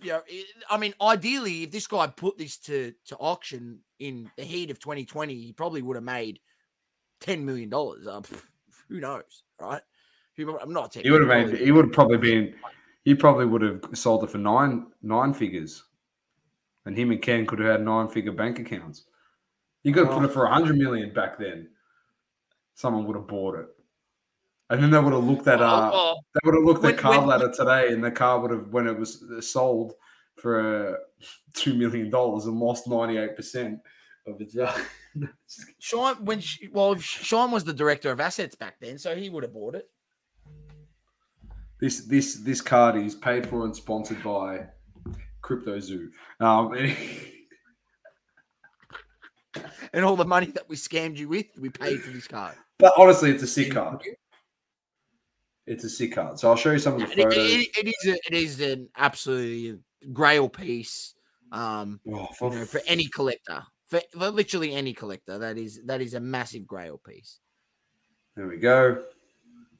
you 0.00 0.08
know, 0.12 0.22
it- 0.26 0.46
I 0.70 0.76
mean, 0.78 0.94
ideally, 1.00 1.62
if 1.64 1.70
this 1.70 1.86
guy 1.86 2.06
put 2.06 2.38
this 2.38 2.58
to 2.60 2.92
to 3.06 3.16
auction 3.16 3.80
in 3.98 4.30
the 4.36 4.44
heat 4.44 4.70
of 4.70 4.78
2020, 4.78 5.34
he 5.34 5.52
probably 5.52 5.82
would 5.82 5.96
have 5.96 6.04
made 6.04 6.40
ten 7.20 7.44
million 7.44 7.68
dollars. 7.68 8.06
Uh, 8.06 8.22
who 8.88 9.00
knows, 9.00 9.42
right? 9.60 9.82
Who- 10.36 10.58
I'm 10.58 10.72
not. 10.72 10.94
He 10.94 11.10
would 11.10 11.22
have 11.22 11.28
made. 11.28 11.58
He 11.58 11.70
would 11.72 11.86
have 11.86 11.94
probably 11.94 12.18
been. 12.18 12.54
He 13.04 13.14
probably 13.14 13.46
would 13.46 13.62
have 13.62 13.84
sold 13.94 14.24
it 14.24 14.30
for 14.30 14.38
nine 14.38 14.92
nine 15.02 15.32
figures, 15.32 15.84
and 16.84 16.96
him 16.96 17.10
and 17.10 17.22
Ken 17.22 17.46
could 17.46 17.58
have 17.60 17.68
had 17.68 17.82
nine 17.84 18.08
figure 18.08 18.32
bank 18.32 18.58
accounts. 18.58 19.06
You 19.82 19.92
could 19.92 20.06
have 20.06 20.14
put 20.16 20.24
it 20.24 20.32
for 20.32 20.44
a 20.46 20.52
hundred 20.52 20.76
million 20.76 21.12
back 21.14 21.38
then. 21.38 21.70
Someone 22.74 23.06
would 23.06 23.16
have 23.16 23.28
bought 23.28 23.54
it, 23.58 23.68
and 24.70 24.82
then 24.82 24.90
they 24.90 24.98
would 24.98 25.12
have 25.12 25.24
looked 25.24 25.46
at. 25.46 25.60
Well, 25.60 25.74
Uh, 25.84 25.90
well, 25.92 26.24
they 26.34 26.40
would 26.44 26.54
have 26.56 26.64
looked 26.64 26.82
when- 26.82 26.94
at 26.94 27.00
car 27.00 27.18
when- 27.18 27.26
ladder 27.28 27.52
today, 27.52 27.92
and 27.92 28.02
the 28.02 28.10
car 28.10 28.40
would 28.40 28.50
have 28.50 28.68
when 28.68 28.86
it 28.86 28.98
was 28.98 29.22
uh, 29.22 29.40
sold 29.40 29.94
for 30.36 30.60
uh, 30.60 30.96
two 31.54 31.74
million 31.74 32.10
dollars 32.10 32.46
and 32.46 32.58
lost 32.58 32.86
ninety 32.88 33.16
eight 33.18 33.36
percent 33.36 33.80
of 34.26 34.40
its 34.40 34.54
value. 34.54 34.84
Sean, 35.78 36.16
when 36.24 36.40
she, 36.40 36.68
well, 36.68 36.94
Sean 36.96 37.50
was 37.50 37.64
the 37.64 37.72
director 37.72 38.10
of 38.10 38.20
assets 38.20 38.54
back 38.54 38.78
then, 38.80 38.98
so 38.98 39.14
he 39.14 39.30
would 39.30 39.42
have 39.44 39.52
bought 39.54 39.74
it. 39.76 39.88
This 41.80 42.06
this 42.06 42.36
this 42.42 42.60
card 42.60 42.96
is 42.96 43.14
paid 43.14 43.46
for 43.48 43.64
and 43.64 43.74
sponsored 43.76 44.22
by 44.22 44.66
Crypto 45.42 45.78
Zoo. 45.78 46.10
Um, 46.40 46.74
And 49.94 50.04
all 50.04 50.16
the 50.16 50.24
money 50.26 50.46
that 50.50 50.68
we 50.68 50.76
scammed 50.76 51.16
you 51.16 51.28
with, 51.28 51.46
we 51.58 51.70
paid 51.70 52.02
for 52.02 52.10
this 52.10 52.26
card. 52.26 52.54
but 52.78 52.92
honestly, 52.98 53.30
it's 53.30 53.42
a 53.42 53.46
sick 53.46 53.72
card. 53.72 54.02
It's 55.66 55.84
a 55.84 55.90
sick 55.90 56.12
card. 56.12 56.38
So 56.38 56.48
I'll 56.48 56.56
show 56.56 56.70
you 56.70 56.78
some 56.78 56.94
of 56.94 57.00
the 57.00 57.06
photos. 57.06 57.34
it, 57.36 57.60
it, 57.76 57.86
it 57.86 57.88
is 57.88 58.06
a, 58.06 58.14
it 58.26 58.34
is 58.34 58.60
an 58.60 58.88
absolutely 58.96 59.78
grail 60.12 60.48
piece. 60.48 61.14
Um, 61.52 62.00
oh, 62.12 62.26
for, 62.38 62.52
you 62.52 62.60
know, 62.60 62.64
for 62.64 62.80
any 62.86 63.06
collector, 63.06 63.62
for, 63.86 64.00
for 64.12 64.30
literally 64.30 64.74
any 64.74 64.92
collector, 64.92 65.38
that 65.38 65.58
is 65.58 65.80
that 65.86 66.00
is 66.00 66.14
a 66.14 66.20
massive 66.20 66.66
grail 66.66 66.98
piece. 66.98 67.40
There 68.36 68.46
we 68.46 68.58
go. 68.58 69.02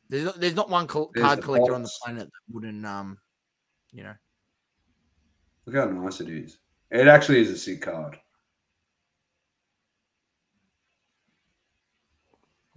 There's 0.09 0.25
not, 0.25 0.41
there's 0.41 0.55
not 0.55 0.71
one 0.71 0.87
card 0.87 1.13
collector 1.15 1.43
box. 1.43 1.73
on 1.73 1.83
the 1.83 1.91
planet 2.05 2.25
that 2.25 2.55
wouldn't, 2.55 2.87
um, 2.87 3.19
you 3.93 4.05
know. 4.05 4.15
Look 5.67 5.75
how 5.75 5.87
nice 5.87 6.21
it 6.21 6.29
is. 6.29 6.59
It 6.91 7.09
actually 7.09 7.41
is 7.41 7.51
a 7.51 7.59
sick 7.59 7.83
card. 7.83 8.19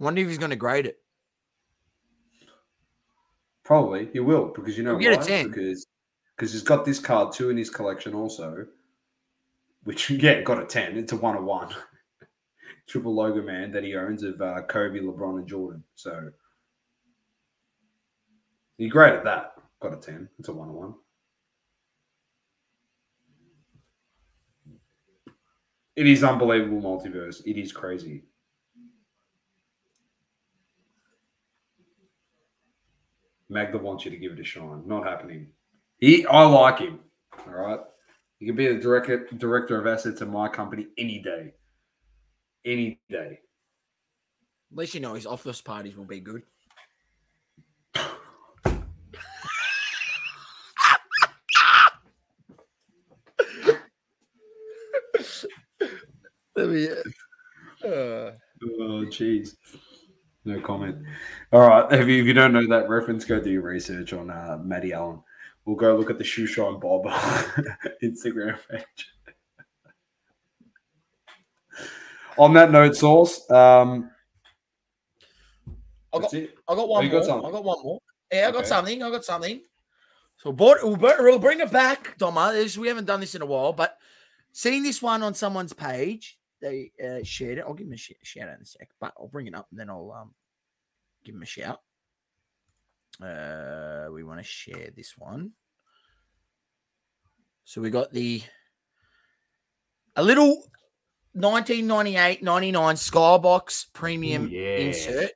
Wonder 0.00 0.22
if 0.22 0.28
he's 0.28 0.38
going 0.38 0.50
to 0.50 0.56
grade 0.56 0.86
it. 0.86 0.99
Probably 3.70 4.08
he 4.12 4.18
will 4.18 4.46
because 4.46 4.76
you 4.76 4.82
know 4.82 4.98
He'll 4.98 5.16
why? 5.16 5.22
10. 5.24 5.46
Because 5.46 5.86
because 6.36 6.52
he's 6.52 6.64
got 6.64 6.84
this 6.84 6.98
card 6.98 7.32
too 7.32 7.50
in 7.50 7.56
his 7.56 7.70
collection 7.70 8.14
also, 8.14 8.66
which 9.84 10.10
yeah 10.10 10.40
got 10.40 10.60
a 10.60 10.66
ten. 10.66 10.98
It's 10.98 11.12
a 11.12 11.16
one 11.16 11.36
of 11.36 11.44
one, 11.44 11.68
triple 12.88 13.14
logo 13.14 13.42
man 13.42 13.70
that 13.70 13.84
he 13.84 13.94
owns 13.94 14.24
of 14.24 14.40
uh, 14.40 14.62
Kobe, 14.62 14.98
LeBron, 14.98 15.38
and 15.38 15.46
Jordan. 15.46 15.84
So 15.94 16.32
he 18.76 18.86
at 18.86 19.22
that. 19.22 19.52
Got 19.80 19.92
a 19.92 19.98
ten. 19.98 20.28
It's 20.40 20.48
a 20.48 20.52
one 20.52 20.68
of 20.70 20.74
one. 20.74 20.94
It 25.94 26.08
is 26.08 26.24
unbelievable 26.24 26.82
multiverse. 26.82 27.46
It 27.46 27.56
is 27.56 27.70
crazy. 27.70 28.24
Magda 33.50 33.78
wants 33.78 34.04
you 34.04 34.12
to 34.12 34.16
give 34.16 34.32
it 34.32 34.40
a 34.40 34.44
shine. 34.44 34.82
Not 34.86 35.04
happening. 35.04 35.48
He, 35.98 36.24
I 36.24 36.44
like 36.44 36.78
him. 36.78 37.00
All 37.46 37.52
right. 37.52 37.80
He 38.38 38.46
can 38.46 38.56
be 38.56 38.68
the 38.68 38.80
director 38.80 39.26
director 39.36 39.78
of 39.78 39.86
assets 39.86 40.22
in 40.22 40.30
my 40.30 40.48
company 40.48 40.86
any 40.96 41.18
day. 41.18 41.52
Any 42.64 43.00
day. 43.10 43.40
At 44.72 44.78
least 44.78 44.94
you 44.94 45.00
know 45.00 45.14
his 45.14 45.26
office 45.26 45.60
parties 45.60 45.96
will 45.96 46.04
be 46.04 46.20
good. 46.20 46.42
Let 56.56 56.68
me. 56.68 56.88
Uh, 57.84 58.32
Oh, 58.62 59.06
jeez. 59.06 59.56
No 60.44 60.60
comment. 60.60 60.96
All 61.52 61.60
right. 61.60 61.92
If 61.92 62.08
you, 62.08 62.20
if 62.22 62.26
you 62.26 62.32
don't 62.32 62.52
know 62.52 62.66
that 62.68 62.88
reference, 62.88 63.24
go 63.24 63.40
do 63.40 63.50
your 63.50 63.62
research 63.62 64.12
on 64.12 64.30
uh, 64.30 64.58
Matty 64.62 64.92
Allen. 64.92 65.22
We'll 65.66 65.76
go 65.76 65.94
look 65.96 66.10
at 66.10 66.18
the 66.18 66.24
Shoe 66.24 66.46
Shine 66.46 66.80
Bob 66.80 67.04
Instagram 68.02 68.58
page. 68.70 69.12
on 72.38 72.54
that 72.54 72.70
note, 72.70 72.96
Source, 72.96 73.48
um, 73.50 74.10
I 76.12 76.18
got. 76.18 76.34
I 76.34 76.48
got 76.68 76.88
one 76.88 77.00
Oh, 77.00 77.04
you 77.04 77.10
got 77.10 77.16
more. 77.18 77.24
something? 77.24 77.48
I 77.48 77.52
got 77.52 77.64
one 77.64 77.82
more. 77.82 78.00
Yeah, 78.32 78.48
I 78.48 78.50
got 78.50 78.66
something. 78.66 79.02
I 79.02 79.10
got 79.10 79.24
something. 79.24 79.60
So 80.38 80.50
we'll, 80.50 80.96
we'll 80.96 81.38
bring 81.38 81.60
it 81.60 81.70
back, 81.70 82.16
Doma. 82.18 82.76
We 82.78 82.88
haven't 82.88 83.04
done 83.04 83.20
this 83.20 83.34
in 83.34 83.42
a 83.42 83.46
while, 83.46 83.74
but 83.74 83.98
seeing 84.52 84.82
this 84.82 85.02
one 85.02 85.22
on 85.22 85.34
someone's 85.34 85.74
page, 85.74 86.38
they 86.60 86.92
uh, 87.02 87.22
shared 87.22 87.58
it. 87.58 87.64
I'll 87.66 87.74
give 87.74 87.86
them 87.86 87.94
a 87.94 87.96
sh- 87.96 88.12
shout 88.22 88.48
out 88.48 88.56
in 88.56 88.62
a 88.62 88.66
sec, 88.66 88.90
but 89.00 89.12
I'll 89.18 89.28
bring 89.28 89.46
it 89.46 89.54
up 89.54 89.66
and 89.70 89.78
then 89.78 89.90
I'll 89.90 90.12
um 90.12 90.34
give 91.24 91.34
them 91.34 91.42
a 91.42 91.46
shout. 91.46 91.80
Uh, 93.22 94.08
we 94.12 94.24
want 94.24 94.40
to 94.40 94.44
share 94.44 94.90
this 94.96 95.16
one. 95.18 95.52
So 97.64 97.80
we 97.80 97.90
got 97.90 98.12
the 98.12 98.42
a 100.16 100.22
little 100.22 100.64
1998 101.32 102.42
99 102.42 102.94
Skybox 102.96 103.86
premium 103.92 104.46
Ooh, 104.46 104.48
yeah. 104.48 104.78
insert. 104.78 105.30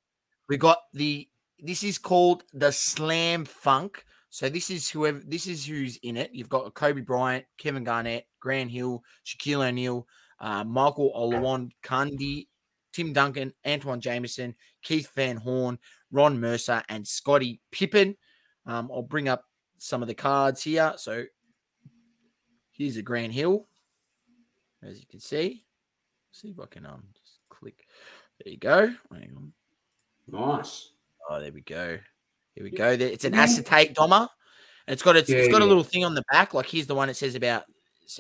We 0.49 0.57
got 0.57 0.79
the 0.93 1.29
this 1.61 1.85
is 1.85 1.99
called 1.99 2.45
the 2.53 2.72
Slam 2.72 3.45
Funk. 3.45 4.05
So 4.31 4.49
this 4.49 4.68
is 4.68 4.91
whoever 4.91 5.20
this 5.25 5.47
is 5.47 5.64
who's 5.64 5.97
in 5.99 6.16
it. 6.16 6.31
You've 6.33 6.49
got 6.49 6.75
Kobe 6.75 7.03
Bryant, 7.03 7.45
Kevin 7.57 7.85
Garnett, 7.85 8.27
Grant 8.41 8.70
Hill, 8.70 9.05
Shaquille 9.25 9.68
O'Neal, 9.68 10.07
uh, 10.41 10.64
Michael 10.64 11.12
Olajuwon, 11.16 11.70
Kundi, 11.82 12.49
Tim 12.93 13.12
Duncan, 13.12 13.53
Antawn 13.64 14.01
Jamison, 14.01 14.55
Keith 14.82 15.11
Van 15.14 15.37
Horn, 15.37 15.78
Ron 16.12 16.41
Mercer, 16.41 16.82
and 16.89 17.07
Scottie 17.07 17.61
Pippen. 17.72 18.16
Um, 18.66 18.91
I'll 18.93 19.03
bring 19.03 19.28
up 19.28 19.45
some 19.78 20.03
of 20.03 20.09
the 20.09 20.14
cards 20.14 20.62
here. 20.62 20.95
So 20.97 21.24
here's 22.72 22.97
a 22.97 23.03
Grant 23.03 23.32
Hill, 23.32 23.66
as 24.82 25.01
you 25.01 25.07
can 25.07 25.20
see. 25.20 25.64
see 26.30 26.49
if 26.49 26.61
I 26.61 26.66
can 26.66 26.87
um 26.87 27.05
just 27.20 27.41
click. 27.49 27.87
There 28.43 28.53
you 28.53 28.59
go. 28.59 28.93
Hang 29.12 29.32
on. 29.37 29.53
Nice. 30.26 30.91
Oh, 31.28 31.41
there 31.41 31.53
we 31.53 31.61
go. 31.61 31.99
Here 32.55 32.64
we 32.64 32.70
go. 32.70 32.97
There, 32.97 33.09
it's 33.09 33.24
an 33.24 33.35
acetate 33.35 33.95
dommer. 33.95 34.28
And 34.87 34.93
it's 34.93 35.03
got 35.03 35.16
its, 35.16 35.30
Yeah, 35.30 35.39
it's 35.39 35.53
got 35.53 35.62
a 35.62 35.66
little 35.66 35.85
thing 35.85 36.05
on 36.05 36.14
the 36.14 36.24
back. 36.30 36.55
Like 36.55 36.66
here's 36.66 36.87
the 36.87 36.95
one 36.95 37.09
it 37.09 37.16
says 37.16 37.35
about 37.35 37.64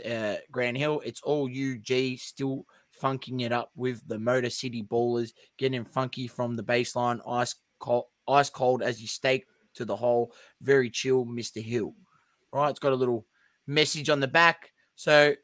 uh, 0.00 0.36
Grant 0.50 0.76
Hill. 0.76 1.02
It's 1.04 1.22
all 1.22 1.48
UG 1.48 2.18
still 2.18 2.66
funking 2.90 3.40
it 3.40 3.52
up 3.52 3.70
with 3.76 4.06
the 4.06 4.18
Motor 4.18 4.50
City 4.50 4.82
ballers, 4.82 5.32
getting 5.58 5.84
funky 5.84 6.26
from 6.26 6.54
the 6.54 6.62
baseline, 6.62 7.20
ice 7.28 7.54
cold, 7.78 8.04
ice 8.28 8.50
cold 8.50 8.82
as 8.82 9.00
you 9.00 9.08
stake 9.08 9.46
to 9.74 9.84
the 9.84 9.96
hole. 9.96 10.32
Very 10.60 10.90
chill, 10.90 11.24
Mr. 11.26 11.62
Hill. 11.62 11.94
Right, 12.52 12.70
it's 12.70 12.78
got 12.78 12.92
a 12.92 12.96
little 12.96 13.26
message 13.66 14.08
on 14.08 14.20
the 14.20 14.28
back. 14.28 14.72
So 14.94 15.34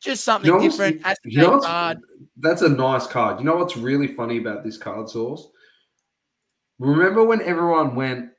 just 0.00 0.24
something 0.24 0.50
You 0.50 0.58
know 0.58 0.62
different. 0.62 1.02
You 1.24 1.38
know 1.38 1.60
card. 1.60 1.98
That's 2.36 2.62
a 2.62 2.68
nice 2.68 3.06
card. 3.06 3.38
You 3.38 3.44
know 3.44 3.56
what's 3.56 3.76
really 3.76 4.08
funny 4.08 4.38
about 4.38 4.64
this 4.64 4.76
card 4.76 5.08
source? 5.08 5.48
Remember 6.78 7.24
when 7.24 7.42
everyone 7.42 7.94
went 7.94 8.30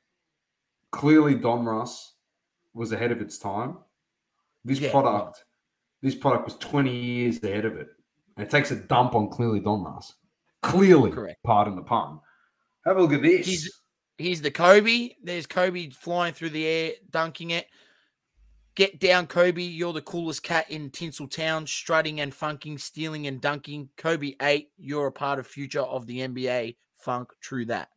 clearly 0.91 1.35
Donruss 1.35 2.11
was 2.73 2.91
ahead 2.91 3.11
of 3.11 3.21
its 3.21 3.37
time? 3.37 3.77
This 4.63 4.79
Yeah. 4.79 4.91
product, 4.91 5.43
this 6.01 6.15
product 6.15 6.45
was 6.45 6.55
20 6.57 6.95
years 6.95 7.43
ahead 7.43 7.65
of 7.65 7.75
it. 7.75 7.87
And 8.37 8.45
it 8.45 8.49
takes 8.51 8.71
a 8.71 8.75
dump 8.75 9.15
on 9.15 9.29
clearly 9.29 9.59
Donruss. 9.59 10.13
Clearly, 10.61 11.11
Correct. 11.11 11.41
pardon 11.43 11.75
the 11.75 11.81
pun. 11.81 12.19
Have 12.85 12.97
a 12.97 13.01
look 13.01 13.13
at 13.13 13.21
this. 13.21 13.45
He's- 13.47 13.69
Here's 14.17 14.41
the 14.41 14.51
Kobe. 14.51 15.15
There's 15.23 15.47
Kobe 15.47 15.89
flying 15.89 16.33
through 16.33 16.51
the 16.51 16.65
air, 16.65 16.93
dunking 17.09 17.49
it. 17.49 17.67
Get 18.75 18.99
down, 18.99 19.25
Kobe. 19.27 19.63
You're 19.63 19.93
the 19.93 20.01
coolest 20.01 20.43
cat 20.43 20.69
in 20.69 20.91
Tinseltown, 20.91 21.67
strutting 21.67 22.19
and 22.21 22.33
funking, 22.33 22.77
stealing 22.77 23.25
and 23.27 23.41
dunking. 23.41 23.89
Kobe 23.97 24.35
8, 24.41 24.71
you're 24.77 25.07
a 25.07 25.11
part 25.11 25.39
of 25.39 25.47
future 25.47 25.81
of 25.81 26.05
the 26.05 26.19
NBA. 26.21 26.77
Funk, 26.95 27.29
true 27.41 27.65
that. 27.65 27.89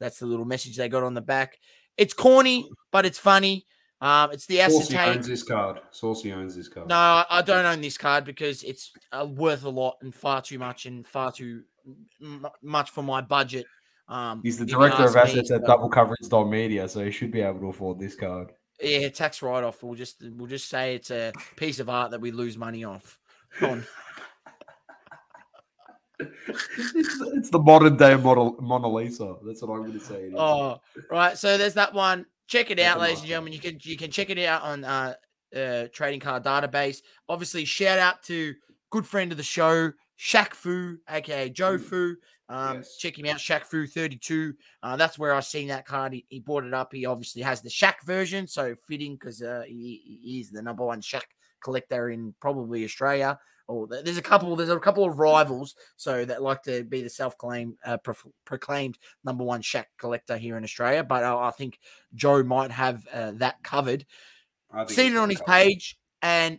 That's 0.00 0.18
the 0.18 0.26
little 0.26 0.46
message 0.46 0.76
they 0.76 0.88
got 0.88 1.02
on 1.02 1.14
the 1.14 1.20
back. 1.20 1.58
It's 1.96 2.14
corny, 2.14 2.68
but 2.90 3.04
it's 3.04 3.18
funny. 3.18 3.66
Um, 4.00 4.30
it's 4.30 4.46
the 4.46 4.58
Saucey 4.58 4.94
acetate. 4.94 5.16
owns 5.16 5.26
this 5.26 5.42
card. 5.42 5.80
Saucey 5.92 6.32
owns 6.32 6.54
this 6.54 6.68
card. 6.68 6.88
No, 6.88 7.24
I 7.28 7.42
don't 7.44 7.66
own 7.66 7.80
this 7.80 7.98
card 7.98 8.24
because 8.24 8.62
it's 8.62 8.92
uh, 9.10 9.26
worth 9.26 9.64
a 9.64 9.68
lot 9.68 9.96
and 10.02 10.14
far 10.14 10.40
too 10.40 10.58
much 10.58 10.86
and 10.86 11.04
far 11.04 11.32
too 11.32 11.62
m- 12.22 12.46
much 12.62 12.90
for 12.90 13.02
my 13.02 13.20
budget. 13.20 13.66
Um, 14.08 14.40
He's 14.42 14.56
the 14.58 14.64
director 14.66 15.04
of 15.04 15.16
ask 15.16 15.34
me, 15.34 15.40
assets 15.40 15.50
at 15.50 15.62
so- 15.62 15.66
Double 15.66 15.88
Coverage 15.88 16.30
Media, 16.48 16.88
so 16.88 17.04
he 17.04 17.10
should 17.10 17.32
be 17.32 17.40
able 17.40 17.58
to 17.60 17.66
afford 17.68 17.98
this 17.98 18.14
card. 18.14 18.52
Yeah, 18.80 19.08
tax 19.08 19.42
write 19.42 19.64
off. 19.64 19.82
We'll 19.82 19.96
just 19.96 20.22
we'll 20.36 20.46
just 20.46 20.68
say 20.68 20.94
it's 20.94 21.10
a 21.10 21.32
piece 21.56 21.80
of 21.80 21.88
art 21.88 22.12
that 22.12 22.20
we 22.20 22.30
lose 22.30 22.56
money 22.56 22.84
off. 22.84 23.18
On. 23.60 23.84
it's, 26.20 27.20
it's 27.34 27.50
the 27.50 27.58
modern 27.58 27.96
day 27.96 28.16
model 28.16 28.56
Mona 28.60 28.88
Lisa. 28.88 29.34
That's 29.44 29.62
what 29.62 29.74
I'm 29.74 29.80
going 29.80 29.98
to 29.98 30.04
say. 30.04 30.30
Oh, 30.36 30.80
right. 31.10 31.36
So 31.36 31.58
there's 31.58 31.74
that 31.74 31.92
one. 31.92 32.26
Check 32.48 32.70
it 32.70 32.78
That's 32.78 32.96
out, 32.96 33.00
ladies 33.00 33.20
and 33.20 33.28
gentlemen. 33.28 33.52
You 33.52 33.60
can 33.60 33.78
you 33.82 33.96
can 33.96 34.10
check 34.10 34.30
it 34.30 34.38
out 34.44 34.62
on 34.62 34.84
uh, 34.84 35.14
uh 35.54 35.86
trading 35.92 36.20
card 36.20 36.44
database. 36.44 37.02
Obviously, 37.28 37.64
shout 37.64 37.98
out 37.98 38.22
to 38.24 38.54
good 38.90 39.06
friend 39.06 39.30
of 39.30 39.36
the 39.38 39.44
show, 39.44 39.92
Shaq 40.18 40.54
Fu, 40.54 40.96
aka 41.08 41.50
Joe 41.50 41.76
Mm. 41.76 41.80
Fu. 41.84 42.16
Um, 42.50 42.76
Yes. 42.76 42.96
check 42.96 43.18
him 43.18 43.26
out, 43.26 43.36
Shaq 43.36 43.64
Fu 43.64 43.86
32. 43.86 44.54
Uh, 44.82 44.96
that's 44.96 45.18
where 45.18 45.34
I 45.34 45.40
seen 45.40 45.68
that 45.68 45.84
card. 45.84 46.14
He, 46.14 46.24
he 46.30 46.40
bought 46.40 46.64
it 46.64 46.72
up. 46.72 46.94
He 46.94 47.04
obviously 47.04 47.42
has 47.42 47.60
the 47.60 47.68
Shaq 47.68 47.96
version, 48.06 48.46
so 48.46 48.74
fitting 48.88 49.16
because 49.16 49.42
uh, 49.42 49.64
he, 49.66 50.18
he 50.24 50.40
is 50.40 50.50
the 50.50 50.62
number 50.62 50.86
one 50.86 51.02
Shaq 51.02 51.24
collector 51.62 52.08
in 52.08 52.34
probably 52.40 52.84
Australia. 52.84 53.38
Or 53.68 53.86
there's 53.86 54.16
a 54.16 54.22
couple. 54.22 54.56
There's 54.56 54.70
a 54.70 54.78
couple 54.80 55.04
of 55.04 55.18
rivals, 55.18 55.76
so 55.96 56.24
that 56.24 56.42
like 56.42 56.62
to 56.62 56.84
be 56.84 57.02
the 57.02 57.10
self-claimed, 57.10 57.74
uh, 57.84 57.98
prof- 57.98 58.26
proclaimed 58.46 58.98
number 59.24 59.44
one 59.44 59.60
Shaq 59.60 59.84
collector 59.98 60.38
here 60.38 60.56
in 60.56 60.64
Australia. 60.64 61.04
But 61.04 61.22
uh, 61.22 61.38
I 61.38 61.50
think 61.50 61.78
Joe 62.14 62.42
might 62.42 62.70
have 62.70 63.06
uh, 63.12 63.32
that 63.34 63.62
covered. 63.62 64.06
Seen 64.86 65.12
it 65.12 65.18
on 65.18 65.28
his 65.28 65.38
covered. 65.40 65.52
page, 65.52 65.98
and 66.22 66.58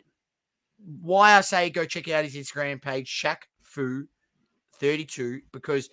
why 1.01 1.36
I 1.36 1.41
say 1.41 1.72
go 1.72 1.84
check 1.84 2.07
out 2.10 2.26
his 2.26 2.36
Instagram 2.36 2.80
page, 2.80 3.10
Shaq 3.10 3.38
Fu 3.60 4.07
32, 4.74 5.41
because 5.51 5.89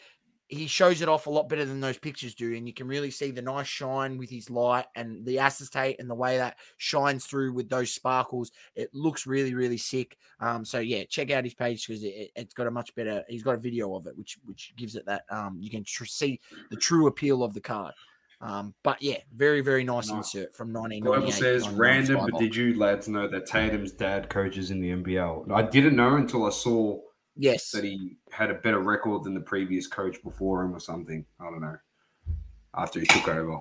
he 0.49 0.67
shows 0.67 1.03
it 1.03 1.09
off 1.09 1.27
a 1.27 1.31
lot 1.31 1.49
better 1.49 1.65
than 1.65 1.81
those 1.81 1.99
pictures 1.99 2.35
do, 2.35 2.55
and 2.55 2.67
you 2.67 2.75
can 2.75 2.87
really 2.87 3.11
see 3.11 3.31
the 3.31 3.43
nice 3.43 3.67
shine 3.67 4.17
with 4.17 4.31
his 4.31 4.49
light 4.49 4.87
and 4.95 5.25
the 5.25 5.39
acetate 5.39 5.97
and 5.99 6.09
the 6.09 6.15
way 6.15 6.39
that 6.39 6.57
shines 6.77 7.27
through 7.27 7.53
with 7.53 7.69
those 7.69 7.93
sparkles. 7.93 8.53
It 8.75 8.91
looks 8.95 9.27
really, 9.27 9.55
really 9.55 9.79
sick. 9.79 10.17
Um, 10.41 10.65
so 10.65 10.79
yeah, 10.79 11.05
check 11.09 11.31
out 11.31 11.45
his 11.45 11.55
page 11.55 11.87
because 11.87 12.05
it, 12.05 12.31
it's 12.37 12.55
got 12.55 12.69
a 12.69 12.71
much 12.71 12.95
better. 12.95 13.25
He's 13.29 13.43
got 13.43 13.55
a 13.55 13.59
video 13.59 13.95
of 13.97 14.07
it, 14.07 14.17
which 14.17 14.39
which 14.45 14.73
gives 14.77 14.95
it 14.95 15.07
that. 15.07 15.25
Um, 15.31 15.59
you 15.61 15.71
can 15.71 15.85
tr- 15.85 16.05
see 16.05 16.41
the 16.71 16.77
true 16.77 17.07
appeal 17.09 17.43
of 17.43 17.53
the 17.53 17.61
card. 17.61 17.95
Um, 18.41 18.75
but 18.83 19.01
yeah, 19.01 19.19
very, 19.35 19.63
very 19.63 19.83
nice 19.83 20.11
insert 20.11 20.55
from 20.55 20.71
Global 20.71 20.91
1998. 20.91 21.33
says 21.33 21.67
um, 21.67 21.77
random, 21.77 22.29
but 22.31 22.39
did 22.39 22.55
you 22.55 22.79
lads 22.79 23.09
know 23.09 23.27
that 23.29 23.47
Tatum's 23.47 23.93
dad 23.93 24.29
coaches 24.29 24.71
in 24.71 24.81
the 24.81 24.91
NBL? 24.91 25.51
I 25.51 25.63
didn't 25.63 25.97
know 25.97 26.17
until 26.17 26.45
I 26.45 26.51
saw 26.51 27.01
Yes. 27.37 27.71
that 27.71 27.85
he 27.85 28.17
had 28.31 28.51
a 28.51 28.55
better 28.55 28.81
record 28.81 29.25
than 29.25 29.35
the 29.35 29.41
previous 29.41 29.87
coach 29.87 30.23
before 30.23 30.65
him 30.65 30.75
or 30.75 30.81
something. 30.81 31.25
I 31.41 31.45
don't 31.45 31.61
know. 31.61 31.77
After 32.75 33.01
he 33.01 33.07
took 33.07 33.29
over. 33.29 33.61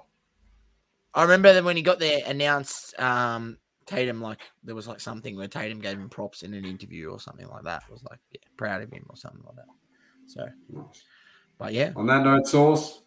I 1.14 1.22
remember 1.24 1.54
that 1.54 1.64
when 1.64 1.78
he 1.78 1.82
got 1.82 2.00
there, 2.00 2.22
announced 2.26 2.98
um, 3.00 3.58
Tatum 3.86 4.22
like 4.22 4.42
there 4.64 4.76
was 4.76 4.88
like 4.88 5.00
something 5.00 5.36
where 5.38 5.48
Tatum 5.48 5.80
gave 5.80 5.98
him 5.98 6.10
props 6.10 6.44
in 6.44 6.54
an 6.54 6.66
interview 6.66 7.10
or 7.10 7.20
something 7.20 7.48
like 7.48 7.64
that. 7.64 7.84
It 7.88 7.92
was 7.94 8.04
like 8.04 8.20
yeah, 8.32 8.40
proud 8.58 8.82
of 8.82 8.92
him 8.92 9.06
or 9.10 9.16
something 9.16 9.42
like 9.46 9.56
that. 9.56 9.66
So, 10.28 10.48
Nice. 10.70 11.04
but 11.58 11.74
yeah, 11.74 11.94
On 11.96 12.06
that 12.08 12.24
note, 12.24 12.48
Source, 12.48 13.02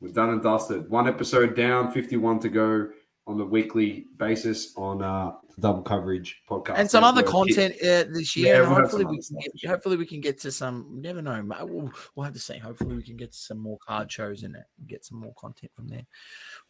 we're 0.00 0.12
done 0.12 0.30
and 0.30 0.42
dusted. 0.42 0.90
One 0.90 1.08
episode 1.08 1.54
down, 1.56 1.92
51 1.92 2.40
to 2.40 2.48
go 2.48 2.88
on 3.26 3.38
the 3.38 3.44
weekly 3.44 4.06
basis 4.18 4.74
on 4.76 5.02
uh, 5.02 5.32
Double 5.58 5.82
Coverage 5.82 6.42
podcast. 6.48 6.74
and 6.78 6.90
some 6.90 7.04
other 7.04 7.22
content 7.22 7.74
uh, 7.82 8.04
this 8.12 8.36
Yeah, 8.36 8.46
year. 8.46 8.62
we'll 8.62 8.74
hopefully 8.74 9.04
we 9.04 9.20
can 9.22 9.36
get, 9.38 9.70
hopefully 9.70 9.96
we 9.96 10.04
can 10.06 10.20
get 10.20 10.38
to 10.40 10.52
some. 10.52 10.98
Never 11.00 11.22
know. 11.22 11.42
We'll, 11.62 11.90
we'll 12.14 12.24
have 12.24 12.34
to 12.34 12.40
see. 12.40 12.58
Hopefully 12.58 12.96
we 12.96 13.02
can 13.02 13.16
get 13.16 13.32
some 13.34 13.58
more 13.58 13.78
card 13.78 14.10
shows 14.10 14.42
in 14.42 14.54
it. 14.54 14.64
and 14.78 14.88
Get 14.88 15.04
some 15.04 15.18
more 15.18 15.32
content 15.34 15.72
from 15.74 15.88
there. 15.88 16.04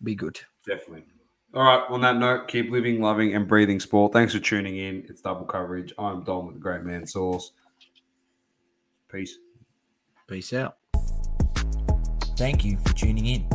Be 0.02 0.14
good. 0.14 0.38
Definitely. 0.66 1.04
All 1.54 1.62
right. 1.64 1.84
On 1.88 2.00
that 2.02 2.16
note, 2.18 2.46
keep 2.48 2.70
living, 2.70 3.00
loving, 3.00 3.34
and 3.34 3.48
breathing 3.48 3.80
sport. 3.80 4.12
Thanks 4.12 4.32
for 4.34 4.40
tuning 4.40 4.76
in. 4.76 5.04
It's 5.08 5.20
double 5.20 5.46
coverage. 5.46 5.92
I'm 5.98 6.22
Dom 6.24 6.46
with 6.46 6.56
the 6.56 6.60
Great 6.60 6.82
Man 6.82 7.06
Source. 7.06 7.52
Peace. 9.10 9.38
Peace 10.28 10.52
out. 10.52 10.76
Thank 12.36 12.64
you 12.64 12.76
for 12.78 12.92
tuning 12.94 13.26
in. 13.26 13.48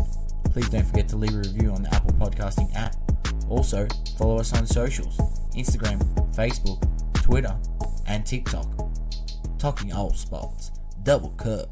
Please 0.52 0.70
don't 0.70 0.86
forget 0.86 1.08
to 1.10 1.16
leave 1.16 1.34
a 1.34 1.38
review 1.38 1.72
on 1.72 1.84
the 1.84 1.94
Apple 1.94 2.14
Podcasting 2.14 2.74
app. 2.76 2.96
Also, 3.50 3.88
follow 4.18 4.40
us 4.40 4.54
on 4.54 4.66
socials 4.66 5.18
Instagram, 5.56 6.00
Facebook, 6.36 6.82
Twitter, 7.24 7.56
and 8.08 8.26
TikTok. 8.26 8.68
Talking 9.58 9.94
all 9.94 10.14
sports. 10.14 10.72
Double 11.04 11.34
curve. 11.38 11.72